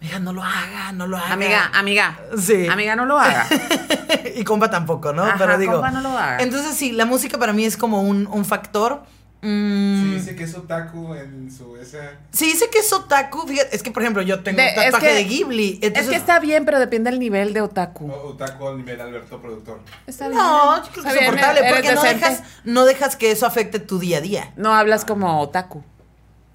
Amiga, 0.00 0.18
no 0.18 0.32
lo 0.32 0.42
haga, 0.42 0.92
no 0.92 1.06
lo 1.06 1.18
haga. 1.18 1.32
amiga, 1.32 1.70
amiga. 1.74 2.18
Sí. 2.38 2.66
Amiga, 2.68 2.96
no 2.96 3.04
lo 3.04 3.18
haga. 3.18 3.46
y 4.34 4.44
compa 4.44 4.70
tampoco, 4.70 5.12
¿no? 5.12 5.24
Ajá, 5.24 5.36
Pero 5.36 5.58
digo. 5.58 5.72
compa, 5.74 5.90
no 5.90 6.00
lo 6.00 6.16
haga. 6.16 6.38
Entonces 6.38 6.74
sí, 6.74 6.92
la 6.92 7.04
música 7.04 7.36
para 7.36 7.52
mí 7.52 7.66
es 7.66 7.76
como 7.76 8.00
un, 8.00 8.26
un 8.26 8.46
factor, 8.46 9.02
Mm, 9.42 10.02
Sí, 10.02 10.10
dice 10.16 10.36
que 10.36 10.44
es 10.44 10.54
otaku 10.54 11.14
en 11.14 11.50
su 11.50 11.76
esa. 11.76 11.98
sí, 12.30 12.46
dice 12.46 12.68
que 12.70 12.80
es 12.80 12.92
otaku. 12.92 13.46
Fíjate, 13.48 13.74
es 13.74 13.82
que, 13.82 13.90
por 13.90 14.02
ejemplo, 14.02 14.20
yo 14.22 14.42
tengo 14.42 14.58
De- 14.58 14.64
un 14.64 14.68
es 14.68 14.84
tatuaje 14.84 15.06
que- 15.08 15.14
de 15.14 15.24
Ghibli. 15.24 15.70
Es 15.80 15.88
Entonces, 15.88 16.10
que 16.10 16.16
está 16.16 16.38
bien, 16.40 16.64
pero 16.66 16.78
depende 16.78 17.10
del 17.10 17.18
nivel 17.18 17.54
de 17.54 17.62
otaku. 17.62 18.10
o- 18.10 18.28
Otaku 18.30 18.68
al 18.68 18.76
nivel 18.78 19.00
Alberto 19.00 19.40
productor. 19.40 19.80
Está 20.06 20.28
bien. 20.28 20.38
No, 20.38 20.76
yo 20.76 20.90
creo 20.90 20.92
que 20.92 21.00
Está 21.08 21.12
es 21.20 21.24
soportable. 21.26 21.60
Porque 21.72 21.92
no 21.94 22.02
dejas, 22.02 22.42
no 22.64 22.84
dejas 22.84 23.16
que 23.16 23.30
eso 23.30 23.46
afecte 23.46 23.78
tu 23.78 23.98
día 23.98 24.18
a 24.18 24.20
día. 24.20 24.52
No 24.56 24.74
hablas 24.74 25.04
como 25.06 25.40
otaku. 25.40 25.82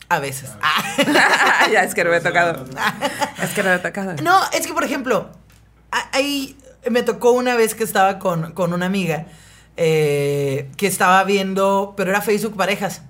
A 0.08 0.20
veces. 0.20 0.52
Ah. 0.62 0.84
ya, 1.72 1.84
es 1.84 1.96
que 1.96 2.04
no 2.04 2.12
me 2.12 2.18
he 2.18 2.22
tocado. 2.22 2.66
Es 3.42 3.50
que 3.52 3.64
no 3.64 3.70
me 3.70 3.76
he 3.76 3.80
tocado. 3.80 4.14
No, 4.22 4.40
es 4.54 4.68
que, 4.68 4.74
por 4.74 4.84
ejemplo, 4.84 5.32
ahí 6.12 6.56
me 6.90 7.02
tocó 7.02 7.32
una 7.32 7.56
vez 7.56 7.74
que 7.74 7.84
estaba 7.84 8.20
con, 8.20 8.52
con 8.54 8.74
una 8.74 8.86
amiga 8.86 9.26
eh, 9.78 10.69
que 10.78 10.88
estaba 10.88 11.23
viendo, 11.23 11.93
pero 11.97 12.11
era 12.11 12.21
Facebook 12.21 12.55
Parejas. 12.55 13.01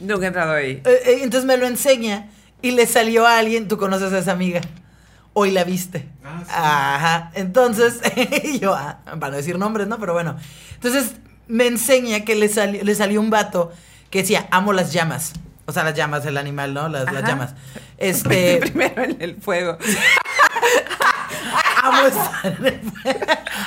Nunca 0.00 0.24
he 0.24 0.28
entrado 0.28 0.52
ahí. 0.52 0.82
Eh, 0.84 1.02
eh, 1.04 1.18
entonces 1.22 1.44
me 1.44 1.56
lo 1.56 1.66
enseña 1.66 2.28
y 2.60 2.72
le 2.72 2.86
salió 2.86 3.26
a 3.26 3.38
alguien, 3.38 3.68
tú 3.68 3.78
conoces 3.78 4.12
a 4.12 4.18
esa 4.18 4.32
amiga. 4.32 4.60
Hoy 5.32 5.50
la 5.50 5.64
viste. 5.64 6.08
Ah, 6.24 6.42
sí. 6.44 6.52
Ajá. 6.54 7.30
Entonces, 7.34 8.00
yo, 8.60 8.74
ah, 8.74 8.98
para 9.04 9.30
no 9.30 9.36
decir 9.36 9.58
nombres, 9.58 9.88
¿no? 9.88 9.98
Pero 9.98 10.12
bueno. 10.12 10.36
Entonces 10.74 11.14
me 11.48 11.66
enseña 11.66 12.24
que 12.24 12.34
le, 12.34 12.48
salió 12.48 12.84
le 12.84 12.94
salió 12.94 13.20
un 13.20 13.30
vato 13.30 13.72
que 14.10 14.20
decía, 14.20 14.46
amo 14.50 14.72
las 14.72 14.92
llamas. 14.92 15.32
O 15.66 15.72
sea, 15.72 15.84
las 15.84 15.94
llamas, 15.94 16.26
el 16.26 16.36
animal, 16.36 16.74
¿no? 16.74 16.88
Las, 16.88 17.06
llamas. 17.26 17.54
Este. 17.98 18.58
Primero 18.58 19.04
en 19.04 19.22
el 19.22 19.36
fuego. 19.36 19.78
amo, 21.82 22.06
estar 22.06 22.56
en 22.58 22.66
el 22.66 22.80
fuego. 22.80 23.20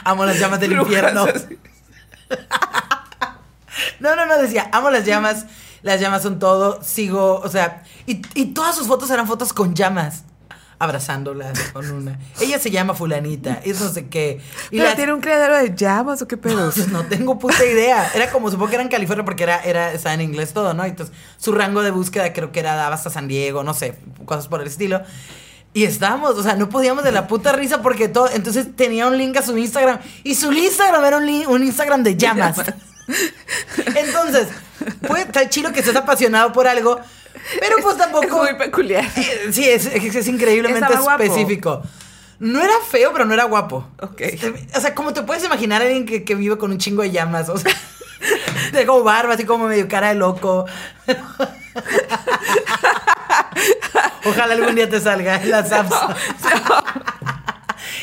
amo 0.03 0.25
las 0.25 0.39
llamas 0.39 0.59
del 0.59 0.73
infierno. 0.73 1.25
No, 3.99 4.15
no, 4.15 4.25
no, 4.25 4.37
decía, 4.37 4.69
amo 4.71 4.89
las 4.89 5.05
llamas, 5.05 5.45
las 5.81 5.99
llamas 5.99 6.21
son 6.23 6.39
todo, 6.39 6.81
sigo, 6.81 7.39
o 7.43 7.49
sea, 7.49 7.83
y, 8.05 8.21
y 8.33 8.47
todas 8.47 8.75
sus 8.75 8.87
fotos 8.87 9.09
eran 9.09 9.27
fotos 9.27 9.51
con 9.51 9.73
llamas, 9.73 10.23
abrazándolas 10.79 11.59
con 11.71 11.89
una. 11.91 12.17
Ella 12.39 12.57
se 12.59 12.71
llama 12.71 12.93
fulanita, 12.93 13.61
y 13.65 13.69
no 13.71 13.89
sé 13.89 14.07
qué. 14.07 14.39
Y 14.71 14.77
¿Pero 14.77 14.83
las- 14.85 14.95
tiene 14.95 15.13
un 15.13 15.19
criadero 15.21 15.57
de 15.57 15.75
llamas 15.75 16.21
o 16.21 16.27
qué 16.27 16.37
pedo? 16.37 16.71
Pues 16.71 16.87
no 16.91 17.05
tengo 17.05 17.37
puta 17.37 17.65
idea. 17.65 18.09
Era 18.13 18.31
como, 18.31 18.49
supongo 18.49 18.69
que 18.69 18.75
era 18.75 18.83
en 18.83 18.89
California 18.89 19.25
porque 19.25 19.43
era, 19.43 19.59
era, 19.61 19.91
estaba 19.91 20.13
en 20.13 20.21
inglés 20.21 20.53
todo, 20.53 20.73
¿no? 20.73 20.85
Entonces, 20.85 21.13
su 21.37 21.51
rango 21.51 21.81
de 21.81 21.91
búsqueda 21.91 22.31
creo 22.33 22.51
que 22.53 22.59
era 22.61 22.75
daba 22.75 22.95
hasta 22.95 23.09
San 23.09 23.27
Diego, 23.27 23.63
no 23.63 23.73
sé, 23.73 23.99
cosas 24.25 24.47
por 24.47 24.61
el 24.61 24.67
estilo. 24.67 25.01
Y 25.75 25.83
estábamos, 25.83 26.31
o 26.37 26.41
sea, 26.41 26.55
no 26.55 26.69
podíamos 26.69 27.03
de 27.03 27.11
la 27.11 27.27
puta 27.27 27.51
risa 27.51 27.81
porque 27.81 28.07
todo. 28.07 28.29
Entonces 28.31 28.65
tenía 28.77 29.07
un 29.07 29.17
link 29.17 29.35
a 29.35 29.41
su 29.41 29.57
Instagram. 29.57 29.99
Y 30.23 30.35
su 30.35 30.53
Instagram 30.53 31.03
era 31.03 31.17
un, 31.17 31.25
un 31.47 31.63
Instagram 31.63 32.01
de 32.01 32.15
llamas. 32.15 32.55
Entonces, 33.95 34.47
puede 35.05 35.23
estar 35.23 35.49
chido 35.49 35.73
que 35.73 35.81
estés 35.81 35.95
apasionado 35.97 36.53
por 36.53 36.65
algo. 36.67 36.99
Pero 37.59 37.75
pues 37.81 37.95
Es 37.95 38.01
tampoco. 38.01 38.37
muy 38.37 38.55
peculiar. 38.55 39.03
Eh, 39.17 39.49
Sí, 39.51 39.67
es, 39.69 39.85
es- 39.87 40.15
es 40.15 40.27
increíblemente 40.29 40.85
Estaba 40.85 41.01
guapo. 41.03 41.23
específico. 41.23 41.81
No 42.39 42.61
era 42.61 42.73
feo, 42.89 43.11
pero 43.11 43.25
no 43.25 43.33
era 43.33 43.43
guapo. 43.43 43.85
Ok. 44.01 44.21
O 44.75 44.79
sea, 44.79 44.95
como 44.95 45.11
te 45.11 45.23
puedes 45.23 45.43
imaginar 45.43 45.81
a 45.81 45.85
alguien 45.85 46.05
que, 46.05 46.23
que 46.23 46.35
vive 46.35 46.57
con 46.57 46.71
un 46.71 46.77
chingo 46.77 47.01
de 47.01 47.11
llamas. 47.11 47.49
O 47.49 47.57
sea, 47.57 47.73
tengo 48.71 49.03
barba, 49.03 49.33
así 49.33 49.43
como 49.43 49.67
medio 49.67 49.89
cara 49.89 50.07
de 50.07 50.15
loco. 50.15 50.65
Ojalá 54.25 54.53
algún 54.53 54.75
día 54.75 54.89
te 54.89 54.99
salga 54.99 55.35
en 55.41 55.51
las 55.51 55.71
apps. 55.71 55.95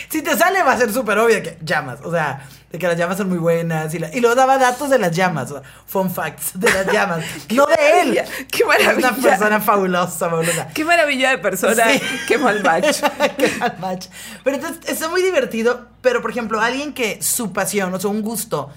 Si 0.08 0.22
te 0.22 0.36
sale 0.36 0.62
va 0.62 0.72
a 0.72 0.76
ser 0.78 0.92
súper 0.92 1.18
obvio 1.18 1.42
que 1.42 1.58
llamas, 1.62 2.00
o 2.04 2.10
sea, 2.10 2.46
de 2.70 2.78
que 2.78 2.86
las 2.86 2.96
llamas 2.96 3.16
son 3.16 3.28
muy 3.28 3.38
buenas 3.38 3.92
y, 3.94 3.98
la- 3.98 4.14
y 4.14 4.20
luego 4.20 4.34
daba 4.36 4.58
datos 4.58 4.90
de 4.90 4.98
las 4.98 5.10
llamas, 5.16 5.50
o 5.50 5.60
sea, 5.60 5.62
fun 5.86 6.10
facts 6.10 6.52
de 6.54 6.70
las 6.72 6.86
llamas, 6.92 7.24
no 7.50 7.66
de 7.66 8.00
él. 8.02 8.08
maravilla, 8.08 8.24
qué 8.50 8.58
Es 8.62 8.66
maravilla. 8.66 9.08
una 9.10 9.16
persona 9.16 9.60
fabulosa, 9.60 10.28
fabulosa. 10.30 10.68
Qué 10.68 10.84
maravilla 10.84 11.30
de 11.30 11.38
persona. 11.38 11.84
Sí. 11.90 12.00
Qué 12.28 12.38
mal 12.38 12.62
match. 12.62 13.00
Qué 13.38 13.48
mal 13.58 13.76
match. 13.80 14.06
Pero 14.44 14.56
entonces 14.56 14.80
está 14.88 15.08
muy 15.08 15.22
divertido, 15.22 15.88
pero 16.02 16.20
por 16.22 16.30
ejemplo, 16.30 16.60
alguien 16.60 16.92
que 16.92 17.22
su 17.22 17.52
pasión, 17.52 17.92
o 17.94 17.98
sea, 18.00 18.10
un 18.10 18.22
gusto, 18.22 18.70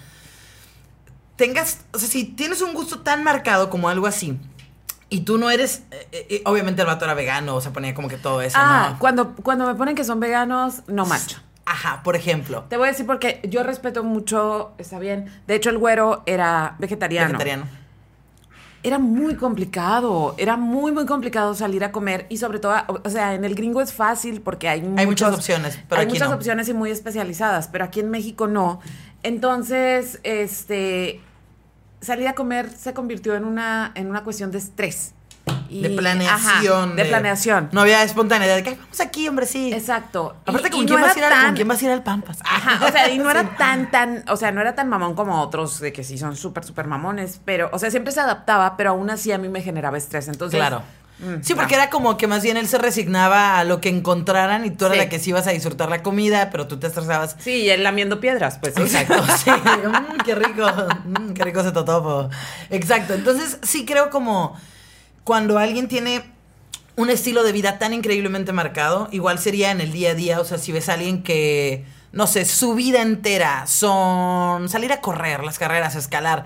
tengas, 1.36 1.80
o 1.93 1.99
sea, 1.99 2.08
si 2.08 2.24
tienes 2.24 2.62
un 2.62 2.74
gusto 2.74 2.99
tan 3.01 3.24
marcado 3.24 3.70
como 3.70 3.89
algo 3.89 4.08
así, 4.08 4.38
y 5.16 5.22
tú 5.22 5.38
no 5.38 5.49
eres, 5.49 5.84
eh, 5.91 6.07
eh, 6.30 6.41
obviamente 6.45 6.82
el 6.82 6.88
vato 6.88 7.05
era 7.05 7.13
vegano, 7.13 7.55
o 7.55 7.61
sea, 7.61 7.72
ponía 7.72 7.93
como 7.93 8.09
que 8.09 8.18
todo 8.18 8.41
eso, 8.41 8.57
Ah, 8.59 8.89
¿no? 8.91 8.99
cuando, 8.99 9.34
cuando 9.36 9.66
me 9.66 9.76
ponen 9.76 9.95
que 9.95 10.03
son 10.03 10.20
veganos, 10.20 10.82
no 10.88 11.05
macho. 11.05 11.38
Ajá, 11.66 12.01
por 12.03 12.16
ejemplo, 12.18 12.66
Te 12.70 12.76
voy 12.78 12.89
a 12.89 12.91
decir 12.91 13.05
porque 13.05 13.39
yo 13.49 13.63
respeto 13.63 14.03
mucho, 14.03 14.74
está 14.78 14.99
bien. 14.99 15.32
De 15.47 15.55
hecho, 15.55 15.70
el 15.70 15.78
güero 15.78 16.22
era 16.26 16.76
vegetariano. 16.80 17.30
vegetariano. 17.30 17.66
Era 18.84 18.99
muy 18.99 19.36
complicado, 19.36 20.36
era 20.38 20.57
muy, 20.57 20.91
muy 20.91 21.05
complicado 21.07 21.55
salir 21.55 21.84
a 21.84 21.91
comer 21.91 22.28
y 22.30 22.38
sobre 22.38 22.59
todo, 22.59 22.76
o 23.03 23.09
sea, 23.09 23.34
en 23.34 23.43
el 23.45 23.55
gringo 23.55 23.82
es 23.82 23.93
fácil 23.93 24.41
porque 24.41 24.68
hay, 24.70 24.82
Hay 24.97 25.05
muchas 25.07 25.34
opciones, 25.34 25.80
pero 25.89 26.01
hay 26.01 26.05
aquí 26.05 26.13
muchas 26.16 26.30
no. 26.30 26.36
opciones 26.36 26.68
y 26.70 26.74
muy 26.74 26.91
especializadas, 26.91 27.68
pero 27.70 27.86
aquí 27.86 28.01
en 28.01 28.11
México 28.11 28.45
no. 28.47 28.80
Entonces, 29.24 30.20
este, 30.24 31.20
salir 32.06 32.28
a 32.28 32.34
comer 32.34 32.70
se 32.70 32.93
convirtió 32.93 33.36
en 33.36 33.43
una, 33.45 33.91
en 33.95 34.08
una 34.10 34.24
cuestión 34.24 34.51
de 34.51 34.60
estrés. 34.60 35.14
Y- 35.70 35.82
De 35.82 35.89
planeación. 35.91 36.89
ajá, 36.91 36.95
de, 36.95 37.06
planeación. 37.06 37.70
No 37.72 37.82
había 37.82 38.01
espontaneidad 38.03 38.56
de 38.56 38.64
que 38.64 38.70
"Ay, 38.72 38.76
vamos 38.80 38.99
aquí, 38.99 39.28
hombre, 39.28 39.45
sí. 39.45 39.74
Exacto. 39.74 40.36
Aparte, 40.45 40.68
Y- 40.68 40.72
¿con, 40.72 40.84
y 40.84 40.86
quién 40.86 40.99
no 40.99 41.06
vas 41.06 41.16
a 41.16 41.20
ir 41.20 41.26
al, 41.26 41.45
¿con 41.47 41.56
quién 41.56 41.68
vas 41.68 41.82
a 41.82 41.86
ir 41.86 41.91
al 41.91 42.03
Pampas? 42.03 42.39
Ajá, 42.43 42.86
o 42.86 42.91
sea, 42.91 43.10
y 43.10 43.18
no 43.18 43.26
Sí. 43.32 43.32
era 43.32 43.56
tan, 43.58 43.91
tan, 43.91 44.24
o 44.30 44.38
sea, 44.38 44.51
no 44.51 44.62
era 44.62 44.76
tan 44.76 44.88
mamón 44.89 45.16
como 45.16 45.41
otros 45.41 45.80
de 45.80 45.91
que 45.91 46.03
sí 46.03 46.18
son 46.18 46.36
súper, 46.36 46.64
súper 46.64 46.88
mamones, 46.88 47.41
pero, 47.45 47.70
o 47.74 47.80
sea, 47.80 47.89
siempre 47.91 48.12
se 48.14 48.22
adaptaba, 48.22 48.78
pero 48.78 48.91
aún 48.91 49.10
así 49.10 49.32
a 49.32 49.38
mí 49.38 49.49
me 49.49 49.62
generaba 49.62 49.97
estrés. 49.97 50.28
Entonces, 50.28 50.58
Claro. 50.60 50.84
Mm, 51.20 51.41
Sí, 51.41 51.55
porque 51.55 51.76
no. 51.76 51.82
era 51.84 51.89
como 51.89 52.18
que 52.18 52.28
más 52.28 52.43
bien 52.43 52.57
él 52.57 52.68
se 52.68 52.78
resignaba 52.78 53.59
a 53.59 53.63
lo 53.63 53.82
que 53.82 53.89
encontraran 53.89 54.66
y 54.66 54.70
tú 54.72 54.86
eras 54.86 54.97
Sí. 54.97 55.03
la 55.03 55.09
que 55.09 55.20
sí 55.20 55.30
ibas 55.32 55.47
a 55.47 55.51
disfrutar 55.51 55.89
la 55.89 56.03
comida, 56.03 56.49
pero 56.51 56.68
tú 56.68 56.78
te 56.78 56.88
estresabas. 56.88 57.36
Sí, 57.39 57.51
y 57.63 57.70
él 57.70 57.84
lamiendo 57.84 58.20
piedras, 58.20 58.57
pues. 58.59 58.76
Exacto, 58.78 59.16
sí. 59.43 59.49
Mm, 59.51 60.18
qué 60.26 60.36
rico, 60.36 60.66
mm, 61.05 61.34
qué 61.34 61.43
rico 61.43 61.59
ese 61.61 61.72
totopo. 61.72 62.30
Exacto, 62.70 63.13
entonces 63.13 63.57
sí 63.63 63.86
creo 63.86 64.09
como 64.09 64.55
cuando 65.24 65.57
alguien 65.57 65.88
tiene 65.88 66.24
un 66.97 67.09
estilo 67.09 67.43
de 67.43 67.51
vida 67.51 67.78
tan 67.80 67.93
increíblemente 67.93 68.53
marcado, 68.53 69.09
igual 69.11 69.38
sería 69.39 69.72
en 69.72 69.82
el 69.82 69.91
día 69.91 70.11
a 70.11 70.13
día, 70.13 70.39
o 70.39 70.45
sea, 70.45 70.57
si 70.57 70.72
ves 70.72 70.88
a 70.88 70.93
alguien 70.93 71.24
que, 71.24 71.84
no 72.13 72.26
sé, 72.26 72.45
su 72.45 72.74
vida 72.74 73.01
entera 73.01 73.68
son 73.68 74.70
salir 74.70 74.93
a 74.93 75.01
correr, 75.01 75.43
las 75.43 75.59
carreras, 75.59 75.95
escalar, 75.95 76.45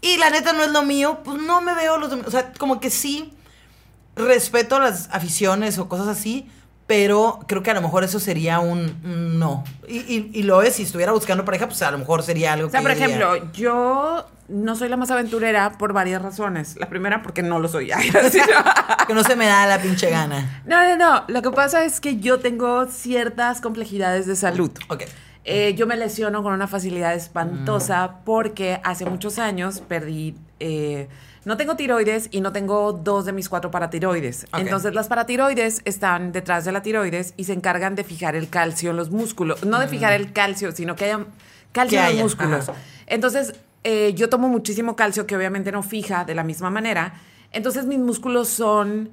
y 0.00 0.16
la 0.16 0.30
neta 0.30 0.54
no 0.54 0.62
es 0.64 0.70
lo 0.70 0.82
mío, 0.82 1.20
pues 1.22 1.42
no 1.42 1.60
me 1.60 1.74
veo 1.74 1.98
los... 1.98 2.10
O 2.12 2.30
sea, 2.30 2.52
como 2.54 2.80
que 2.80 2.88
sí 2.88 3.34
respeto 4.20 4.78
las 4.80 5.08
aficiones 5.12 5.78
o 5.78 5.88
cosas 5.88 6.08
así, 6.08 6.48
pero 6.86 7.38
creo 7.46 7.62
que 7.62 7.70
a 7.70 7.74
lo 7.74 7.82
mejor 7.82 8.02
eso 8.04 8.18
sería 8.18 8.58
un 8.58 9.38
no. 9.38 9.62
Y, 9.88 9.98
y- 9.98 10.30
y 10.34 10.42
lo 10.42 10.62
es, 10.62 10.74
si 10.74 10.82
estuviera 10.82 11.12
buscando 11.12 11.44
pareja, 11.44 11.66
pues 11.66 11.80
a 11.82 11.90
lo 11.90 11.98
mejor 11.98 12.22
sería 12.22 12.52
algo 12.54 12.66
O 12.66 12.70
sea, 12.70 12.80
que 12.80 12.86
por 12.88 12.96
yo 12.96 13.06
diría, 13.06 13.26
ejemplo, 13.28 13.52
yo 13.52 14.26
no 14.48 14.74
soy 14.74 14.88
la 14.88 14.96
más 14.96 15.10
aventurera 15.12 15.78
por 15.78 15.92
varias 15.92 16.20
razones. 16.20 16.74
La 16.80 16.88
primera, 16.88 17.22
porque 17.22 17.42
no 17.44 17.60
lo 17.60 17.68
soy. 17.68 17.90
Que 19.06 19.14
no 19.14 19.22
se 19.24 19.36
me 19.36 19.46
da 19.46 19.66
la 19.66 19.80
pinche 19.80 20.10
gana. 20.10 20.62
no, 20.66 20.82
no, 20.82 20.96
no. 20.96 21.24
Lo 21.28 21.42
que 21.42 21.50
pasa 21.52 21.84
es 21.84 22.00
que 22.00 22.16
yo 22.18 22.40
tengo 22.40 22.86
ciertas 22.86 23.60
complejidades 23.60 24.26
de 24.26 24.34
salud. 24.36 24.70
Ok. 24.88 25.04
Eh, 25.44 25.74
yo 25.74 25.86
me 25.86 25.96
lesiono 25.96 26.42
con 26.42 26.52
una 26.52 26.66
facilidad 26.66 27.14
espantosa 27.14 28.06
Mm. 28.08 28.24
porque 28.24 28.80
hace 28.84 29.04
muchos 29.06 29.38
años 29.38 29.80
perdí. 29.86 30.34
eh, 30.58 31.08
no 31.44 31.56
tengo 31.56 31.74
tiroides 31.76 32.28
y 32.30 32.40
no 32.40 32.52
tengo 32.52 32.92
dos 32.92 33.24
de 33.24 33.32
mis 33.32 33.48
cuatro 33.48 33.70
paratiroides. 33.70 34.46
Entonces, 34.58 34.94
las 34.94 35.08
paratiroides 35.08 35.82
están 35.84 36.32
detrás 36.32 36.64
de 36.64 36.72
la 36.72 36.82
tiroides 36.82 37.32
y 37.36 37.44
se 37.44 37.52
encargan 37.54 37.94
de 37.94 38.04
fijar 38.04 38.36
el 38.36 38.48
calcio 38.50 38.90
en 38.90 38.96
los 38.96 39.10
músculos. 39.10 39.64
No 39.64 39.78
de 39.78 39.88
fijar 39.88 40.12
el 40.12 40.32
calcio, 40.32 40.72
sino 40.72 40.96
que 40.96 41.04
haya 41.06 41.24
calcio 41.72 41.98
Mm. 41.98 42.02
Que 42.02 42.06
en 42.08 42.12
haya, 42.14 42.22
los 42.22 42.32
músculos. 42.36 42.68
ajá. 42.68 42.78
Entonces, 43.06 43.54
eh, 43.84 44.12
yo 44.14 44.28
tomo 44.28 44.48
muchísimo 44.48 44.94
calcio 44.96 45.26
que 45.26 45.36
obviamente 45.36 45.72
no 45.72 45.82
fija 45.82 46.24
de 46.24 46.34
la 46.34 46.44
misma 46.44 46.68
manera. 46.70 47.14
Entonces, 47.52 47.86
mis 47.86 47.98
músculos 47.98 48.48
son 48.48 49.10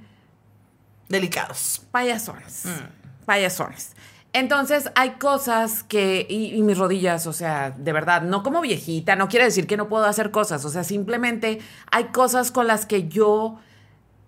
Delicados. 1.10 1.82
payasones. 1.92 2.66
Mm. 2.66 3.26
Payasones. 3.26 3.96
Entonces 4.38 4.92
hay 4.94 5.14
cosas 5.14 5.82
que, 5.82 6.28
y, 6.30 6.62
mis 6.62 6.78
rodillas, 6.78 7.26
o 7.26 7.34
sea, 7.34 7.72
de 7.72 7.92
verdad, 7.92 8.22
no 8.22 8.44
como 8.44 8.62
viejita, 8.62 9.16
no 9.16 9.30
quiere 9.30 9.46
decir 9.46 9.66
que 9.66 9.78
no 9.78 9.90
puedo 9.90 10.06
hacer 10.06 10.30
cosas, 10.30 10.64
o 10.64 10.70
sea, 10.70 10.84
simplemente 10.84 11.58
hay 11.90 12.10
cosas 12.10 12.52
con 12.52 12.68
las 12.68 12.86
que 12.86 13.08
yo, 13.08 13.58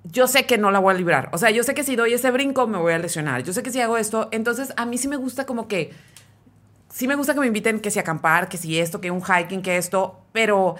yo 0.04 0.26
sé 0.26 0.48
que 0.48 0.58
no 0.58 0.72
la 0.72 0.80
voy 0.80 0.96
a 0.96 0.98
librar. 0.98 1.30
O 1.32 1.38
sea, 1.38 1.52
yo 1.52 1.62
sé 1.62 1.76
que 1.76 1.84
si 1.84 1.96
doy 1.96 2.14
ese 2.14 2.32
brinco 2.32 2.66
me 2.66 2.80
voy 2.80 2.94
a 2.94 2.98
lesionar, 2.98 3.44
yo 3.44 3.54
sé 3.54 3.62
que 3.62 3.70
si 3.70 3.82
hago 3.82 3.98
esto, 3.98 4.30
entonces 4.32 4.74
a 4.78 4.88
mí 4.88 4.98
sí 4.98 5.08
me 5.08 5.16
gusta 5.16 5.46
como 5.46 5.68
que, 5.68 5.92
sí 6.92 7.08
me 7.08 7.14
gusta 7.14 7.36
que 7.36 7.42
me 7.42 7.48
inviten 7.48 7.80
que 7.80 7.92
si 7.92 8.00
acampar, 8.00 8.50
que 8.50 8.58
si 8.58 8.80
esto, 8.80 9.02
que 9.02 9.12
un 9.12 9.22
hiking, 9.22 9.62
que 9.62 9.78
esto, 9.78 10.22
pero 10.32 10.74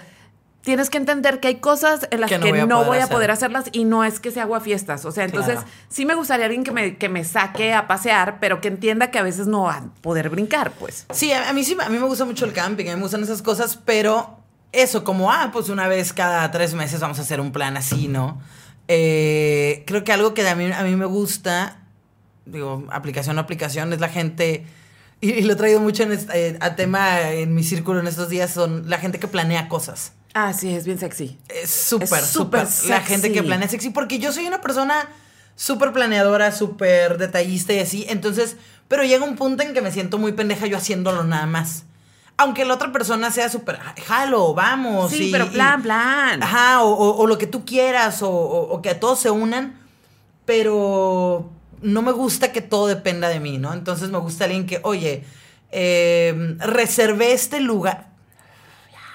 tienes 0.62 0.90
que 0.90 0.98
entender 0.98 1.40
que 1.40 1.48
hay 1.48 1.54
cosas 1.56 2.06
en 2.10 2.20
las 2.20 2.28
Que 2.28 2.38
no 2.38 2.46
voy 2.46 2.58
a 2.60 2.66
poder 2.66 2.86
voy 2.86 2.98
a 2.98 3.04
hacer. 3.04 3.14
poder 3.14 3.30
hacerlas 3.30 3.64
y 3.72 3.84
no 3.84 4.04
es 4.04 4.20
que 4.20 4.30
se 4.30 4.40
haga 4.40 4.60
fiestas. 4.60 5.04
O 5.06 5.12
sea, 5.12 5.24
entonces 5.24 5.54
Claro. 5.54 5.68
sí 5.88 6.04
me 6.04 6.14
gustaría 6.14 6.44
alguien 6.46 6.64
que 6.64 6.70
me, 6.72 6.96
que 6.98 7.08
me 7.08 7.24
saque 7.24 7.72
a 7.72 7.86
pasear, 7.88 8.38
pero 8.40 8.60
que 8.60 8.68
entienda 8.68 9.10
que 9.10 9.18
a 9.18 9.22
veces 9.22 9.46
no 9.46 9.62
va 9.62 9.76
a 9.76 9.84
poder 10.02 10.28
brincar, 10.28 10.72
pues. 10.72 11.06
Sí, 11.10 11.32
a, 11.32 11.48
a 11.48 11.52
mí 11.54 11.64
sí, 11.64 11.76
a 11.82 11.88
mí 11.88 11.98
me 11.98 12.04
gusta 12.06 12.24
mucho 12.26 12.44
el 12.44 12.52
camping, 12.52 12.86
a 12.86 12.90
mí 12.90 12.96
me 12.96 13.02
gustan 13.02 13.22
esas 13.22 13.40
cosas, 13.42 13.78
pero 13.84 14.38
eso, 14.72 15.02
como, 15.02 15.32
ah, 15.32 15.50
pues 15.52 15.68
una 15.70 15.88
vez 15.88 16.12
cada 16.12 16.50
tres 16.50 16.74
meses 16.74 17.00
vamos 17.00 17.18
a 17.18 17.22
hacer 17.22 17.40
un 17.40 17.52
plan 17.52 17.76
así, 17.76 18.06
¿no? 18.08 18.40
Eh, 18.88 19.84
creo 19.86 20.04
que 20.04 20.12
algo 20.12 20.34
que 20.34 20.46
a 20.48 20.54
mí, 20.54 20.70
a 20.70 20.82
mí 20.82 20.94
me 20.96 21.06
gusta, 21.06 21.78
digo, 22.44 22.84
aplicación 22.90 23.38
o 23.38 23.40
aplicación, 23.40 23.92
es 23.92 24.00
la 24.00 24.08
gente, 24.08 24.66
y, 25.20 25.30
y 25.30 25.42
lo 25.42 25.52
he 25.54 25.56
traído 25.56 25.80
mucho 25.80 26.02
en 26.02 26.12
este- 26.12 26.48
eh, 26.48 26.56
a 26.60 26.74
tema 26.76 27.30
en 27.30 27.54
mi 27.54 27.62
círculo 27.62 28.00
en 28.00 28.06
estos 28.08 28.28
días, 28.28 28.50
son 28.52 28.90
la 28.90 28.98
gente 28.98 29.18
que 29.18 29.26
planea 29.28 29.68
cosas. 29.68 30.12
Ah, 30.34 30.52
sí, 30.52 30.74
es 30.74 30.84
bien 30.86 30.98
sexy. 30.98 31.38
Es 31.48 31.70
súper, 31.70 32.08
súper. 32.32 32.60
La 32.88 33.00
gente 33.02 33.32
que 33.32 33.42
planea 33.42 33.68
sexy, 33.68 33.90
porque 33.90 34.18
yo 34.18 34.32
soy 34.32 34.46
una 34.46 34.60
persona 34.60 35.08
súper 35.56 35.92
planeadora, 35.92 36.52
súper 36.52 37.18
detallista 37.18 37.72
y 37.72 37.80
así. 37.80 38.06
Entonces, 38.08 38.56
pero 38.88 39.02
llega 39.04 39.24
un 39.24 39.36
punto 39.36 39.62
en 39.62 39.74
que 39.74 39.82
me 39.82 39.90
siento 39.92 40.18
muy 40.18 40.32
pendeja 40.32 40.66
yo 40.66 40.76
haciéndolo 40.76 41.24
nada 41.24 41.46
más. 41.46 41.84
Aunque 42.36 42.64
la 42.64 42.74
otra 42.74 42.90
persona 42.92 43.30
sea 43.30 43.48
súper, 43.50 43.78
"Ah, 43.84 43.94
jalo, 44.06 44.54
vamos. 44.54 45.10
Sí, 45.10 45.28
y- 45.28 45.32
pero 45.32 45.46
y- 45.46 45.50
plan, 45.50 45.82
plan. 45.82 46.42
Ajá, 46.42 46.82
o, 46.82 46.88
o- 46.94 47.16
o 47.18 47.26
lo 47.26 47.36
que 47.36 47.46
tú 47.46 47.64
quieras, 47.66 48.20
o 48.22 48.80
que 48.82 48.90
a 48.90 49.00
todos 49.00 49.18
se 49.20 49.30
unan, 49.30 49.78
pero 50.46 51.50
no 51.82 52.02
me 52.02 52.12
gusta 52.12 52.52
que 52.52 52.60
todo 52.62 52.86
dependa 52.86 53.28
de 53.28 53.40
mí, 53.40 53.58
¿no? 53.58 53.72
Entonces 53.72 54.10
me 54.10 54.18
gusta 54.18 54.44
alguien 54.44 54.66
que, 54.66 54.80
oye, 54.84 55.24
eh, 55.70 56.56
reservé 56.60 57.32
este 57.32 57.60
lugar. 57.60 58.09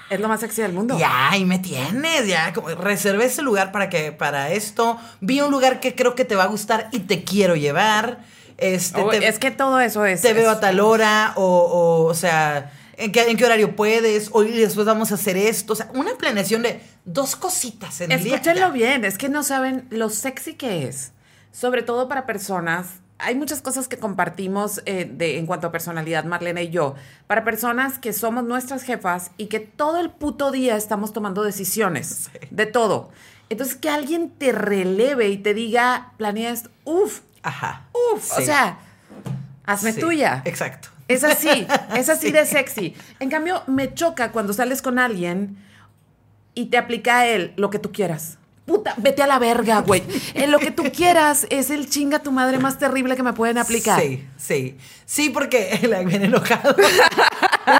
Es 0.08 0.20
lo 0.20 0.28
más 0.28 0.40
sexy 0.40 0.62
del 0.62 0.72
mundo. 0.72 0.96
Ya, 0.98 1.30
ahí 1.30 1.44
me 1.44 1.58
tienes, 1.58 2.26
ya. 2.26 2.52
como 2.52 2.68
reservé 2.68 3.24
ese 3.24 3.42
lugar 3.42 3.72
para 3.72 3.88
que, 3.88 4.12
para 4.12 4.52
esto. 4.52 4.98
Vi 5.20 5.40
un 5.40 5.50
lugar 5.50 5.80
que 5.80 5.94
creo 5.94 6.14
que 6.14 6.24
te 6.24 6.36
va 6.36 6.44
a 6.44 6.46
gustar 6.46 6.88
y 6.92 7.00
te 7.00 7.24
quiero 7.24 7.56
llevar. 7.56 8.20
Este, 8.58 9.00
Oh, 9.00 9.08
te, 9.10 9.26
es 9.26 9.38
que 9.38 9.50
todo 9.50 9.80
eso 9.80 10.04
es. 10.06 10.22
te 10.22 10.32
veo 10.32 10.50
a 10.50 10.60
tal 10.60 10.80
hora, 10.80 11.32
o, 11.36 11.42
o, 11.44 12.04
o 12.04 12.14
sea, 12.14 12.72
¿en 12.96 13.12
qué, 13.12 13.30
¿en 13.30 13.36
qué 13.36 13.44
horario 13.44 13.74
puedes? 13.76 14.30
Hoy 14.32 14.52
después 14.52 14.86
vamos 14.86 15.10
a 15.12 15.16
hacer 15.16 15.36
esto. 15.36 15.72
O 15.72 15.76
sea, 15.76 15.88
una 15.92 16.14
planeación 16.16 16.62
de 16.62 16.80
dos 17.04 17.34
cositas 17.36 18.00
en 18.00 18.12
el 18.12 18.22
día. 18.22 18.36
Escúchenlo 18.36 18.72
bien, 18.72 19.04
es 19.04 19.18
que 19.18 19.28
no 19.28 19.42
saben 19.42 19.86
lo 19.90 20.08
sexy 20.08 20.54
que 20.54 20.86
es. 20.86 21.12
Sobre 21.52 21.82
todo 21.82 22.08
para 22.08 22.26
personas. 22.26 22.86
Hay 23.18 23.34
muchas 23.34 23.62
cosas 23.62 23.88
que 23.88 23.96
compartimos 23.96 24.82
eh, 24.84 25.10
de, 25.10 25.38
en 25.38 25.46
cuanto 25.46 25.66
a 25.66 25.72
personalidad, 25.72 26.24
Marlene 26.24 26.64
y 26.64 26.70
yo. 26.70 26.94
Para 27.26 27.44
personas 27.44 27.98
que 27.98 28.12
somos 28.12 28.44
nuestras 28.44 28.82
jefas 28.82 29.30
y 29.38 29.46
que 29.46 29.58
todo 29.60 29.98
el 29.98 30.10
puto 30.10 30.50
día 30.50 30.76
estamos 30.76 31.12
tomando 31.14 31.42
decisiones 31.42 32.30
de 32.50 32.66
todo. 32.66 33.10
Entonces, 33.48 33.76
que 33.76 33.88
alguien 33.88 34.30
te 34.30 34.52
releve 34.52 35.28
y 35.28 35.38
te 35.38 35.54
diga, 35.54 36.12
planea 36.18 36.50
esto, 36.50 36.68
uff, 36.84 37.20
Ajá. 37.42 37.86
uff, 38.14 38.32
o 38.36 38.40
sea, 38.42 38.78
hazme 39.64 39.92
Sí, 39.92 40.00
tuya. 40.00 40.42
Exacto. 40.44 40.88
Es 41.08 41.22
así, 41.24 41.66
es 41.96 42.08
así 42.08 42.26
Sí. 42.26 42.32
de 42.32 42.44
sexy. 42.44 42.94
En 43.20 43.30
cambio, 43.30 43.62
me 43.68 43.94
choca 43.94 44.32
cuando 44.32 44.52
sales 44.52 44.82
con 44.82 44.98
alguien 44.98 45.56
y 46.54 46.66
te 46.66 46.76
aplica 46.76 47.18
a 47.20 47.26
él 47.28 47.54
lo 47.56 47.70
que 47.70 47.78
tú 47.78 47.92
quieras. 47.92 48.38
Puta, 48.66 48.94
vete 48.98 49.22
a 49.22 49.26
la 49.26 49.38
verga, 49.38 49.80
güey. 49.80 50.02
En 50.34 50.50
lo 50.50 50.58
que 50.58 50.70
tú 50.72 50.82
quieras 50.92 51.46
es 51.50 51.70
el 51.70 51.88
chinga 51.88 52.18
tu 52.18 52.32
madre 52.32 52.58
más 52.58 52.78
terrible 52.78 53.16
que 53.16 53.22
me 53.22 53.32
pueden 53.32 53.58
aplicar. 53.58 54.00
Sí, 54.00 54.26
sí. 54.36 54.76
Sí, 55.06 55.30
porque 55.30 55.78
la 55.88 56.00
viene 56.02 56.26
enojado. 56.26 56.74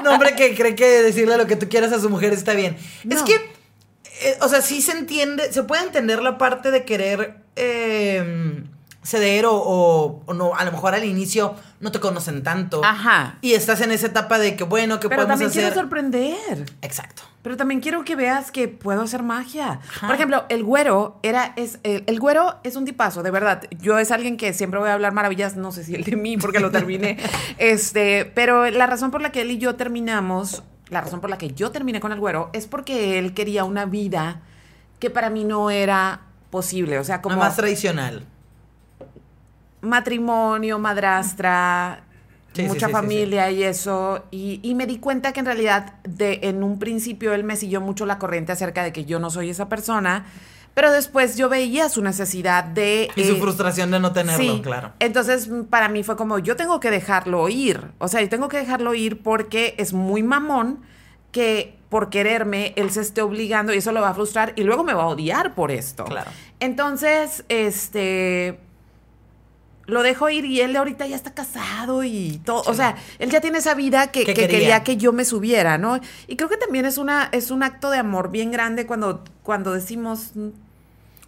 Un 0.01 0.07
hombre 0.07 0.34
que 0.37 0.55
cree 0.55 0.74
que 0.74 0.87
decirle 1.03 1.37
lo 1.37 1.47
que 1.47 1.57
tú 1.57 1.68
quieras 1.68 1.93
a 1.93 2.01
su 2.01 2.09
mujer 2.09 2.32
está 2.32 2.53
bien. 2.55 2.76
Es 3.11 3.22
que, 3.22 3.34
eh, 3.34 4.39
o 4.41 4.49
sea, 4.49 4.62
sí 4.62 4.80
se 4.80 4.93
entiende, 4.93 5.53
se 5.53 5.62
puede 5.64 5.82
entender 5.82 6.22
la 6.22 6.39
parte 6.39 6.70
de 6.70 6.84
querer 6.84 7.37
eh, 7.57 8.62
ceder 9.03 9.47
o, 9.47 9.55
o- 9.55 10.22
o 10.26 10.34
no, 10.34 10.55
a 10.55 10.64
lo 10.64 10.72
mejor 10.72 10.95
al 10.95 11.05
inicio 11.05 11.55
no 11.80 11.93
te 11.93 12.01
conocen 12.01 12.43
tanto. 12.43 12.84
Ajá. 12.84 13.39
Y 13.41 13.55
estás 13.55 13.80
en 13.80 13.91
esa 13.93 14.07
etapa 14.07 14.39
de 14.39 14.57
que, 14.57 14.64
bueno, 14.64 14.99
¿qué 15.01 15.09
Pero 15.09 15.22
podemos 15.22 15.32
también 15.34 15.51
quiero 15.51 15.68
hacer? 15.68 15.80
sorprender. 15.80 16.64
Exacto. 16.82 17.22
Pero 17.47 17.57
también 17.57 17.80
quiero 17.80 18.05
que 18.05 18.16
veas 18.16 18.51
que 18.51 18.66
puedo 18.66 19.03
hacer 19.03 19.22
magia. 19.22 19.78
Por 20.01 20.16
ejemplo, 20.16 20.47
el 20.49 20.64
güero 20.64 21.20
era, 21.22 21.53
es, 21.55 21.78
el, 21.84 22.03
el 22.09 22.18
güero 22.18 22.57
es 22.64 22.74
un 22.74 22.84
tipazo, 22.84 23.22
de 23.22 23.30
verdad. 23.30 23.62
Yo 23.78 24.01
es 24.01 24.11
alguien 24.11 24.36
que 24.36 24.53
siempre 24.53 24.80
voy 24.80 24.88
a 24.88 24.94
hablar 24.94 25.12
maravillas, 25.12 25.55
no 25.55 25.70
sé 25.70 25.84
si 25.84 25.94
el 25.94 26.03
de 26.03 26.16
mí, 26.16 26.36
porque 26.38 26.59
lo 26.59 26.72
terminé. 26.72 27.18
este, 27.59 28.24
pero 28.34 28.68
la 28.68 28.88
razón 28.88 29.12
por 29.12 29.22
la 29.22 29.30
que 29.30 29.42
él 29.42 29.53
y 29.53 29.59
yo 29.59 29.76
terminamos, 29.76 30.64
la 30.88 31.03
razón 31.03 31.20
por 31.20 31.30
la 31.30 31.38
que 31.38 31.51
yo 31.55 31.70
terminé 31.70 32.01
con 32.01 32.11
el 32.11 32.18
güero, 32.18 32.51
es 32.53 32.66
porque 32.66 33.20
él 33.20 33.32
quería 33.32 33.62
una 33.62 33.84
vida 33.84 34.40
que 34.99 35.09
para 35.11 35.30
mí 35.30 35.44
no 35.44 35.70
era 35.70 36.22
posible. 36.51 36.99
O 36.99 37.05
sea, 37.05 37.22
Como 37.22 37.36
como 37.36 37.47
más 37.47 37.55
tradicional. 37.55 38.26
matrimonio, 39.82 40.80
madrastra, 40.80 42.05
Sí, 42.57 42.62
mucha 42.64 42.86
sí, 42.86 42.92
familia 42.92 43.50
y 43.50 43.62
eso. 43.62 44.24
Y, 44.30 44.61
y 44.62 44.74
me 44.74 44.86
di 44.86 44.98
cuenta 44.98 45.32
que 45.32 45.40
en 45.40 45.46
realidad, 45.46 45.94
de, 46.04 46.40
en 46.42 46.62
un 46.62 46.78
principio, 46.78 47.34
él 47.34 47.44
me 47.44 47.57
siguió 47.57 47.80
mucho 47.80 48.07
la 48.07 48.18
corriente 48.18 48.52
acerca 48.52 48.82
de 48.82 48.92
que 48.92 49.04
yo 49.04 49.18
no 49.18 49.30
soy 49.30 49.50
esa 49.50 49.68
persona. 49.68 50.26
Pero 50.74 50.92
después 50.92 51.38
yo 51.38 51.48
veía 51.48 51.88
su 51.88 52.02
necesidad 52.02 52.62
de... 52.62 53.09
Y 53.16 53.24
su 53.24 53.36
eh, 53.36 53.40
frustración 53.40 53.90
de 53.90 53.98
no 53.98 54.12
tenerlo, 54.12 54.57
Sí. 54.57 54.61
claro. 54.62 54.92
Entonces, 54.98 55.48
para 55.70 55.88
mí 55.88 56.02
fue 56.02 56.16
como, 56.16 56.38
yo 56.38 56.54
tengo 56.54 56.80
que 56.80 56.90
dejarlo 56.90 57.48
ir. 57.48 57.92
O 57.96 58.09
sea, 58.09 58.20
yo 58.20 58.28
tengo 58.28 58.48
que 58.48 58.59
dejarlo 58.59 58.92
ir 58.92 59.22
porque 59.22 59.74
es 59.78 59.94
muy 59.94 60.22
mamón 60.22 60.80
que 61.32 61.78
por 61.88 62.11
quererme 62.11 62.74
él 62.76 62.90
se 62.90 63.00
esté 63.00 63.22
obligando 63.22 63.72
y 63.72 63.78
eso 63.78 63.90
lo 63.92 64.02
va 64.02 64.11
a 64.11 64.14
frustrar 64.14 64.52
y 64.57 64.64
luego 64.64 64.84
me 64.84 64.92
va 64.92 65.04
a 65.04 65.07
odiar 65.07 65.54
por 65.54 65.70
esto. 65.70 66.04
Claro. 66.04 66.30
Entonces, 66.61 67.44
este 67.48 68.59
lo 69.87 70.03
dejo 70.03 70.28
ir 70.30 70.45
y 70.45 70.61
él 70.61 70.74
ahorita 70.76 71.07
ya 71.07 71.14
está 71.16 71.32
casado 71.32 72.03
y 72.05 72.41
todo, 72.45 72.62
o 72.66 72.74
sea, 72.74 72.97
él 73.18 73.30
ya 73.30 73.41
tiene 73.41 73.59
esa 73.59 73.74
vida 73.74 74.11
que, 74.11 74.24
Que 74.24 74.34
que 74.34 74.43
quería. 74.43 74.59
quería 74.59 74.84
que 74.84 74.97
yo 74.97 75.12
me 75.12 75.24
subiera, 75.24 75.78
¿no? 75.78 76.01
Y 76.26 76.37
creo 76.37 76.49
que 76.49 76.57
también 76.57 76.87
es 76.87 76.99
una 76.99 77.28
es 77.32 77.51
un 77.51 77.62
acto 77.62 77.91
de 77.91 77.99
amor 77.99 78.30
bien 78.30 78.51
grande 78.51 78.87
cuando 78.87 79.22
cuando 79.43 79.72
decimos, 79.72 80.32
mm, 80.34 80.49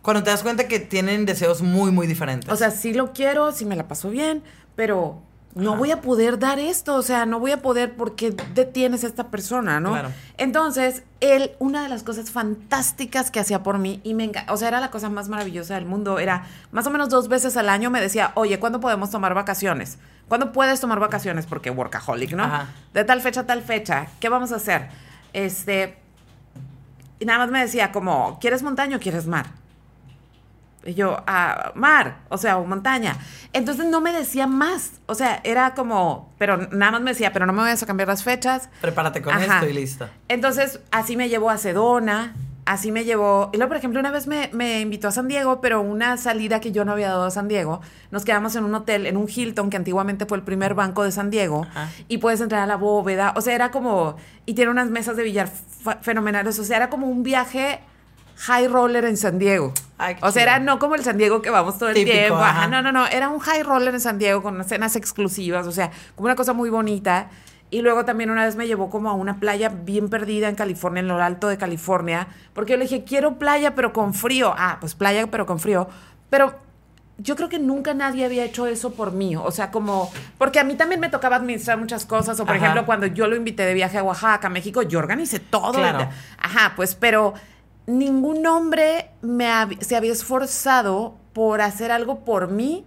Cuando 0.03 0.23
te 0.25 0.31
das 0.31 0.43
cuenta 0.43 0.67
que 0.69 0.81
tienen 0.81 1.27
deseos 1.27 1.61
muy, 1.63 1.91
muy 1.93 2.07
diferentes. 2.07 2.51
o 2.53 2.57
sea, 2.57 2.71
sí 2.71 2.95
lo 2.95 3.13
quiero, 3.13 3.53
sí 3.53 3.65
me 3.65 3.77
la 3.77 3.87
paso 3.89 4.11
bien, 4.11 4.43
pero 4.75 5.23
no 5.55 5.71
Ajá. 5.71 5.79
voy 5.79 5.91
a 5.91 6.01
poder 6.01 6.39
dar 6.39 6.59
esto, 6.59 6.95
o 6.95 7.03
sea, 7.03 7.27
no 7.27 7.41
voy 7.41 7.53
a 7.53 7.63
poder 7.63 7.95
porque 7.97 8.35
detienes 8.55 9.03
a 9.05 9.07
esta 9.07 9.29
persona, 9.29 9.81
¿no? 9.81 9.91
Claro. 9.91 10.11
Entonces, 10.37 11.03
él, 11.21 11.53
una 11.59 11.83
de 11.83 11.89
las 11.89 12.03
cosas 12.03 12.31
fantásticas 12.31 13.31
que 13.31 13.41
hacía 13.41 13.63
por 13.63 13.79
mí, 13.79 14.01
y 14.05 14.15
me 14.15 14.31
o 14.49 14.57
sea, 14.57 14.69
era 14.69 14.81
la 14.81 14.91
cosa 14.91 15.09
más 15.09 15.29
maravillosa 15.29 15.75
del 15.75 15.85
mundo, 15.87 16.19
era 16.19 16.45
más 16.71 16.87
o 16.87 16.91
menos 16.91 17.09
dos 17.09 17.29
veces 17.29 17.57
al 17.57 17.69
año 17.69 17.91
me 17.91 18.01
decía, 18.01 18.33
oye, 18.35 18.59
¿cuándo 18.61 18.81
podemos 18.81 19.11
tomar 19.11 19.35
vacaciones? 19.35 19.99
¿Cuándo 20.29 20.53
puedes 20.53 20.81
tomar 20.81 21.01
vacaciones? 21.01 21.47
Porque 21.47 21.71
workaholic, 21.71 22.33
¿no? 22.33 22.45
Ajá. 22.45 22.69
De 22.93 23.05
tal 23.05 23.21
fecha 23.21 23.41
a 23.41 23.47
tal 23.47 23.63
fecha, 23.63 24.07
¿qué 24.21 24.29
vamos 24.29 24.53
a 24.53 24.57
hacer? 24.57 24.89
Este, 25.33 25.99
y 27.19 27.25
nada 27.25 27.39
más 27.41 27.51
me 27.51 27.61
decía 27.61 27.91
como, 27.91 28.39
¿quieres 28.39 28.63
montaña 28.63 28.99
o 28.99 29.01
quieres 29.01 29.27
mar? 29.27 29.47
Y 30.89 30.95
yo, 30.95 31.22
ah, 31.26 31.72
mar, 31.74 32.20
o 32.30 32.39
sea, 32.39 32.57
o 32.57 32.64
montaña. 32.64 33.16
Entonces 33.53 33.84
no 33.86 34.01
me 34.01 34.11
decía 34.11 34.47
más. 34.47 34.93
O 35.05 35.14
sea, 35.14 35.41
era 35.45 35.74
como, 35.74 36.32
pero 36.39 36.57
nada 36.57 36.93
más 36.93 37.03
me 37.03 37.11
decía, 37.11 37.30
pero 37.32 37.45
no 37.45 37.53
me 37.53 37.61
vayas 37.61 37.82
a 37.82 37.86
cambiar 37.86 38.09
las 38.09 38.24
fechas. 38.24 38.70
Prepárate 38.80 39.20
con 39.20 39.34
Ajá. 39.34 39.57
esto 39.57 39.68
y 39.68 39.74
listo. 39.74 40.09
Entonces, 40.28 40.80
así 40.91 41.16
me 41.16 41.28
llevó 41.28 41.51
a 41.51 41.59
Sedona, 41.59 42.34
así 42.64 42.91
me 42.91 43.05
llevó. 43.05 43.51
Y 43.53 43.59
luego, 43.59 43.68
por 43.68 43.76
ejemplo, 43.76 44.01
una 44.01 44.11
vez 44.11 44.26
me, 44.26 44.49
me 44.55 44.80
invitó 44.80 45.09
a 45.09 45.11
San 45.11 45.28
Diego, 45.28 45.61
pero 45.61 45.82
una 45.82 46.16
salida 46.16 46.59
que 46.61 46.72
yo 46.72 46.86
no 46.86 46.93
había 46.93 47.09
dado 47.09 47.26
a 47.26 47.30
San 47.30 47.49
Diego. 47.49 47.82
Nos 48.11 48.24
quedamos 48.24 48.57
en 48.57 48.64
un 48.64 48.74
hotel, 48.74 49.05
en 49.05 49.18
un 49.18 49.28
Hilton, 49.28 49.68
que 49.68 49.76
antiguamente 49.76 50.24
fue 50.24 50.39
el 50.39 50.45
primer 50.45 50.72
banco 50.72 51.05
de 51.05 51.12
San 51.12 51.28
Diego. 51.28 51.66
Ajá. 51.68 51.91
Y 52.09 52.16
puedes 52.16 52.41
entrar 52.41 52.62
a 52.62 52.66
la 52.66 52.76
bóveda. 52.76 53.34
O 53.36 53.43
sea, 53.43 53.55
era 53.55 53.70
como. 53.70 54.16
Y 54.47 54.55
tiene 54.55 54.70
unas 54.70 54.89
mesas 54.89 55.18
de 55.18 55.22
billar 55.22 55.51
fenomenales. 56.01 56.59
O 56.59 56.64
sea, 56.64 56.78
era 56.78 56.89
como 56.89 57.09
un 57.09 57.22
viaje 57.22 57.80
high 58.39 58.68
roller 58.68 59.05
en 59.05 59.16
San 59.16 59.39
Diego. 59.39 59.72
Ay, 59.99 60.16
o 60.22 60.30
sea, 60.30 60.43
era 60.43 60.59
no 60.61 60.78
como 60.78 60.95
el 60.95 61.03
San 61.03 61.18
Diego 61.18 61.43
que 61.43 61.51
vamos 61.51 61.76
todo 61.76 61.89
el 61.89 61.95
Típico, 61.97 62.16
tiempo. 62.16 62.36
Ajá, 62.36 62.61
ajá. 62.61 62.66
no, 62.68 62.82
no, 62.82 62.93
no. 62.93 63.07
Era 63.07 63.28
un 63.28 63.41
high 63.41 63.64
roller 63.64 63.95
en 63.95 64.01
San 64.01 64.18
Diego 64.18 64.43
con 64.43 64.62
cenas 64.64 64.95
exclusivas. 64.97 65.66
O 65.66 65.72
sea, 65.72 65.91
como 66.14 66.26
una 66.26 66.36
cosa 66.36 66.53
muy 66.53 66.70
bonita. 66.70 67.30
Y 67.70 67.82
luego 67.82 68.05
también 68.05 68.30
una 68.30 68.47
vez 68.47 68.57
me 68.57 68.66
llevó 68.66 68.89
como 68.89 69.11
a 69.11 69.12
una 69.12 69.41
playa 69.41 69.68
bien 69.68 70.09
perdida 70.09 70.49
en 70.49 70.55
California, 70.55 71.01
en 71.01 71.09
lo 71.09 71.20
alto 71.22 71.49
de 71.49 71.59
California. 71.59 72.28
Porque 72.55 72.72
yo 72.72 72.78
le 72.78 72.84
dije, 72.84 73.05
quiero 73.05 73.39
playa, 73.39 73.74
pero 73.74 73.93
con 73.93 74.14
frío. 74.14 74.55
Ah, 74.57 74.78
pues 74.80 74.95
playa, 74.95 75.26
pero 75.26 75.45
con 75.45 75.59
frío. 75.59 75.89
Pero 76.30 76.55
yo 77.18 77.34
creo 77.34 77.49
que 77.49 77.59
nunca 77.59 77.93
nadie 77.93 78.24
había 78.24 78.45
hecho 78.45 78.66
eso 78.66 78.93
por 78.95 79.12
mí. 79.12 79.34
O 79.36 79.51
sea, 79.51 79.72
como. 79.72 80.11
Porque 80.39 80.61
a 80.61 80.64
mí 80.64 80.76
también 80.76 81.01
me 81.01 81.09
tocaba 81.09 81.36
administrar 81.36 81.76
muchas 81.76 82.07
cosas. 82.07 82.39
O, 82.39 82.47
por 82.47 82.55
Ajá. 82.55 82.64
ejemplo, 82.64 82.86
cuando 82.86 83.07
yo 83.07 83.26
lo 83.26 83.34
invité 83.34 83.64
de 83.66 83.74
viaje 83.74 83.99
a 83.99 84.05
Oaxaca, 84.05 84.49
México, 84.49 84.82
yo 84.82 85.01
organicé 85.01 85.41
todo. 85.41 85.72
Claro. 85.72 86.09
Ajá, 86.39 86.72
pues, 86.76 86.95
pero 86.95 87.34
ningún 87.89 88.47
hombre 88.47 89.11
me 89.22 89.47
hab- 89.47 89.80
se 89.80 89.97
había 89.97 90.12
esforzado 90.12 91.16
por 91.32 91.61
hacer 91.61 91.91
algo 91.91 92.24
por 92.24 92.49
mí 92.51 92.84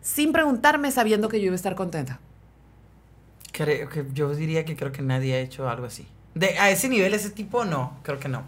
sin 0.00 0.32
preguntarme 0.32 0.90
sabiendo 0.90 1.28
que 1.28 1.38
yo 1.40 1.46
iba 1.46 1.52
a 1.52 1.56
estar 1.56 1.74
contenta. 1.74 2.18
Creo 3.52 3.88
que 3.88 4.06
yo 4.14 4.34
diría 4.34 4.64
que 4.64 4.76
creo 4.76 4.92
que 4.92 5.02
nadie 5.02 5.34
ha 5.34 5.40
hecho 5.40 5.68
algo 5.68 5.86
así. 5.86 6.06
De, 6.34 6.58
a 6.58 6.70
ese 6.70 6.88
nivel, 6.88 7.12
ese 7.14 7.30
tipo, 7.30 7.64
no. 7.64 7.98
Creo 8.02 8.18
que 8.18 8.28
no. 8.28 8.42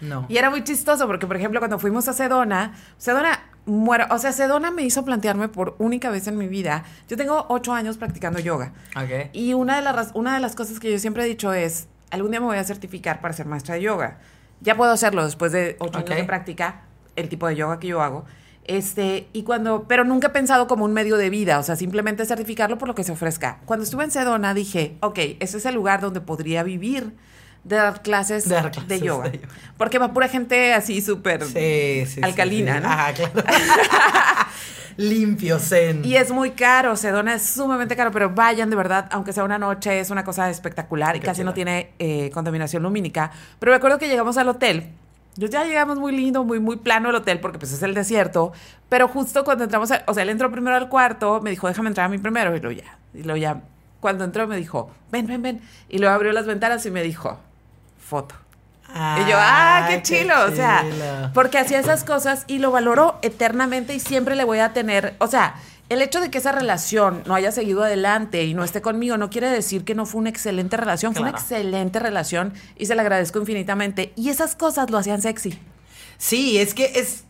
No. 0.00 0.26
Y 0.28 0.36
era 0.36 0.50
muy 0.50 0.62
chistoso 0.64 1.06
porque, 1.06 1.26
por 1.26 1.36
ejemplo, 1.36 1.60
cuando 1.60 1.78
fuimos 1.78 2.06
a 2.08 2.12
Sedona, 2.12 2.74
Sedona 2.98 3.40
muero, 3.64 4.06
o 4.10 4.18
sea, 4.18 4.32
Sedona 4.32 4.70
me 4.70 4.82
hizo 4.82 5.04
plantearme 5.04 5.48
por 5.48 5.76
única 5.78 6.10
vez 6.10 6.26
en 6.26 6.36
mi 6.36 6.48
vida. 6.48 6.84
Yo 7.08 7.16
tengo 7.16 7.46
ocho 7.48 7.72
años 7.72 7.96
practicando 7.96 8.38
yoga. 8.40 8.72
Ok. 8.96 9.30
Y 9.32 9.54
una 9.54 9.76
de, 9.76 9.82
las, 9.82 10.10
una 10.14 10.34
de 10.34 10.40
las 10.40 10.54
cosas 10.54 10.80
que 10.80 10.90
yo 10.92 10.98
siempre 10.98 11.22
he 11.24 11.26
dicho 11.26 11.54
es, 11.54 11.86
algún 12.10 12.32
día 12.32 12.40
me 12.40 12.46
voy 12.46 12.58
a 12.58 12.64
certificar 12.64 13.20
para 13.20 13.32
ser 13.32 13.46
maestra 13.46 13.76
de 13.76 13.82
yoga. 13.82 14.18
Ya 14.60 14.76
puedo 14.76 14.90
hacerlo 14.90 15.24
después 15.24 15.52
de 15.52 15.76
ocho 15.78 15.98
años 15.98 16.10
de 16.10 16.24
práctica, 16.24 16.82
el 17.14 17.28
tipo 17.28 17.46
de 17.46 17.56
yoga 17.56 17.78
que 17.78 17.88
yo 17.88 18.00
hago. 18.02 18.24
Este, 18.64 19.28
y 19.32 19.44
cuando, 19.44 19.84
pero 19.86 20.04
nunca 20.04 20.26
he 20.28 20.30
pensado 20.30 20.66
como 20.66 20.84
un 20.84 20.92
medio 20.92 21.16
de 21.16 21.30
vida, 21.30 21.58
o 21.60 21.62
sea, 21.62 21.76
simplemente 21.76 22.24
certificarlo 22.26 22.78
por 22.78 22.88
lo 22.88 22.94
que 22.96 23.04
se 23.04 23.12
ofrezca. 23.12 23.60
Cuando 23.64 23.84
estuve 23.84 24.02
en 24.04 24.10
Sedona 24.10 24.54
dije, 24.54 24.96
ok, 25.00 25.18
ese 25.38 25.58
es 25.58 25.66
el 25.66 25.74
lugar 25.76 26.00
donde 26.00 26.20
podría 26.20 26.64
vivir 26.64 27.12
de 27.62 27.76
dar 27.76 28.02
clases, 28.02 28.48
De 28.48 28.54
de, 28.56 28.62
dar 28.62 28.70
clases 28.72 29.02
yoga. 29.02 29.28
de 29.28 29.38
yoga. 29.38 29.48
Porque 29.76 29.98
va 29.98 30.12
pura 30.12 30.28
gente 30.28 30.74
así 30.74 31.00
súper 31.00 31.44
Sí, 31.44 31.52
sí, 31.52 32.06
sí, 32.06 32.20
alcalina, 32.22 32.76
sí. 32.76 32.80
¿no? 32.82 32.88
Ajá, 32.88 33.12
claro. 33.12 33.32
Limpio, 34.96 35.58
zen. 35.58 36.04
Y 36.04 36.16
es 36.16 36.30
muy 36.30 36.52
caro, 36.52 36.96
Sedona 36.96 37.34
es 37.34 37.42
sumamente 37.42 37.96
caro, 37.96 38.10
pero 38.10 38.30
vayan 38.30 38.70
de 38.70 38.76
verdad, 38.76 39.08
aunque 39.10 39.32
sea 39.32 39.44
una 39.44 39.58
noche, 39.58 40.00
es 40.00 40.10
una 40.10 40.24
cosa 40.24 40.48
espectacular 40.48 41.16
y 41.16 41.20
casi 41.20 41.44
no 41.44 41.52
tiene 41.52 41.90
eh, 41.98 42.30
contaminación 42.32 42.82
lumínica. 42.82 43.30
Pero 43.58 43.72
me 43.72 43.76
acuerdo 43.76 43.98
que 43.98 44.08
llegamos 44.08 44.36
al 44.38 44.48
hotel. 44.48 44.90
Yo 45.36 45.48
ya 45.48 45.64
llegamos 45.64 45.98
muy 45.98 46.12
lindo, 46.12 46.44
muy, 46.44 46.60
muy 46.60 46.76
plano 46.76 47.10
el 47.10 47.14
hotel, 47.16 47.40
porque 47.40 47.58
pues 47.58 47.72
es 47.72 47.82
el 47.82 47.92
desierto. 47.92 48.52
Pero 48.88 49.06
justo 49.06 49.44
cuando 49.44 49.64
entramos, 49.64 49.90
o 50.06 50.14
sea, 50.14 50.22
él 50.22 50.30
entró 50.30 50.50
primero 50.50 50.76
al 50.76 50.88
cuarto, 50.88 51.42
me 51.42 51.50
dijo, 51.50 51.68
déjame 51.68 51.88
entrar 51.88 52.06
a 52.06 52.08
mí 52.08 52.16
primero, 52.16 52.56
y 52.56 52.60
luego 52.60 52.80
ya. 52.80 52.98
Y 53.12 53.22
luego 53.22 53.36
ya, 53.36 53.60
cuando 54.00 54.24
entró 54.24 54.46
me 54.46 54.56
dijo, 54.56 54.90
ven, 55.12 55.26
ven, 55.26 55.42
ven. 55.42 55.60
Y 55.90 55.98
luego 55.98 56.14
abrió 56.14 56.32
las 56.32 56.46
ventanas 56.46 56.86
y 56.86 56.90
me 56.90 57.02
dijo, 57.02 57.38
foto. 57.98 58.34
Y 58.88 59.28
yo, 59.28 59.36
ah, 59.38 59.86
qué 59.88 60.02
chilo, 60.02 60.34
o 60.46 60.54
sea, 60.54 60.82
chilo. 60.82 61.30
porque 61.34 61.58
hacía 61.58 61.78
esas 61.78 62.04
cosas 62.04 62.44
y 62.46 62.58
lo 62.58 62.70
valoro 62.70 63.18
eternamente 63.22 63.94
y 63.94 64.00
siempre 64.00 64.36
le 64.36 64.44
voy 64.44 64.60
a 64.60 64.72
tener, 64.72 65.16
o 65.18 65.26
sea, 65.26 65.56
el 65.88 66.02
hecho 66.02 66.20
de 66.20 66.30
que 66.30 66.38
esa 66.38 66.52
relación 66.52 67.22
no 67.26 67.34
haya 67.34 67.52
seguido 67.52 67.84
adelante 67.84 68.44
y 68.44 68.54
no 68.54 68.64
esté 68.64 68.82
conmigo 68.82 69.16
no 69.16 69.30
quiere 69.30 69.48
decir 69.48 69.84
que 69.84 69.94
no 69.94 70.06
fue 70.06 70.20
una 70.20 70.30
excelente 70.30 70.76
relación, 70.76 71.14
fue 71.14 71.22
una 71.22 71.30
excelente 71.30 71.98
relación 71.98 72.54
y 72.76 72.86
se 72.86 72.94
la 72.94 73.02
agradezco 73.02 73.38
infinitamente 73.38 74.12
y 74.16 74.30
esas 74.30 74.56
cosas 74.56 74.90
lo 74.90 74.98
hacían 74.98 75.22
sexy. 75.22 75.58
Sí, 76.18 76.58
es 76.58 76.74
que 76.74 76.92
es. 76.96 77.24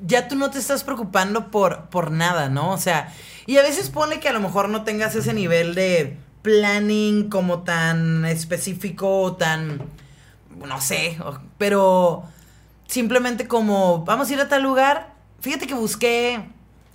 Ya 0.00 0.28
tú 0.28 0.34
no 0.34 0.50
te 0.50 0.58
estás 0.58 0.82
preocupando 0.82 1.50
por, 1.50 1.90
por 1.90 2.10
nada, 2.10 2.48
¿no? 2.48 2.70
O 2.72 2.78
sea, 2.78 3.12
y 3.46 3.58
a 3.58 3.62
veces 3.62 3.90
pone 3.90 4.18
que 4.18 4.28
a 4.28 4.32
lo 4.32 4.40
mejor 4.40 4.70
no 4.70 4.82
tengas 4.82 5.14
ese 5.14 5.34
nivel 5.34 5.74
de 5.74 6.16
planning 6.42 7.28
como 7.28 7.62
tan 7.62 8.24
específico 8.24 9.20
o 9.20 9.36
tan. 9.36 9.82
No 10.66 10.80
sé, 10.80 11.18
pero 11.58 12.24
simplemente 12.86 13.46
como 13.48 14.04
vamos 14.04 14.28
a 14.30 14.32
ir 14.32 14.40
a 14.40 14.48
tal 14.48 14.62
lugar. 14.62 15.14
Fíjate 15.40 15.66
que 15.66 15.74
busqué 15.74 16.48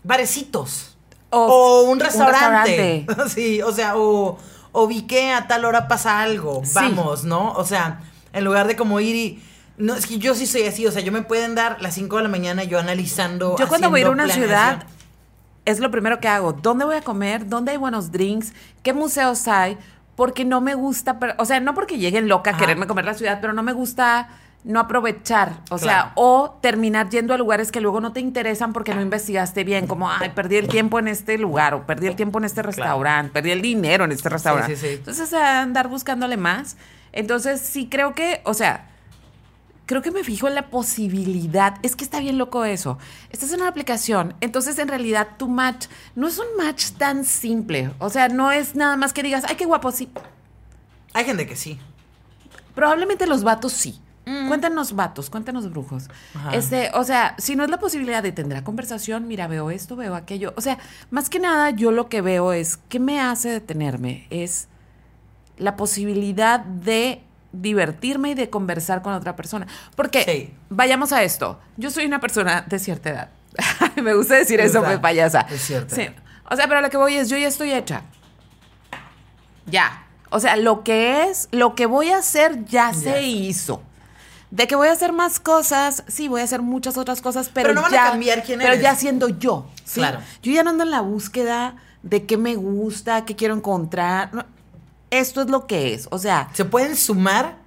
barecitos. 0.04 0.96
O- 1.32 1.40
O, 1.40 1.84
un 1.84 1.92
un 1.94 2.00
restaurante. 2.00 3.06
sí, 3.30 3.62
o 3.62 3.72
sea, 3.72 3.98
o, 3.98 4.38
o 4.72 4.88
vi 4.88 5.04
que 5.04 5.32
a 5.32 5.48
tal 5.48 5.66
hora 5.66 5.88
pasa 5.88 6.22
algo. 6.22 6.62
Sí. 6.64 6.72
Vamos, 6.76 7.24
¿no? 7.24 7.54
O 7.54 7.66
sea, 7.66 8.02
en 8.34 8.44
lugar 8.44 8.68
de 8.68 8.76
como 8.76 9.00
ir 9.00 9.16
y. 9.16 9.44
No, 9.78 9.94
es 9.96 10.06
que 10.06 10.20
yo 10.20 10.36
sí 10.36 10.46
soy 10.48 10.64
así, 10.64 10.88
o 10.88 10.92
sea, 10.92 11.02
yo 11.02 11.12
me 11.12 11.22
pueden 11.24 11.54
dar 11.54 11.82
las 11.82 11.96
5 11.96 12.16
de 12.18 12.24
la 12.24 12.30
mañana 12.30 12.64
yo 12.64 12.80
analizando. 12.80 13.58
Yo 13.58 13.68
cuando 13.68 13.90
voy 13.90 14.00
a 14.00 14.02
ir 14.02 14.08
a 14.08 14.12
una 14.12 14.30
ciudad 14.30 14.84
es 15.66 15.80
lo 15.80 15.92
primero 15.92 16.20
que 16.22 16.28
hago. 16.30 16.54
¿Dónde 16.54 16.86
voy 16.86 16.96
a 16.96 17.02
comer? 17.02 17.50
¿Dónde 17.50 17.72
hay 17.72 17.78
buenos 17.78 18.12
drinks? 18.12 18.54
¿Qué 18.84 18.94
museos 18.94 19.48
hay? 19.50 19.78
Porque 20.16 20.46
no 20.46 20.62
me 20.62 20.76
gusta, 20.76 21.18
o 21.38 21.46
sea, 21.46 21.60
no 21.60 21.74
porque 21.74 21.98
lleguen 21.98 22.28
loca 22.28 22.52
a 22.52 22.58
quererme 22.58 22.88
comer 22.88 23.06
la 23.06 23.14
ciudad, 23.14 23.40
pero 23.42 23.54
no 23.54 23.64
me 23.64 23.74
gusta 23.74 24.30
no 24.66 24.80
aprovechar, 24.80 25.60
o 25.70 25.78
sea, 25.78 26.12
o 26.16 26.58
terminar 26.60 27.10
yendo 27.10 27.36
a 27.36 27.38
lugares 27.38 27.72
que 27.72 27.82
luego 27.82 28.02
no 28.02 28.14
te 28.14 28.20
interesan 28.20 28.74
porque 28.74 28.96
no 28.96 29.02
investigaste 29.02 29.64
bien, 29.64 29.86
como, 29.86 30.10
ay, 30.10 30.32
perdí 30.34 30.56
el 30.56 30.68
tiempo 30.68 30.98
en 30.98 31.08
este 31.08 31.38
lugar, 31.38 31.76
o 31.76 31.86
perdí 31.86 32.08
el 32.08 32.16
tiempo 32.16 32.40
en 32.40 32.46
este 32.46 32.64
restaurante, 32.64 33.32
perdí 33.32 33.52
el 33.52 33.62
dinero 33.62 34.06
en 34.06 34.12
este 34.12 34.28
restaurante. 34.28 34.76
sí, 34.76 34.88
sí. 34.88 34.94
Entonces, 34.96 35.32
andar 35.34 35.88
buscándole 35.88 36.36
más. 36.36 36.78
Entonces, 37.12 37.62
sí 37.62 37.88
creo 37.90 38.16
que, 38.16 38.42
o 38.44 38.56
sea, 38.56 38.90
creo 39.86 40.02
que 40.02 40.12
me 40.12 40.24
fijo 40.24 40.48
en 40.48 40.56
la 40.56 40.70
posibilidad. 40.70 41.76
Es 41.84 41.96
que 41.96 42.04
está 42.04 42.20
bien 42.20 42.38
loco 42.38 42.66
eso. 42.66 42.98
Esta 43.30 43.46
es 43.46 43.54
una 43.54 43.68
aplicación. 43.68 44.36
Entonces, 44.42 44.78
en 44.80 44.88
realidad, 44.88 45.30
tu 45.38 45.48
match 45.48 45.88
no 46.16 46.28
es 46.28 46.40
un 46.40 46.48
match 46.58 46.92
tan 46.92 47.26
simple. 47.26 47.92
O 48.00 48.10
sea, 48.10 48.30
no 48.30 48.52
es 48.52 48.76
nada 48.76 48.98
más 48.98 49.14
que 49.14 49.24
digas, 49.24 49.44
ay, 49.48 49.56
qué 49.56 49.66
guapo, 49.66 49.92
sí. 49.92 50.10
Hay 51.14 51.26
gente 51.26 51.48
que 51.48 51.56
sí. 51.56 51.80
Probablemente 52.74 53.26
los 53.28 53.44
vatos 53.44 53.74
sí. 53.74 54.00
Cuéntanos 54.48 54.96
vatos, 54.96 55.30
cuéntanos 55.30 55.70
brujos. 55.70 56.10
Ajá. 56.34 56.56
Este, 56.56 56.90
o 56.96 57.04
sea, 57.04 57.36
si 57.38 57.56
no 57.56 57.64
es 57.64 57.70
la 57.70 57.78
posibilidad 57.78 58.24
de 58.24 58.32
tendrá 58.32 58.64
conversación, 58.64 59.28
mira, 59.28 59.48
veo 59.48 59.70
esto, 59.70 59.96
veo 59.96 60.16
aquello. 60.16 60.56
O 60.58 60.62
sea, 60.62 60.80
más 61.12 61.30
que 61.30 61.38
nada, 61.38 61.70
yo 61.70 61.92
lo 61.92 62.10
que 62.10 62.22
veo 62.22 62.52
es, 62.52 62.78
¿qué 62.90 63.00
me 63.00 63.22
hace 63.22 63.50
detenerme? 63.50 64.26
Es 64.32 64.68
la 65.58 65.76
posibilidad 65.76 66.60
de 66.60 67.22
divertirme 67.62 68.30
y 68.32 68.34
de 68.36 68.50
conversar 68.50 69.02
con 69.02 69.14
otra 69.14 69.36
persona. 69.36 69.68
Porque, 69.96 70.24
Sí. 70.24 70.54
vayamos 70.70 71.12
a 71.12 71.24
esto, 71.24 71.60
yo 71.78 71.90
soy 71.92 72.06
una 72.06 72.20
persona 72.20 72.62
de 72.68 72.80
cierta 72.80 73.10
edad. 73.10 73.30
me 74.04 74.14
gusta 74.14 74.36
decir 74.36 74.60
eso, 74.60 74.82
me 74.82 74.98
payasa. 75.00 75.44
de 75.50 75.58
cierta 75.58 75.96
Sí. 75.96 76.08
O 76.50 76.56
sea, 76.56 76.68
pero 76.68 76.82
lo 76.82 76.90
que 76.90 76.98
voy 76.98 77.16
es, 77.16 77.30
yo 77.30 77.38
ya 77.38 77.48
estoy 77.48 77.72
hecha. 77.74 78.04
Ya. 79.66 80.06
O 80.30 80.40
sea, 80.40 80.58
lo 80.58 80.84
que 80.84 81.24
es, 81.24 81.48
lo 81.52 81.76
que 81.76 81.86
voy 81.86 82.10
a 82.10 82.18
hacer 82.18 82.66
ya, 82.66 82.92
Ya. 82.92 82.94
se 82.94 83.22
hizo. 83.24 83.82
De 84.52 84.68
que 84.68 84.76
voy 84.76 84.88
a 84.88 84.92
hacer 84.92 85.12
más 85.12 85.40
cosas, 85.40 86.04
sí, 86.08 86.28
voy 86.28 86.42
a 86.42 86.44
hacer 86.44 86.62
muchas 86.62 86.98
otras 86.98 87.22
cosas, 87.22 87.50
pero, 87.54 87.70
Pero 87.70 87.76
no 87.76 87.82
van 87.82 87.94
a 87.96 88.12
cambiar 88.12 88.44
quién 88.44 88.60
Pero 88.60 88.74
eres. 88.74 88.84
ya 88.84 88.96
siendo 88.96 89.28
yo. 89.30 89.68
¿sí? 89.84 90.00
Claro. 90.00 90.20
Yo 90.44 90.52
ya 90.52 90.64
no 90.64 90.70
ando 90.70 90.84
en 90.84 90.92
la 90.92 91.02
búsqueda 91.02 91.76
de 92.04 92.26
qué 92.26 92.38
me 92.38 92.56
gusta, 92.56 93.26
qué 93.26 93.36
quiero 93.36 93.56
encontrar. 93.56 94.34
No, 94.34 94.46
esto 95.20 95.42
es 95.42 95.50
lo 95.50 95.68
que 95.68 95.94
es. 95.94 96.08
O 96.12 96.18
sea, 96.20 96.50
Se 96.54 96.66
pueden 96.66 96.96
sumar, 96.96 97.58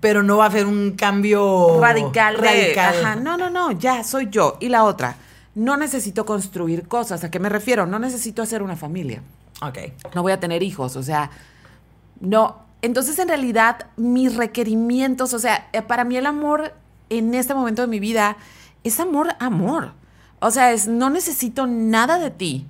pero 0.00 0.22
no 0.22 0.36
va 0.38 0.44
a 0.44 0.48
haber 0.48 0.66
un 0.66 0.92
cambio 0.92 1.80
radical. 1.80 2.36
de- 2.36 2.42
radical. 2.42 2.94
ajá, 3.04 3.16
no, 3.16 3.36
no, 3.36 3.50
no, 3.50 3.72
ya 3.72 4.02
soy 4.04 4.28
yo. 4.30 4.56
Y 4.60 4.68
la 4.68 4.84
otra, 4.84 5.16
no 5.54 5.76
necesito 5.76 6.24
construir 6.26 6.86
cosas. 6.88 7.24
¿A 7.24 7.30
qué 7.30 7.38
me 7.38 7.48
refiero? 7.48 7.86
No 7.86 7.98
necesito 7.98 8.42
hacer 8.42 8.62
una 8.62 8.76
familia. 8.76 9.22
Ok. 9.62 9.78
no 10.14 10.22
voy 10.22 10.32
a 10.32 10.40
tener 10.40 10.62
hijos, 10.62 10.96
o 10.96 11.02
sea, 11.02 11.30
no. 12.20 12.56
Entonces, 12.82 13.18
en 13.18 13.28
realidad, 13.28 13.86
mis 13.96 14.36
requerimientos, 14.36 15.32
o 15.32 15.38
sea, 15.38 15.68
eh, 15.72 15.80
para 15.82 16.04
mí 16.04 16.16
el 16.16 16.26
amor 16.26 16.74
en 17.08 17.34
este 17.34 17.54
momento 17.54 17.82
de 17.82 17.88
mi 17.88 17.98
vida 18.00 18.36
es 18.84 19.00
amor, 19.00 19.28
amor. 19.40 19.92
O 20.40 20.50
sea, 20.50 20.72
es 20.72 20.86
no 20.86 21.08
necesito 21.08 21.66
nada 21.66 22.18
de 22.18 22.30
ti. 22.30 22.66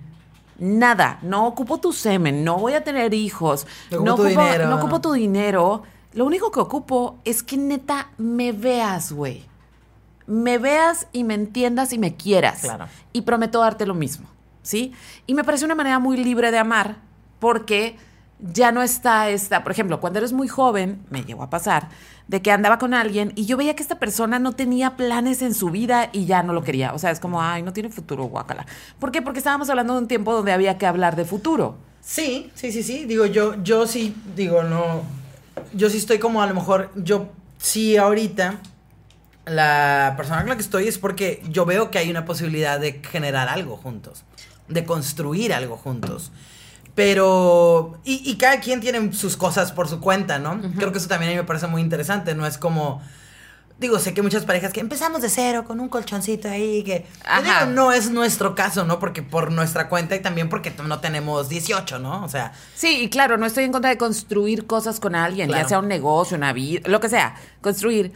Nada, 0.59 1.19
no 1.23 1.47
ocupo 1.47 1.79
tu 1.79 1.93
semen, 1.93 2.43
no 2.45 2.59
voy 2.59 2.73
a 2.73 2.83
tener 2.83 3.13
hijos, 3.13 3.67
No 3.91 4.01
no 4.01 4.15
ocupo 4.15 4.29
dinero, 4.29 4.69
no 4.69 4.77
ocupo 4.77 5.01
tu 5.01 5.13
dinero. 5.13 5.83
Lo 6.15 6.25
único 6.25 6.51
que 6.51 6.61
ocupo 6.61 7.19
es 7.25 7.43
que 7.43 7.59
neta 7.59 8.09
me 8.17 8.53
veas, 8.53 9.13
güey. 9.13 9.45
Me 10.27 10.59
veas 10.59 11.09
y 11.13 11.25
me 11.25 11.35
entiendas 11.35 11.93
y 11.93 11.99
me 11.99 12.17
quieras. 12.17 12.63
Claro. 12.63 12.87
Y 13.13 13.23
prometo 13.23 13.61
darte 13.61 13.85
lo 13.85 13.95
mismo, 13.95 14.27
¿sí? 14.63 14.93
Y 15.27 15.35
me 15.35 15.45
parece 15.45 15.67
una 15.67 15.75
manera 15.75 15.99
muy 15.99 16.17
libre 16.17 16.51
de 16.51 16.59
amar 16.59 16.97
porque 17.39 17.97
ya 18.39 18.73
no 18.73 18.83
está 18.83 19.31
esta, 19.31 19.63
por 19.63 19.73
ejemplo, 19.73 20.01
cuando 20.01 20.19
eres 20.19 20.33
muy 20.33 20.49
joven, 20.49 21.05
me 21.11 21.25
llegó 21.25 21.43
a 21.43 21.51
pasar, 21.51 21.89
de 22.29 22.43
que 22.43 22.51
andaba 22.51 22.79
con 22.79 22.93
alguien 22.93 23.33
y 23.35 23.47
yo 23.47 23.57
veía 23.57 23.75
que 23.75 23.83
esta 23.83 23.99
persona 23.99 24.39
no 24.39 24.53
tenía 24.53 24.97
planes 24.97 25.43
en 25.43 25.55
su 25.55 25.71
vida 25.71 26.11
y 26.13 26.27
ya 26.27 26.43
no 26.43 26.53
lo 26.53 26.63
quería. 26.63 26.93
O 26.93 26.99
sea, 26.99 27.11
es 27.11 27.21
como, 27.21 27.43
ay, 27.43 27.63
no 27.63 27.73
tiene 27.73 27.89
futuro, 27.89 28.25
guácala. 28.25 28.67
¿Por 28.99 29.13
qué? 29.13 29.23
Porque 29.23 29.39
estábamos 29.39 29.71
hablando 29.71 29.95
de 29.95 30.01
un 30.01 30.09
tiempo 30.09 30.35
donde 30.35 30.53
había 30.53 30.77
que 30.77 30.87
hablar 30.87 31.17
de 31.17 31.25
futuro. 31.25 31.77
Sí, 32.03 32.51
sí, 32.55 32.73
sí, 32.73 32.83
sí. 32.83 33.05
Digo, 33.05 33.27
yo, 33.27 33.63
yo 33.63 33.87
sí, 33.87 34.15
digo, 34.35 34.63
no. 34.63 35.03
Yo 35.73 35.89
sí 35.89 35.99
estoy 35.99 36.19
como 36.19 36.43
a 36.43 36.47
lo 36.47 36.55
mejor. 36.55 36.91
Yo 36.97 37.29
sí 37.59 37.97
ahorita. 37.97 38.61
La 39.47 40.15
persona 40.17 40.41
con 40.41 40.49
la 40.49 40.57
que 40.57 40.63
estoy 40.63 40.89
es 40.89 40.99
porque 40.99 41.41
yo 41.49 41.65
veo 41.65 41.91
que 41.93 41.99
hay 41.99 42.11
una 42.11 42.25
posibilidad 42.25 42.81
de 42.81 43.01
generar 43.09 43.49
algo 43.49 43.77
juntos. 43.77 44.25
De 44.69 44.85
construir 44.85 45.53
algo 45.53 45.77
juntos. 45.77 46.33
Pero. 46.97 47.99
Y, 48.05 48.29
y 48.29 48.37
cada 48.37 48.59
quien 48.61 48.81
tiene 48.81 49.13
sus 49.13 49.37
cosas 49.37 49.71
por 49.71 49.87
su 49.89 50.01
cuenta, 50.01 50.39
¿no? 50.41 50.61
Creo 50.77 50.91
que 50.91 50.99
eso 50.99 51.07
también 51.09 51.31
a 51.31 51.35
mí 51.35 51.39
me 51.41 51.45
parece 51.47 51.69
muy 51.69 51.81
interesante. 51.83 52.35
No 52.35 52.45
es 52.47 52.59
como. 52.59 53.01
Digo, 53.79 53.99
sé 53.99 54.15
que 54.15 54.23
muchas 54.23 54.47
parejas 54.47 54.73
que 54.73 54.81
empezamos 54.81 55.21
de 55.21 55.29
cero 55.29 55.65
con 55.67 55.81
un 55.81 55.91
colchoncito 55.91 56.49
ahí, 56.49 56.83
que... 56.83 57.05
digo, 57.45 57.67
no 57.75 57.93
es 57.93 58.11
nuestro 58.11 58.55
caso, 58.55 58.85
¿no? 58.87 58.99
Porque 58.99 59.23
por 59.23 59.53
nuestra 59.53 59.91
cuenta 59.91 60.17
y 60.17 60.21
también 60.21 60.49
porque 60.49 60.73
no 60.89 60.99
tenemos 61.01 61.51
18, 61.51 61.99
¿no? 61.99 62.25
O 62.25 62.29
sea, 62.31 62.53
Sí, 62.75 63.03
y 63.03 63.11
claro, 63.11 63.37
no 63.37 63.45
estoy 63.45 63.65
en 63.65 63.73
contra 63.73 63.91
de 63.91 63.99
construir 63.99 64.67
cosas 64.67 64.99
con 64.99 65.15
alguien, 65.15 65.49
Claro. 65.49 65.63
ya 65.63 65.69
sea 65.69 65.79
un 65.81 65.89
negocio, 65.89 66.39
una 66.39 66.55
vida, 66.55 66.89
lo 66.89 67.01
que 67.01 67.11
sea, 67.11 67.35
construir, 67.61 68.15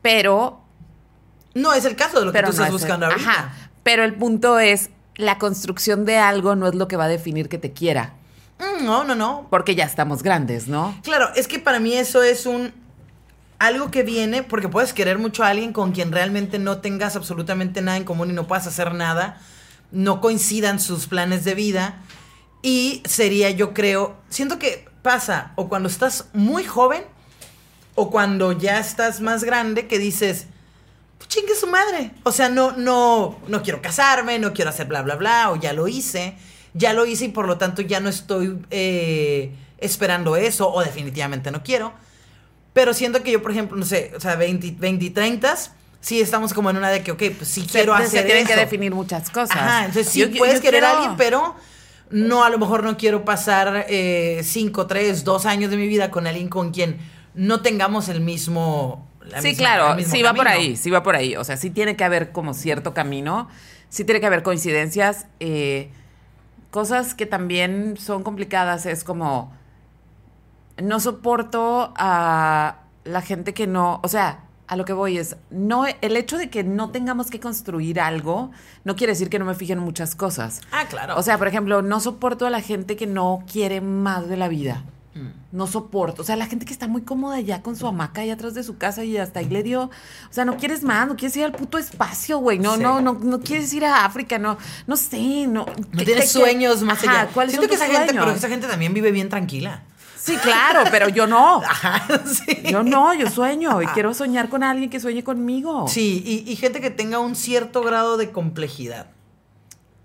pero 0.00 0.60
no 1.54 1.72
es 1.72 1.84
el 1.86 1.96
caso 1.96 2.20
de 2.20 2.26
lo 2.26 2.30
que 2.30 2.38
pero 2.38 2.50
tú 2.50 2.56
no 2.58 2.62
estás 2.62 2.68
es- 2.68 2.80
buscando 2.80 3.06
ahorita. 3.06 3.28
Ajá, 3.30 3.52
pero 3.82 4.04
el 4.04 4.14
punto 4.14 4.60
es 4.60 4.90
la 5.16 5.38
construcción 5.38 6.04
de 6.04 6.18
algo 6.18 6.54
no 6.54 6.68
es 6.68 6.76
lo 6.76 6.86
que 6.86 6.94
va 6.96 7.06
a 7.06 7.08
definir 7.08 7.48
que 7.48 7.58
te 7.58 7.72
quiera, 7.72 8.14
no, 8.82 9.04
no, 9.04 9.14
no. 9.14 9.46
porque 9.50 9.74
ya 9.74 9.84
estamos 9.84 10.22
grandes, 10.22 10.68
¿no? 10.68 10.98
Claro, 11.02 11.30
es 11.34 11.48
que 11.48 11.58
para 11.58 11.80
mí 11.80 11.94
eso 11.94 12.22
es 12.22 12.46
un... 12.46 12.72
Algo 13.58 13.90
que 13.90 14.02
viene 14.02 14.42
porque 14.42 14.68
puedes 14.68 14.94
querer 14.94 15.18
mucho 15.18 15.44
a 15.44 15.48
alguien 15.48 15.72
con 15.74 15.92
quien 15.92 16.12
realmente 16.12 16.58
no 16.58 16.78
tengas 16.78 17.14
absolutamente 17.14 17.82
nada 17.82 17.98
en 17.98 18.04
común 18.04 18.30
y 18.30 18.32
no 18.32 18.46
puedas 18.46 18.66
hacer 18.66 18.94
nada, 18.94 19.38
no 19.90 20.22
coincidan 20.22 20.80
sus 20.80 21.06
planes 21.06 21.44
de 21.44 21.54
vida 21.54 22.00
y 22.62 23.02
sería, 23.04 23.50
yo 23.50 23.74
creo, 23.74 24.16
siento 24.30 24.58
que 24.58 24.88
pasa 25.02 25.52
o 25.56 25.68
cuando 25.68 25.88
estás 25.88 26.26
muy 26.32 26.64
joven 26.64 27.04
O 27.94 28.10
cuando 28.10 28.52
ya 28.52 28.78
estás 28.78 29.20
más 29.20 29.44
grande 29.44 29.86
que 29.86 29.98
dices, 29.98 30.46
pues 31.18 31.28
chingue 31.28 31.54
su 31.54 31.66
madre. 31.66 32.12
O 32.22 32.32
sea, 32.32 32.48
no, 32.48 32.72
no, 32.72 33.38
no 33.46 33.62
quiero 33.62 33.82
casarme, 33.82 34.38
no 34.38 34.54
quiero 34.54 34.70
hacer 34.70 34.86
bla, 34.86 35.02
bla, 35.02 35.16
bla, 35.16 35.50
o 35.50 35.56
ya 35.56 35.74
lo 35.74 35.86
hice. 35.86 36.34
Ya 36.74 36.92
lo 36.92 37.04
hice 37.06 37.26
y 37.26 37.28
por 37.28 37.46
lo 37.46 37.58
tanto 37.58 37.82
ya 37.82 38.00
no 38.00 38.08
estoy 38.08 38.58
eh, 38.70 39.52
esperando 39.78 40.36
eso, 40.36 40.72
o 40.72 40.82
definitivamente 40.82 41.50
no 41.50 41.62
quiero. 41.62 41.92
Pero 42.72 42.94
siento 42.94 43.22
que 43.22 43.32
yo, 43.32 43.42
por 43.42 43.50
ejemplo, 43.50 43.76
no 43.76 43.84
sé, 43.84 44.12
o 44.16 44.20
sea, 44.20 44.36
20, 44.36 44.76
20 44.78 45.04
y 45.04 45.10
30, 45.10 45.56
sí 46.00 46.20
estamos 46.20 46.54
como 46.54 46.70
en 46.70 46.76
una 46.76 46.88
de 46.90 47.02
que, 47.02 47.10
ok, 47.12 47.22
pues 47.36 47.48
sí 47.48 47.66
quiero 47.70 47.96
se, 47.96 48.04
hacer 48.04 48.20
se 48.20 48.24
tienen 48.26 48.44
eso. 48.44 48.54
que 48.54 48.60
definir 48.60 48.94
muchas 48.94 49.28
cosas. 49.30 49.56
Ajá, 49.56 49.80
entonces 49.86 50.08
sí 50.12 50.20
Yo- 50.20 50.30
puedes 50.38 50.56
yo 50.56 50.60
querer 50.62 50.84
a 50.84 50.92
alguien, 50.92 51.16
pero 51.16 51.56
no, 52.10 52.44
a 52.44 52.50
lo 52.50 52.58
mejor 52.58 52.84
no 52.84 52.96
quiero 52.96 53.24
pasar 53.24 53.86
5, 54.42 54.86
3, 54.86 55.24
2 55.24 55.46
años 55.46 55.70
de 55.70 55.76
mi 55.76 55.88
vida 55.88 56.10
con 56.12 56.26
alguien 56.28 56.48
con 56.48 56.70
quien 56.70 56.98
no 57.34 57.60
tengamos 57.62 58.08
el 58.08 58.20
mismo... 58.20 59.08
la 59.24 59.42
Sí, 59.42 59.48
misma- 59.48 59.58
claro, 59.58 59.96
sí 60.04 60.22
va 60.22 60.32
por 60.34 60.46
ahí, 60.48 60.76
sí 60.76 60.90
va 60.90 61.02
por 61.02 61.16
ahí. 61.16 61.34
O 61.36 61.42
sea, 61.44 61.56
sí 61.56 61.70
tiene 61.70 61.96
que 61.96 62.04
haber 62.04 62.30
como 62.32 62.54
cierto 62.54 62.94
camino, 62.94 63.48
sí 63.88 64.04
tiene 64.04 64.20
que 64.20 64.26
haber 64.26 64.42
coincidencias. 64.44 65.26
eh, 65.40 65.90
cosas 66.70 67.14
que 67.14 67.26
también 67.26 67.96
son 67.96 68.22
complicadas 68.22 68.86
es 68.86 69.04
como, 69.04 69.52
no 70.82 71.00
soporto 71.00 71.92
a 71.96 72.78
la 73.04 73.22
gente 73.22 73.54
que 73.54 73.66
no, 73.66 74.00
o 74.02 74.08
sea, 74.08 74.44
a 74.66 74.76
lo 74.76 74.84
que 74.84 74.92
voy 74.92 75.18
es, 75.18 75.36
no, 75.50 75.84
el 75.86 76.16
hecho 76.16 76.38
de 76.38 76.48
que 76.48 76.62
no 76.62 76.90
tengamos 76.90 77.28
que 77.28 77.40
construir 77.40 78.00
algo 78.00 78.52
no 78.84 78.94
quiere 78.94 79.12
decir 79.12 79.28
que 79.28 79.40
no 79.40 79.44
me 79.44 79.54
fije 79.54 79.72
en 79.72 79.80
muchas 79.80 80.14
cosas. 80.14 80.60
Ah, 80.70 80.84
claro. 80.88 81.16
O 81.16 81.22
sea, 81.24 81.38
por 81.38 81.48
ejemplo, 81.48 81.82
no 81.82 81.98
soporto 81.98 82.46
a 82.46 82.50
la 82.50 82.60
gente 82.60 82.94
que 82.94 83.08
no 83.08 83.42
quiere 83.50 83.80
más 83.80 84.28
de 84.28 84.36
la 84.36 84.46
vida. 84.46 84.84
Mm. 85.14 85.28
No 85.56 85.66
soporto. 85.66 86.22
O 86.22 86.24
sea, 86.24 86.36
la 86.36 86.46
gente 86.46 86.64
que 86.64 86.72
está 86.72 86.86
muy 86.86 87.02
cómoda 87.02 87.40
ya 87.40 87.62
con 87.62 87.74
su 87.74 87.86
hamaca 87.86 88.20
ahí 88.20 88.30
atrás 88.30 88.54
de 88.54 88.62
su 88.62 88.78
casa 88.78 89.02
y 89.04 89.16
hasta 89.16 89.40
ahí 89.40 89.48
le 89.48 89.62
dio. 89.64 89.84
O 89.84 89.90
sea, 90.32 90.44
no 90.44 90.56
quieres 90.56 90.84
más, 90.84 91.08
no 91.08 91.16
quieres 91.16 91.36
ir 91.36 91.44
al 91.44 91.52
puto 91.52 91.78
espacio, 91.78 92.38
güey. 92.38 92.58
No, 92.60 92.76
Sí. 92.76 92.82
no, 92.82 93.00
no, 93.00 93.14
no 93.14 93.40
quieres 93.40 93.72
ir 93.72 93.84
a 93.84 94.04
África, 94.04 94.38
no, 94.38 94.56
no 94.86 94.96
sé, 94.96 95.46
no. 95.48 95.66
no 95.66 95.98
¿qué- 95.98 96.04
tienes 96.04 96.30
sueños 96.30 96.82
más 96.82 97.02
Ajá, 97.02 97.22
allá. 97.22 97.30
¿Cuáles 97.32 97.52
Siento 97.54 97.68
son 97.68 97.78
que 97.78 97.84
esa 97.84 97.98
gente, 97.98 98.12
pero 98.14 98.30
esa 98.30 98.48
gente 98.48 98.68
también 98.68 98.94
vive 98.94 99.10
bien 99.10 99.28
tranquila. 99.28 99.82
Sí, 100.16 100.36
claro, 100.36 100.84
pero 100.92 101.08
yo 101.08 101.26
no. 101.26 101.62
Ajá, 101.68 102.02
sí. 102.26 102.62
Yo 102.70 102.82
no, 102.84 103.12
yo 103.14 103.28
sueño 103.30 103.80
y 103.82 103.86
quiero 103.86 104.12
soñar 104.14 104.48
con 104.48 104.62
alguien 104.62 104.90
que 104.90 105.00
sueñe 105.00 105.24
conmigo. 105.24 105.88
Sí, 105.88 106.22
y, 106.24 106.50
y 106.52 106.56
gente 106.56 106.80
que 106.80 106.90
tenga 106.90 107.18
un 107.18 107.34
cierto 107.34 107.82
grado 107.82 108.16
de 108.18 108.30
complejidad. 108.30 109.06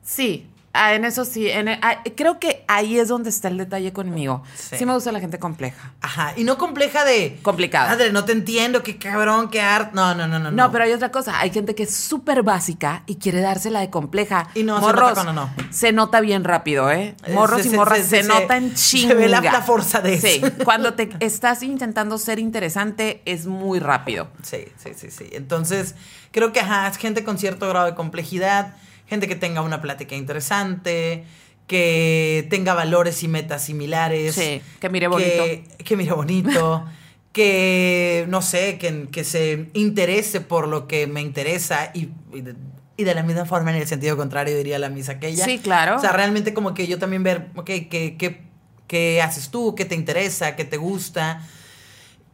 Sí, 0.03 0.47
ah, 0.76 0.93
en 0.93 1.05
eso 1.05 1.26
sí. 1.26 1.49
en 1.49 1.67
el- 1.69 1.80
ah, 1.82 2.01
creo 2.15 2.39
que 2.39 2.63
ahí 2.67 2.99
es 2.99 3.07
donde 3.07 3.30
está 3.30 3.47
el 3.47 3.57
detalle 3.57 3.93
conmigo. 3.93 4.43
Sí. 4.55 4.76
Sí, 4.78 4.86
me 4.86 4.93
gusta 4.93 5.11
la 5.11 5.19
gente 5.19 5.39
compleja. 5.39 5.93
Ajá, 6.01 6.34
y 6.36 6.43
no 6.43 6.57
compleja 6.57 7.03
de... 7.05 7.39
Complicada. 7.41 7.89
Madre, 7.89 8.11
no 8.11 8.26
te 8.26 8.32
entiendo, 8.34 8.84
qué 8.84 8.97
cabrón, 8.97 9.49
qué 9.49 9.61
art... 9.61 9.93
No, 9.93 10.13
no, 10.13 10.28
no, 10.28 10.39
no. 10.39 10.51
No, 10.51 10.71
pero 10.71 10.84
hay 10.84 10.91
otra 10.93 11.11
cosa. 11.11 11.39
Hay 11.39 11.49
gente 11.51 11.73
que 11.76 11.84
es 11.84 11.95
súper 11.95 12.43
básica 12.43 13.03
y 13.05 13.15
quiere 13.15 13.41
dársela 13.41 13.80
de 13.80 13.89
compleja. 13.89 14.49
Y 14.53 14.63
no, 14.63 14.76
se 14.76 14.82
Morros, 14.82 15.01
nota 15.09 15.13
cuando 15.23 15.34
no. 15.34 15.49
Se 15.71 15.91
nota 15.91 16.19
bien 16.21 16.43
rápido, 16.43 16.91
¿eh? 16.91 17.15
Eh, 17.26 17.34
Morros 17.34 17.61
se- 17.61 17.67
y 17.67 17.71
se- 17.71 17.78
morras 17.78 17.97
se- 17.99 18.03
se, 18.05 18.21
se- 18.23 18.28
nota 18.28 18.57
en 18.57 18.76
se 18.78 18.97
chinga. 18.97 19.13
ve 19.15 19.30
la- 19.30 19.41
la 19.41 19.61
forzadez. 19.61 20.21
Sí. 20.21 20.41
Cuando 20.63 20.93
te 20.93 21.09
estás 21.19 21.63
intentando 21.63 22.17
ser 22.17 22.39
interesante 22.39 23.21
es 23.26 23.45
muy 23.45 23.80
rápido. 23.80 24.28
Sí, 24.43 24.65
sí, 24.78 24.91
sí, 24.95 25.09
sí. 25.11 25.30
Entonces, 25.32 25.95
creo 26.32 26.51
que, 26.51 26.59
ajá, 26.59 26.88
es 26.88 26.97
gente 26.97 27.23
con 27.23 27.38
cierto 27.38 27.67
grado 27.69 27.86
de 27.86 27.95
complejidad, 27.95 28.76
gente 29.08 29.28
que 29.28 29.36
tenga 29.36 29.62
una 29.62 29.82
plática 29.82 30.16
interesante, 30.16 31.24
que 31.68 32.47
tenga 32.49 32.74
valores 32.74 33.24
y 33.24 33.28
metas 33.28 33.64
similares. 33.64 34.36
Sí, 34.36 34.62
que 34.80 34.89
mire 34.89 35.10
Que, 35.10 35.64
que 35.84 35.97
mire 35.97 36.14
bonito. 36.14 36.86
que, 37.36 38.26
no 38.30 38.41
sé, 38.41 38.78
que, 38.78 39.08
que 39.12 39.26
se 39.26 39.68
interese 39.74 40.39
por 40.39 40.70
lo 40.70 40.88
que 40.88 41.06
me 41.06 41.20
interesa 41.20 41.91
y, 41.93 42.10
y 42.34 42.39
de, 42.39 42.56
y 42.95 43.03
de 43.03 43.14
la 43.14 43.24
misma 43.24 43.43
forma 43.43 43.72
en 43.72 43.78
el 43.78 43.88
sentido 43.88 44.16
contrario 44.16 44.56
diría 44.56 44.80
la 44.80 44.89
misa 44.89 45.14
aquella. 45.14 45.43
Sí, 45.43 45.60
claro. 45.60 45.97
O 45.97 45.99
sea, 45.99 46.14
realmente 46.14 46.53
como 46.53 46.74
que 46.74 46.88
yo 46.88 46.97
también 46.97 47.24
ver, 47.24 47.49
ok, 47.56 47.66
¿qué, 47.66 48.16
qué, 48.18 48.41
qué 48.88 49.22
haces 49.22 49.49
tú? 49.49 49.76
¿Qué 49.76 49.84
te 49.84 49.95
interesa? 49.95 50.56
¿Qué 50.56 50.64
te 50.64 50.78
gusta? 50.78 51.45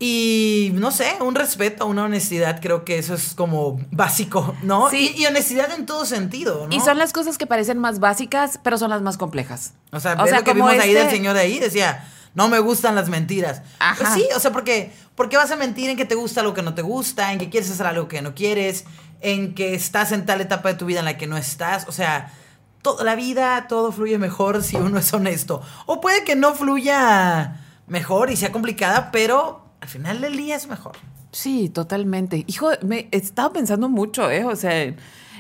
Y 0.04 0.72
no 0.74 0.90
sé, 0.90 1.14
un 1.22 1.36
respeto, 1.36 1.86
una 1.86 2.06
honestidad, 2.06 2.60
creo 2.60 2.84
que 2.86 2.98
eso 2.98 3.14
es 3.14 3.36
como 3.36 3.80
básico, 3.92 4.56
¿no? 4.64 4.90
Sí. 4.90 5.14
Y, 5.16 5.22
y 5.22 5.26
honestidad 5.28 5.72
en 5.78 5.86
todo 5.86 6.08
sentido, 6.08 6.66
¿no? 6.68 6.76
Y 6.76 6.80
son 6.80 6.98
las 6.98 7.14
cosas 7.14 7.38
que 7.38 7.46
parecen 7.46 7.78
más 7.78 8.00
básicas, 8.00 8.60
pero 8.64 8.80
son 8.80 8.90
las 8.90 9.04
más 9.04 9.18
complejas. 9.18 9.74
O 9.92 10.00
sea, 10.00 10.14
O 10.14 10.24
ves 10.24 10.32
sea, 10.32 10.40
lo 10.40 10.44
que 10.44 10.56
vimos 10.56 10.72
ahí 10.72 10.96
del 10.96 11.04
este- 11.04 11.18
señor 11.18 11.36
de 11.36 11.42
ahí, 11.42 11.60
decía, 11.60 12.04
no 12.34 12.50
me 12.50 12.58
gustan 12.58 12.96
las 12.96 13.10
mentiras. 13.10 13.62
Ajá. 13.78 13.96
Pues 14.00 14.10
sí, 14.16 14.26
o 14.36 14.40
sea, 14.40 14.52
porque, 14.52 14.92
¿por 15.14 15.30
qué 15.30 15.38
vas 15.38 15.52
a 15.52 15.56
mentir 15.56 15.92
en 15.92 15.98
que 15.98 16.06
te 16.06 16.16
gusta 16.16 16.42
lo 16.42 16.56
que 16.56 16.64
no 16.64 16.74
te 16.74 16.82
gusta, 16.82 17.32
en 17.32 17.38
que 17.38 17.52
quieres 17.52 17.70
hacer 17.70 17.86
algo 17.86 18.08
que 18.08 18.24
no 18.24 18.34
quieres, 18.34 18.86
en 19.22 19.54
que 19.54 19.76
estás 19.76 20.12
en 20.14 20.26
tal 20.26 20.42
etapa 20.42 20.70
de 20.70 20.76
tu 20.80 20.88
vida 20.88 20.98
en 20.98 21.06
la 21.06 21.18
que 21.18 21.28
no 21.28 21.38
estás? 21.38 21.88
O 21.88 21.92
sea, 21.92 22.34
toda 22.82 23.04
la 23.04 23.14
vida, 23.14 23.68
todo 23.68 23.92
fluye 23.92 24.18
mejor 24.18 24.64
si 24.64 24.78
uno 24.78 24.98
es 24.98 25.14
honesto. 25.14 25.62
O 25.86 26.02
puede 26.02 26.24
que 26.24 26.36
no 26.36 26.56
fluya 26.56 27.62
mejor 27.86 28.32
y 28.32 28.36
sea 28.36 28.52
complicada, 28.52 29.12
pero 29.12 29.61
al 29.82 29.88
final 29.90 30.22
del 30.22 30.38
día 30.38 30.56
es 30.56 30.68
mejor. 30.68 30.94
Sí, 31.32 31.70
totalmente. 31.70 32.44
Hijo, 32.48 32.70
me 32.84 33.08
he 33.12 33.18
estado 33.18 33.52
pensando 33.54 33.90
mucho, 33.90 34.30
¿eh? 34.32 34.46
O 34.46 34.56
sea, 34.56 34.94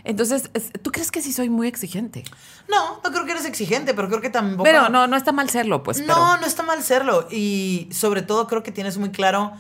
entonces, 0.03 0.49
es- 0.53 0.71
¿tú 0.81 0.91
crees 0.91 1.11
que 1.11 1.21
sí 1.21 1.31
soy 1.33 1.49
muy 1.49 1.67
exigente? 1.67 2.23
No, 2.69 2.99
no 3.03 3.11
creo 3.11 3.25
que 3.25 3.31
eres 3.31 3.45
exigente, 3.45 3.93
pero 3.93 4.07
creo 4.07 4.21
que 4.21 4.29
tampoco... 4.29 4.63
Pero 4.63 4.89
no, 4.89 5.07
no 5.07 5.15
está 5.17 5.31
mal 5.31 5.49
serlo, 5.49 5.83
pues. 5.83 5.99
no, 5.99 6.05
pero- 6.07 6.37
no 6.37 6.45
está 6.47 6.63
mal 6.63 6.81
serlo. 6.83 7.27
Y 7.31 7.87
sobre 7.91 8.21
todo 8.21 8.47
creo 8.47 8.63
que 8.63 8.71
tienes 8.71 8.97
muy 8.97 9.11
claro 9.11 9.53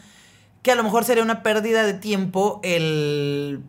que 0.63 0.71
a 0.71 0.75
lo 0.75 0.83
mejor 0.83 1.03
sería 1.05 1.23
una 1.23 1.43
pérdida 1.43 1.83
de 1.83 1.93
tiempo 1.93 2.59
el 2.63 3.61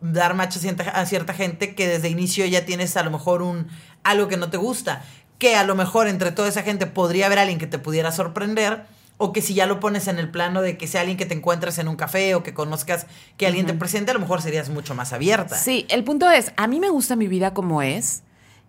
dar 0.00 0.34
match 0.34 0.56
a 0.56 0.60
cierta, 0.60 0.84
a 0.90 1.06
cierta 1.06 1.34
gente 1.34 1.74
que 1.74 1.88
desde 1.88 2.08
inicio 2.08 2.46
ya 2.46 2.64
tienes 2.64 2.96
a 2.96 3.02
lo 3.02 3.10
mejor 3.10 3.42
un 3.42 3.66
algo 4.04 4.28
que 4.28 4.36
no 4.36 4.48
te 4.50 4.56
gusta. 4.56 5.02
Que 5.38 5.56
a 5.56 5.64
lo 5.64 5.74
mejor 5.74 6.08
entre 6.08 6.32
toda 6.32 6.48
esa 6.48 6.62
gente 6.62 6.86
podría 6.86 7.26
haber 7.26 7.38
alguien 7.38 7.58
que 7.58 7.66
te 7.66 7.78
pudiera 7.78 8.10
sorprender. 8.12 8.86
O 9.20 9.32
que 9.32 9.42
si 9.42 9.52
ya 9.52 9.66
lo 9.66 9.80
pones 9.80 10.06
en 10.08 10.18
el 10.18 10.30
plano 10.30 10.62
de 10.62 10.78
que 10.78 10.86
sea 10.86 11.00
alguien 11.00 11.18
que 11.18 11.26
te 11.26 11.34
encuentres 11.34 11.78
en 11.78 11.88
un 11.88 11.96
café 11.96 12.34
o 12.36 12.42
que 12.44 12.54
conozcas 12.54 13.06
que 13.36 13.46
alguien 13.48 13.66
te 13.66 13.74
presente, 13.74 14.12
a 14.12 14.14
lo 14.14 14.20
mejor 14.20 14.40
serías 14.40 14.68
mucho 14.70 14.94
más 14.94 15.12
abierta. 15.12 15.56
Sí, 15.56 15.86
el 15.90 16.04
punto 16.04 16.30
es, 16.30 16.52
a 16.56 16.68
mí 16.68 16.78
me 16.78 16.88
gusta 16.88 17.16
mi 17.16 17.26
vida 17.26 17.52
como 17.52 17.82
es. 17.82 18.22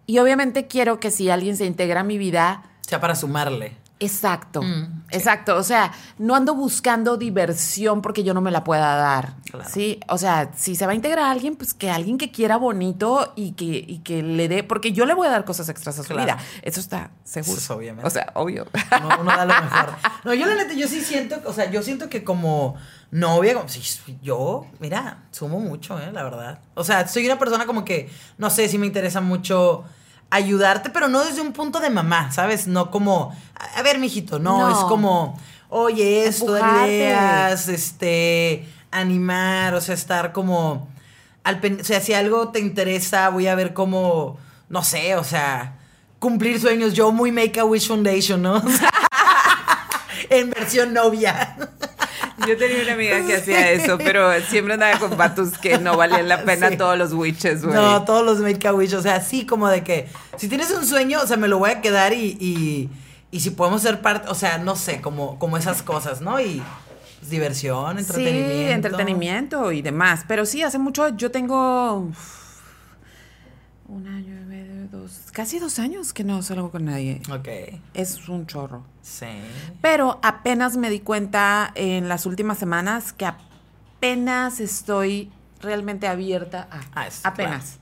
Y 0.08 0.18
obviamente 0.18 0.66
quiero 0.66 1.00
que 1.00 1.12
si 1.12 1.30
alguien 1.30 1.56
se 1.56 1.66
integra 1.68 2.00
a 2.02 2.04
mi 2.04 2.18
vida, 2.18 2.64
sea, 2.82 3.00
para 3.00 3.14
sumarle. 3.16 3.76
exacto, 4.00 4.64
Mm, 4.64 4.99
exacto. 5.12 5.56
O 5.58 5.64
sea, 5.64 5.92
no 6.18 6.36
ando 6.36 6.56
buscando 6.56 7.18
diversión 7.18 8.02
porque 8.02 8.24
yo 8.24 8.34
no 8.34 8.42
me 8.42 8.52
la 8.52 8.64
pueda 8.64 8.96
dar. 8.96 9.34
Claro. 9.52 9.70
Sí, 9.70 10.00
o 10.08 10.18
sea, 10.18 10.52
si 10.56 10.76
se 10.76 10.86
va 10.86 10.92
a 10.92 10.96
integrar 10.96 11.26
a 11.26 11.32
alguien, 11.32 11.56
pues 11.56 11.74
que 11.74 11.90
alguien 11.90 12.18
que 12.18 12.32
quiera 12.32 12.58
bonito 12.58 13.34
y 13.36 13.52
que, 13.54 13.66
y 13.66 14.00
que 14.00 14.22
le 14.24 14.48
dé, 14.48 14.64
porque 14.64 14.92
yo 14.92 15.06
le 15.06 15.14
voy 15.14 15.28
a 15.28 15.32
dar 15.32 15.46
cosas 15.46 15.70
extras 15.70 15.98
a 16.00 16.04
su 16.04 16.10
Claro. 16.14 16.24
vida. 16.24 16.38
Eso 16.62 16.80
está 16.80 17.12
seguro. 17.24 17.54
Eso 17.54 17.62
es 17.62 17.70
obviamente. 17.72 18.08
O 18.08 18.10
sea, 18.10 18.32
obvio. 18.36 18.68
No, 19.02 19.10
uno 19.22 19.32
da 19.36 19.46
lo 19.46 19.54
mejor. 19.54 19.90
No, 20.26 20.34
yo 20.34 20.46
la 20.46 20.56
neta, 20.56 20.74
yo 20.74 20.88
sí 20.88 21.02
siento, 21.02 21.40
o 21.46 21.54
sea, 21.54 21.72
yo 21.72 21.82
siento 21.82 22.10
que 22.10 22.24
como 22.24 22.76
novia, 23.12 23.54
como 23.56 23.70
si 23.70 23.82
yo, 24.22 24.66
mira, 24.80 25.24
sumo 25.32 25.60
mucho, 25.60 25.98
eh, 26.00 26.12
la 26.12 26.24
verdad. 26.24 26.60
O 26.76 26.84
sea, 26.84 27.08
soy 27.08 27.26
una 27.26 27.40
persona 27.40 27.66
como 27.66 27.86
que, 27.86 28.10
no 28.38 28.50
sé, 28.50 28.68
si 28.68 28.78
me 28.78 28.86
interesa 28.86 29.22
mucho 29.22 29.86
ayudarte, 30.32 30.90
pero 30.90 31.08
no 31.08 31.24
desde 31.24 31.42
un 31.42 31.54
punto 31.54 31.80
de 31.80 31.90
mamá, 31.90 32.32
¿sabes? 32.32 32.68
No 32.68 32.92
como, 32.92 33.36
a 33.56 33.80
a 33.80 33.82
ver, 33.82 33.98
mijito, 34.00 34.40
no, 34.40 34.60
No. 34.60 34.72
es 34.72 34.78
como, 34.86 35.40
oye, 35.70 36.26
esto, 36.26 36.52
dar 36.54 36.88
ideas, 36.88 37.68
este, 37.68 38.68
animar, 38.92 39.74
o 39.76 39.82
sea, 39.82 39.96
estar 39.96 40.32
como, 40.32 40.88
al 41.44 41.60
pen- 41.60 41.80
o 41.82 41.84
sea, 41.84 42.00
si 42.02 42.14
algo 42.14 42.50
te 42.50 42.60
interesa, 42.60 43.30
voy 43.30 43.48
a 43.48 43.56
ver 43.56 43.74
cómo, 43.74 44.38
no 44.70 44.84
sé, 44.84 45.16
o 45.16 45.24
sea, 45.24 45.78
cumplir 46.20 46.60
sueños, 46.60 46.94
yo 46.94 47.12
muy 47.12 47.32
Make 47.32 47.60
a 47.60 47.66
Wish 47.66 47.88
Foundation, 47.88 48.42
¿no? 48.42 48.62
en 50.30 50.50
versión 50.52 50.94
novia. 50.94 51.56
Yo 52.48 52.58
tenía 52.58 52.84
una 52.84 52.94
amiga 52.94 53.26
que 53.26 53.36
hacía 53.38 53.72
eso, 53.72 53.98
pero 53.98 54.32
siempre 54.42 54.74
andaba 54.76 54.98
con 55.00 55.12
patos 55.18 55.58
que 55.58 55.78
no 55.78 55.98
valían 55.98 56.28
la 56.28 56.44
pena 56.44 56.70
Sí. 56.70 56.78
todos 56.78 56.98
los 56.98 57.14
witches, 57.14 57.64
güey. 57.64 57.76
No, 57.76 58.04
todos 58.06 58.26
los 58.26 58.40
Make 58.40 58.68
a 58.68 58.74
Wish, 58.74 58.94
o 58.96 59.02
sea, 59.02 59.16
así 59.16 59.46
como 59.46 59.68
de 59.68 59.84
que 59.84 60.08
si 60.38 60.48
tienes 60.48 60.72
un 60.72 60.86
sueño, 60.86 61.20
o 61.22 61.28
sea, 61.28 61.38
me 61.38 61.48
lo 61.48 61.58
voy 61.60 61.72
a 61.72 61.82
quedar 61.82 62.14
y, 62.14 62.38
y, 62.40 62.90
y 63.32 63.40
si 63.40 63.52
podemos 63.52 63.82
ser 63.82 64.02
parte, 64.02 64.30
o 64.30 64.36
sea, 64.36 64.58
no 64.58 64.76
sé, 64.76 65.02
como, 65.02 65.38
como 65.40 65.58
esas 65.58 65.82
cosas, 65.84 66.22
¿no? 66.22 66.40
Y 66.40 66.62
pues, 67.20 67.30
diversión, 67.30 68.00
entretenimiento. 68.00 68.54
Sí, 68.54 68.72
entretenimiento 68.72 69.72
y 69.72 69.82
demás. 69.82 70.24
Pero 70.28 70.46
sí, 70.46 70.64
hace 70.64 70.80
mucho, 70.80 71.10
yo 71.18 71.30
tengo 71.32 71.96
uf, 72.10 72.18
un 73.88 74.08
año 74.08 74.39
casi 75.32 75.60
dos 75.60 75.80
años 75.80 76.14
que 76.14 76.24
no 76.24 76.42
salgo 76.42 76.72
con 76.72 76.86
nadie. 76.86 77.22
Ok, 77.32 77.48
Es 77.94 78.28
un 78.30 78.46
chorro. 78.48 78.84
sí. 79.02 79.28
Pero 79.82 80.20
apenas 80.24 80.78
me 80.78 80.90
di 80.90 81.00
cuenta 81.00 81.72
en 81.76 82.08
las 82.10 82.26
últimas 82.26 82.58
semanas 82.58 83.14
que 83.14 83.26
apenas 83.26 84.60
estoy 84.60 85.32
realmente 85.62 86.08
abierta 86.08 86.68
a. 86.72 86.80
Ah, 86.96 87.08
es- 87.08 87.26
apenas. 87.26 87.78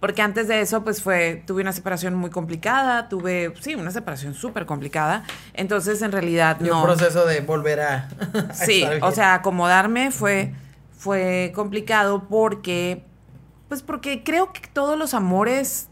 porque 0.00 0.20
antes 0.20 0.48
de 0.48 0.60
eso, 0.60 0.82
pues 0.82 1.00
fue, 1.00 1.44
tuve 1.46 1.62
una 1.62 1.72
separación 1.72 2.14
muy 2.16 2.28
complicada, 2.30 3.08
tuve, 3.08 3.54
sí, 3.60 3.74
una 3.76 3.90
separación 3.92 4.34
súper 4.34 4.66
complicada. 4.66 5.22
Entonces, 5.54 6.02
en 6.02 6.10
realidad, 6.12 6.58
Y 6.60 6.64
no. 6.64 6.78
un 6.80 6.84
proceso 6.84 7.24
de 7.24 7.40
volver 7.40 7.80
a. 7.80 8.08
a 8.50 8.54
Sí, 8.54 8.84
o 9.00 9.12
sea, 9.12 9.34
acomodarme 9.34 10.10
fue, 10.10 10.52
fue 10.98 11.52
complicado 11.54 12.26
porque, 12.28 13.04
pues 13.68 13.82
porque 13.82 14.24
creo 14.24 14.52
que 14.52 14.60
todos 14.72 14.98
los 14.98 15.14
amores 15.14 15.88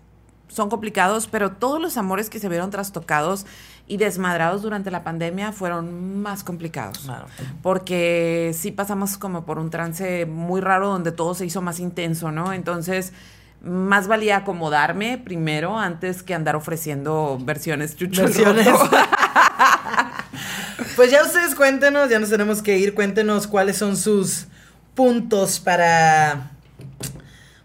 son 0.51 0.69
complicados, 0.69 1.27
pero 1.27 1.53
todos 1.53 1.81
los 1.81 1.97
amores 1.97 2.29
que 2.29 2.39
se 2.39 2.49
vieron 2.49 2.71
trastocados 2.71 3.47
y 3.87 3.97
desmadrados 3.97 4.63
durante 4.63 4.91
la 4.91 5.03
pandemia 5.03 5.53
fueron 5.53 6.21
más 6.21 6.45
complicados. 6.45 6.99
Claro. 6.99 7.27
Porque 7.63 8.53
sí 8.55 8.71
pasamos 8.71 9.17
como 9.17 9.45
por 9.45 9.59
un 9.59 9.71
trance 9.71 10.27
muy 10.27 10.61
raro 10.61 10.89
donde 10.89 11.13
todo 11.13 11.35
se 11.35 11.47
hizo 11.47 11.63
más 11.63 11.81
intenso, 11.81 12.31
¿no? 12.31 12.53
Entonces, 12.53 13.13
más 13.63 14.07
valía 14.07 14.39
acomodarme 14.39 15.19
primero 15.19 15.79
antes 15.79 16.23
que 16.23 16.35
andar 16.35 16.57
ofreciendo 16.57 17.39
versiones 17.41 17.97
Versiones. 17.99 18.69
Pues 20.97 21.11
ya 21.11 21.23
ustedes 21.23 21.55
cuéntenos, 21.55 22.11
ya 22.11 22.19
nos 22.19 22.29
tenemos 22.29 22.63
que 22.63 22.79
ir. 22.79 22.95
Cuéntenos 22.95 23.47
cuáles 23.47 23.79
son 23.79 23.97
sus 23.97 24.47
puntos 24.95 25.59
para. 25.59 26.51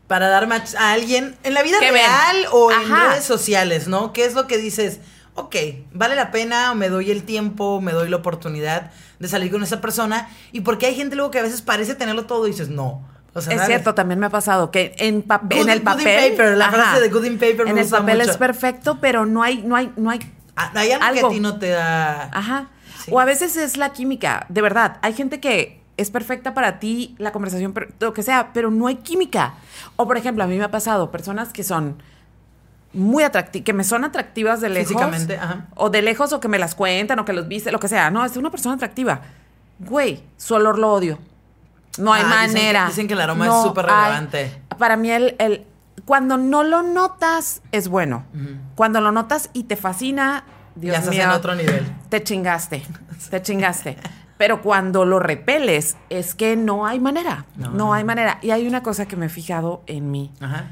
Para 0.07 0.27
dar 0.29 0.45
match 0.47 0.75
a 0.75 0.91
alguien 0.91 1.35
en 1.43 1.53
la 1.55 1.63
vida 1.63 1.77
real 1.79 2.37
o 2.51 2.71
en 2.71 2.91
Ajá. 2.91 3.09
redes 3.09 3.25
sociales, 3.25 3.87
¿no? 3.87 4.13
¿Qué 4.13 4.25
es 4.25 4.35
lo 4.35 4.45
que 4.47 4.57
dices? 4.57 4.99
Ok, 5.33 5.55
vale 5.91 6.15
la 6.15 6.31
pena, 6.31 6.71
o 6.71 6.75
me 6.75 6.89
doy 6.89 7.11
el 7.11 7.23
tiempo, 7.23 7.81
me 7.81 7.91
doy 7.91 8.07
la 8.09 8.17
oportunidad 8.17 8.91
de 9.19 9.27
salir 9.27 9.51
con 9.51 9.63
esa 9.63 9.81
persona. 9.81 10.29
Y 10.51 10.61
porque 10.61 10.85
hay 10.85 10.95
gente 10.95 11.15
luego 11.15 11.31
que 11.31 11.39
a 11.39 11.43
veces 11.43 11.61
parece 11.61 11.95
tenerlo 11.95 12.25
todo 12.25 12.47
y 12.47 12.51
dices, 12.51 12.69
no. 12.69 13.07
O 13.33 13.41
sea, 13.41 13.51
Es 13.53 13.59
¿sabes? 13.59 13.65
cierto, 13.67 13.95
también 13.95 14.19
me 14.19 14.27
ha 14.27 14.29
pasado 14.29 14.71
que 14.71 14.93
en, 14.97 15.23
Good- 15.27 15.51
en 15.61 15.69
el 15.69 15.77
in 15.79 15.83
papel. 15.83 16.31
paper, 16.31 16.55
la 16.57 16.71
frase 16.71 17.01
de 17.01 17.09
good 17.09 17.25
in 17.25 17.33
paper 17.37 17.65
me 17.65 17.71
En 17.71 17.77
el 17.79 17.83
gusta 17.83 17.97
papel 17.99 18.19
mucho. 18.19 18.31
es 18.31 18.37
perfecto, 18.37 18.99
pero 19.01 19.25
no 19.25 19.43
hay, 19.43 19.61
no 19.63 19.75
hay, 19.75 19.91
no 19.97 20.09
hay. 20.09 20.19
Ah, 20.55 20.71
Hay 20.75 20.91
algo, 20.91 21.13
que 21.13 21.25
a 21.25 21.29
ti 21.29 21.39
no 21.41 21.59
te 21.59 21.69
da. 21.69 22.29
Ajá. 22.31 22.69
Sí. 23.03 23.11
O 23.13 23.19
a 23.19 23.25
veces 23.25 23.57
es 23.57 23.75
la 23.75 23.91
química. 23.91 24.45
De 24.47 24.61
verdad, 24.61 24.99
hay 25.01 25.11
gente 25.13 25.41
que 25.41 25.81
es 25.97 26.09
perfecta 26.11 26.53
para 26.53 26.79
ti, 26.79 27.15
la 27.17 27.31
conversación, 27.31 27.73
per- 27.73 27.93
lo 27.99 28.13
que 28.13 28.21
sea, 28.23 28.51
pero 28.53 28.69
no 28.71 28.87
hay 28.87 28.95
química. 28.97 29.53
O 29.95 30.05
por 30.07 30.17
ejemplo, 30.17 30.43
a 30.43 30.47
mí 30.47 30.57
me 30.57 30.63
ha 30.65 30.71
pasado 30.71 31.11
personas 31.11 31.53
que 31.53 31.63
son 31.63 32.01
muy 32.93 33.23
atractivas, 33.23 33.65
que 33.65 33.73
me 33.73 33.83
son 33.83 34.03
atractivas 34.05 34.61
de 34.61 34.69
lejos. 34.69 34.89
Físicamente, 34.89 35.37
ajá. 35.37 35.67
O 35.75 35.89
de 35.89 36.01
lejos, 36.01 36.31
o 36.33 36.39
que 36.39 36.47
me 36.47 36.59
las 36.59 36.75
cuentan, 36.75 37.19
o 37.19 37.25
que 37.25 37.33
los 37.33 37.47
viste, 37.47 37.71
lo 37.71 37.79
que 37.79 37.87
sea. 37.87 38.09
No, 38.11 38.23
es 38.25 38.35
una 38.37 38.51
persona 38.51 38.75
atractiva. 38.75 39.21
Güey, 39.79 40.23
su 40.37 40.55
olor 40.55 40.77
lo 40.79 40.93
odio. 40.93 41.19
No 41.97 42.13
hay 42.13 42.23
Ah, 42.25 42.27
dicen 42.43 42.55
que- 42.55 42.59
manera. 42.61 42.85
dicen 42.87 43.07
que 43.07 43.13
el 43.13 43.21
aroma 43.21 43.47
es 43.47 43.53
súper 43.63 43.85
relevante. 43.85 44.61
Para 44.77 44.95
mí, 44.97 45.11
el, 45.11 45.35
el- 45.39 45.65
cuando 46.05 46.37
no 46.37 46.63
lo 46.63 46.83
notas, 46.83 47.61
es 47.71 47.87
bueno. 47.87 48.25
Cuando 48.75 49.01
lo 49.01 49.11
notas 49.11 49.49
y 49.53 49.63
te 49.63 49.75
fascina, 49.75 50.43
Dios 50.75 51.03
ya 51.05 51.09
mío, 51.09 51.23
en 51.23 51.29
otro 51.31 51.55
nivel. 51.55 51.85
te 52.09 52.21
chingaste, 52.23 52.83
te 53.29 53.41
chingaste. 53.41 53.97
Pero 54.37 54.61
cuando 54.61 55.05
lo 55.05 55.19
repeles, 55.19 55.95
es 56.09 56.35
que 56.35 56.55
no 56.57 56.85
hay 56.85 56.99
manera. 56.99 57.45
No. 57.55 57.69
No, 57.71 57.93
hay 57.93 58.03
manera. 58.03 58.39
Y 58.41 58.51
hay 58.51 58.67
una 58.67 58.83
cosa 58.83 59.05
que 59.07 59.15
me 59.15 59.27
he 59.27 59.29
fijado 59.29 59.81
en 59.87 60.11
mí. 60.11 60.31
Ajá. 60.41 60.71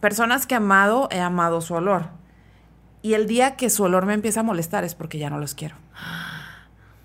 Personas 0.00 0.46
que 0.46 0.54
he 0.54 0.56
amado, 0.58 1.08
he 1.10 1.20
amado 1.20 1.60
su 1.60 1.74
olor. 1.74 2.10
Y 3.02 3.14
el 3.14 3.26
día 3.26 3.56
que 3.56 3.70
su 3.70 3.82
olor 3.82 4.06
me 4.06 4.14
empieza 4.14 4.40
a 4.40 4.42
molestar 4.44 4.84
es 4.84 4.94
porque 4.94 5.18
ya 5.18 5.30
no 5.30 5.38
los 5.38 5.54
quiero. 5.54 5.76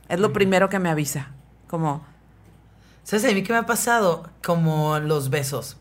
Es 0.08 0.20
lo 0.20 0.34
primero 0.34 0.70
que 0.70 0.78
me 0.80 0.90
avisa. 0.90 1.30
Como, 1.68 2.06
¿Sabes 3.04 3.26
a 3.26 3.34
mí 3.34 3.42
qué 3.44 3.54
me 3.54 3.60
ha 3.60 3.66
pasado? 3.66 4.30
Como 4.44 5.00
los 5.00 5.30
besos. 5.30 5.78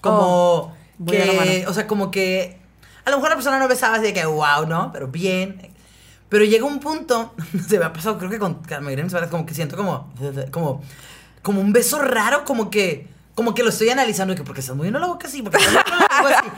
Como 0.00 0.16
Oh, 0.18 0.72
que, 1.06 1.64
o 1.68 1.72
sea, 1.74 1.86
como 1.86 2.10
que 2.10 2.58
a 3.04 3.10
lo 3.10 3.16
mejor 3.16 3.30
la 3.30 3.36
persona 3.36 3.58
no 3.58 3.68
besaba 3.68 3.96
así 3.96 4.04
de 4.04 4.12
que 4.14 4.24
wow, 4.24 4.66
¿no? 4.66 4.90
Pero 4.92 5.08
bien. 5.08 5.74
Pero 6.28 6.44
llega 6.44 6.64
un 6.64 6.80
punto, 6.80 7.34
se 7.68 7.78
me 7.78 7.84
ha 7.84 7.92
pasado, 7.92 8.18
creo 8.18 8.30
que 8.30 8.38
con 8.38 8.60
la 8.68 8.80
mayoría 8.80 8.96
de 8.98 9.02
mis 9.04 9.12
parejas, 9.12 9.30
como 9.30 9.46
que 9.46 9.54
siento 9.54 9.76
como, 9.76 10.12
como, 10.50 10.82
como 11.42 11.60
un 11.60 11.72
beso 11.72 12.00
raro, 12.00 12.44
como 12.44 12.70
que, 12.70 13.08
como 13.34 13.54
que 13.54 13.62
lo 13.62 13.68
estoy 13.68 13.90
analizando, 13.90 14.34
y 14.34 14.36
que 14.36 14.42
porque 14.42 14.60
estás 14.60 14.76
moviendo 14.76 14.98
la 14.98 15.06
boca 15.06 15.28
así, 15.28 15.42
porque 15.42 15.58
estás 15.58 15.72
moviendo 15.74 16.06
la 16.08 16.22
boca 16.22 16.38
así. 16.40 16.48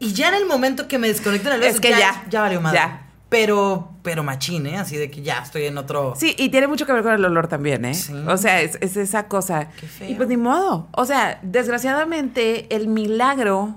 Y 0.00 0.12
ya 0.14 0.28
en 0.28 0.34
el 0.34 0.46
momento 0.46 0.88
que 0.88 0.98
me 0.98 1.06
desconecto 1.06 1.48
en 1.48 1.54
el 1.54 1.60
beso, 1.60 1.74
Es 1.76 1.80
que 1.80 1.90
ya, 1.90 2.24
ya 2.28 2.40
valió 2.40 2.60
madre. 2.60 2.78
ya. 2.78 3.06
Pero, 3.28 3.92
pero 4.02 4.22
machín, 4.22 4.66
¿eh? 4.66 4.76
Así 4.76 4.96
de 4.98 5.10
que 5.10 5.22
ya 5.22 5.38
estoy 5.38 5.64
en 5.64 5.78
otro. 5.78 6.12
Sí, 6.18 6.34
y 6.36 6.50
tiene 6.50 6.66
mucho 6.66 6.84
que 6.84 6.92
ver 6.92 7.02
con 7.02 7.12
el 7.14 7.24
olor 7.24 7.48
también, 7.48 7.84
¿eh? 7.86 7.94
Sí. 7.94 8.12
O 8.28 8.36
sea, 8.36 8.60
es, 8.60 8.76
es 8.82 8.96
esa 8.98 9.26
cosa. 9.28 9.68
Qué 9.80 9.86
feo. 9.86 10.10
Y 10.10 10.14
pues 10.16 10.28
ni 10.28 10.36
modo. 10.36 10.88
O 10.92 11.06
sea, 11.06 11.38
desgraciadamente, 11.42 12.66
el 12.74 12.88
milagro. 12.88 13.74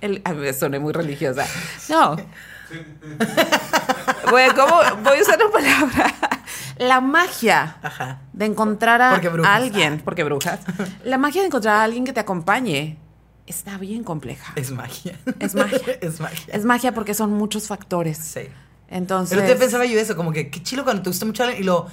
El, 0.00 0.22
a 0.24 0.32
ver, 0.32 0.54
soné 0.54 0.78
muy 0.78 0.92
religiosa. 0.92 1.46
No. 1.88 2.16
Bueno, 4.30 4.54
¿cómo? 4.54 5.02
Voy 5.02 5.18
a 5.18 5.20
usar 5.20 5.38
una 5.42 5.52
palabra. 5.52 6.14
La 6.78 7.00
magia 7.00 7.76
Ajá. 7.82 8.22
de 8.32 8.46
encontrar 8.46 9.02
a 9.02 9.10
Porque 9.10 9.28
alguien, 9.46 10.00
porque 10.02 10.24
brujas. 10.24 10.60
La 11.04 11.18
magia 11.18 11.42
de 11.42 11.48
encontrar 11.48 11.76
a 11.76 11.82
alguien 11.84 12.04
que 12.04 12.12
te 12.12 12.20
acompañe 12.20 12.96
está 13.46 13.76
bien 13.76 14.04
compleja. 14.04 14.52
Es 14.56 14.70
magia. 14.70 15.18
Es 15.38 15.54
magia. 15.54 15.78
es 16.00 16.20
magia. 16.20 16.54
Es 16.54 16.64
magia 16.64 16.94
porque 16.94 17.14
son 17.14 17.32
muchos 17.32 17.66
factores. 17.66 18.16
Sí. 18.18 18.48
Entonces. 18.88 19.36
Pero 19.36 19.52
te 19.52 19.58
pensaba 19.58 19.84
yo 19.84 19.98
eso, 19.98 20.16
como 20.16 20.32
que 20.32 20.50
qué 20.50 20.62
chilo 20.62 20.84
cuando 20.84 21.02
te 21.02 21.10
gusta 21.10 21.26
mucho 21.26 21.42
alguien 21.42 21.62
y 21.62 21.66
lo 21.66 21.88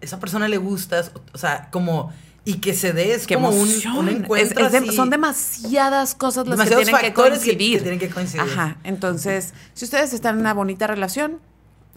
esa 0.00 0.18
persona 0.18 0.48
le 0.48 0.58
gustas, 0.58 1.12
o, 1.14 1.22
o 1.32 1.38
sea, 1.38 1.68
como 1.70 2.12
y 2.44 2.54
que 2.54 2.74
se 2.74 2.92
dé 2.92 3.14
es 3.14 3.26
Qué 3.26 3.34
como 3.34 3.50
un, 3.50 3.68
encuentro 4.08 4.66
Es- 4.66 4.66
es 4.66 4.72
de- 4.72 4.78
así. 4.88 4.96
son 4.96 5.10
demasiadas 5.10 6.14
cosas 6.16 6.46
las 6.48 6.58
Demasiados 6.58 6.84
que 6.84 6.90
tienen 6.90 7.00
que 7.00 7.06
factores 7.08 7.38
que- 7.40 7.44
coincidir. 7.46 7.76
que 7.78 7.82
tienen 7.82 8.00
que 8.00 8.10
coincidir. 8.10 8.40
Ajá. 8.42 8.76
Entonces, 8.84 9.54
si 9.74 9.84
ustedes 9.84 10.12
están 10.12 10.34
en 10.36 10.40
una 10.40 10.52
bonita 10.54 10.86
relación, 10.88 11.38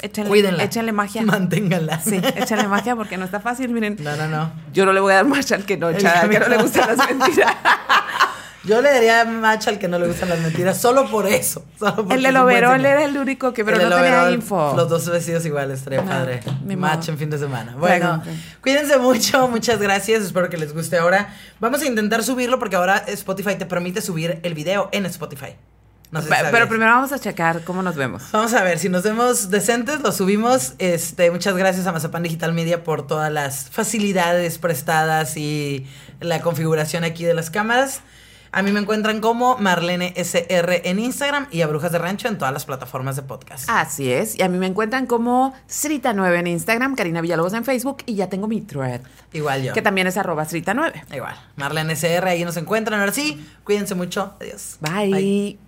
échenle, 0.01 0.29
Cuídenla. 0.29 0.63
échenle 0.63 0.91
magia. 0.91 1.23
Manténganla. 1.23 1.99
Sí, 1.99 2.19
échenle 2.35 2.67
magia 2.67 2.95
porque 2.95 3.17
no 3.17 3.25
está 3.25 3.39
fácil, 3.39 3.69
miren. 3.71 3.97
No, 4.01 4.15
no, 4.15 4.27
no. 4.27 4.51
Yo 4.73 4.85
no 4.85 4.93
le 4.93 4.99
voy 4.99 5.13
a 5.13 5.15
dar 5.15 5.25
match 5.25 5.51
al 5.53 5.65
que 5.65 5.77
no, 5.77 5.87
al 5.87 5.97
que 5.97 6.39
no 6.39 6.47
le 6.47 6.57
gustan 6.57 6.95
las 6.95 7.09
mentiras. 7.09 7.51
Yo 8.65 8.81
le 8.81 8.91
daría 8.91 9.25
match 9.25 9.67
al 9.67 9.77
que 9.79 9.87
no 9.87 9.99
le 9.99 10.07
gustan 10.07 10.29
las 10.29 10.39
mentiras, 10.39 10.79
solo 10.81 11.09
por 11.09 11.27
eso. 11.27 11.63
solo 11.77 12.07
El 12.09 12.23
del 12.23 12.35
overol 12.37 12.83
era 12.85 13.03
el 13.03 13.17
único 13.17 13.53
que, 13.53 13.63
pero 13.63 13.79
El 13.79 13.89
no 13.89 13.95
tenía 13.95 14.31
info. 14.31 14.73
Los 14.75 14.89
dos 14.89 15.07
vestidos 15.09 15.45
iguales, 15.45 15.79
estaría 15.79 16.01
No, 16.01 16.07
padre. 16.09 16.41
ni 16.65 16.75
Match 16.75 17.01
modo. 17.01 17.11
en 17.11 17.17
fin 17.19 17.29
de 17.29 17.37
semana. 17.37 17.75
Bueno, 17.77 18.23
cuídense 18.61 18.97
mucho, 18.97 19.47
muchas 19.47 19.79
gracias. 19.79 20.23
Espero 20.23 20.49
que 20.49 20.57
les 20.57 20.73
guste 20.73 20.97
ahora. 20.97 21.33
Vamos 21.59 21.81
a 21.81 21.85
intentar 21.85 22.23
subirlo 22.23 22.57
porque 22.59 22.75
ahora 22.75 22.97
Spotify 23.07 23.55
te 23.55 23.65
permite 23.65 24.01
subir 24.01 24.39
el 24.43 24.53
video 24.53 24.89
en 24.91 25.05
Spotify. 25.05 25.55
No 26.11 26.21
sé 26.21 26.29
si 26.29 26.33
pero 26.51 26.67
primero 26.69 26.91
vamos 26.91 27.11
a 27.11 27.19
checar 27.19 27.63
cómo 27.63 27.81
nos 27.81 27.95
vemos. 27.95 28.23
Vamos 28.31 28.53
a 28.53 28.63
ver, 28.63 28.79
si 28.79 28.89
nos 28.89 29.03
vemos 29.03 29.49
decentes, 29.49 29.99
lo 30.01 30.11
subimos. 30.11 30.73
Este, 30.77 31.29
muchas 31.29 31.55
gracias 31.57 31.87
a 31.87 31.91
Mazapán 31.91 32.23
Digital 32.23 32.53
Media 32.53 32.83
por 32.83 33.05
todas 33.05 33.31
las 33.31 33.69
facilidades 33.69 34.57
prestadas 34.57 35.35
y 35.35 35.85
la 36.21 36.41
configuración 36.41 37.03
aquí 37.03 37.25
de 37.25 37.33
las 37.33 37.49
cámaras. 37.49 38.01
A 38.55 38.61
mí 38.61 38.71
me 38.71 38.79
encuentran 38.79 39.19
como 39.19 39.57
Marlene 39.57 40.13
SR 40.15 40.81
en 40.89 40.97
Instagram 40.99 41.47
y 41.51 41.59
a 41.61 41.67
Brujas 41.67 41.91
de 41.91 41.97
Rancho 41.97 42.29
en 42.29 42.37
todas 42.37 42.53
las 42.53 42.63
plataformas 42.63 43.17
de 43.17 43.21
podcast. 43.21 43.69
Así 43.69 44.13
es. 44.13 44.39
Y 44.39 44.43
a 44.43 44.47
mí 44.47 44.57
me 44.57 44.65
encuentran 44.65 45.07
como 45.07 45.53
Srita9 45.67 46.39
en 46.39 46.47
Instagram, 46.47 46.95
Karina 46.95 47.19
Villalobos 47.19 47.51
en 47.51 47.65
Facebook 47.65 47.97
y 48.05 48.15
ya 48.15 48.29
tengo 48.29 48.47
mi 48.47 48.61
thread, 48.61 49.01
Igual 49.33 49.61
yo. 49.61 49.73
que 49.73 49.81
también 49.81 50.07
es 50.07 50.15
arroba 50.15 50.45
Srita9. 50.45 51.13
Igual. 51.13 51.35
Marlene 51.57 51.93
SR, 51.97 52.29
ahí 52.29 52.45
nos 52.45 52.55
encuentran. 52.55 53.01
Ahora 53.01 53.11
sí, 53.11 53.45
cuídense 53.65 53.93
mucho. 53.93 54.33
Adiós. 54.39 54.77
Bye. 54.79 55.59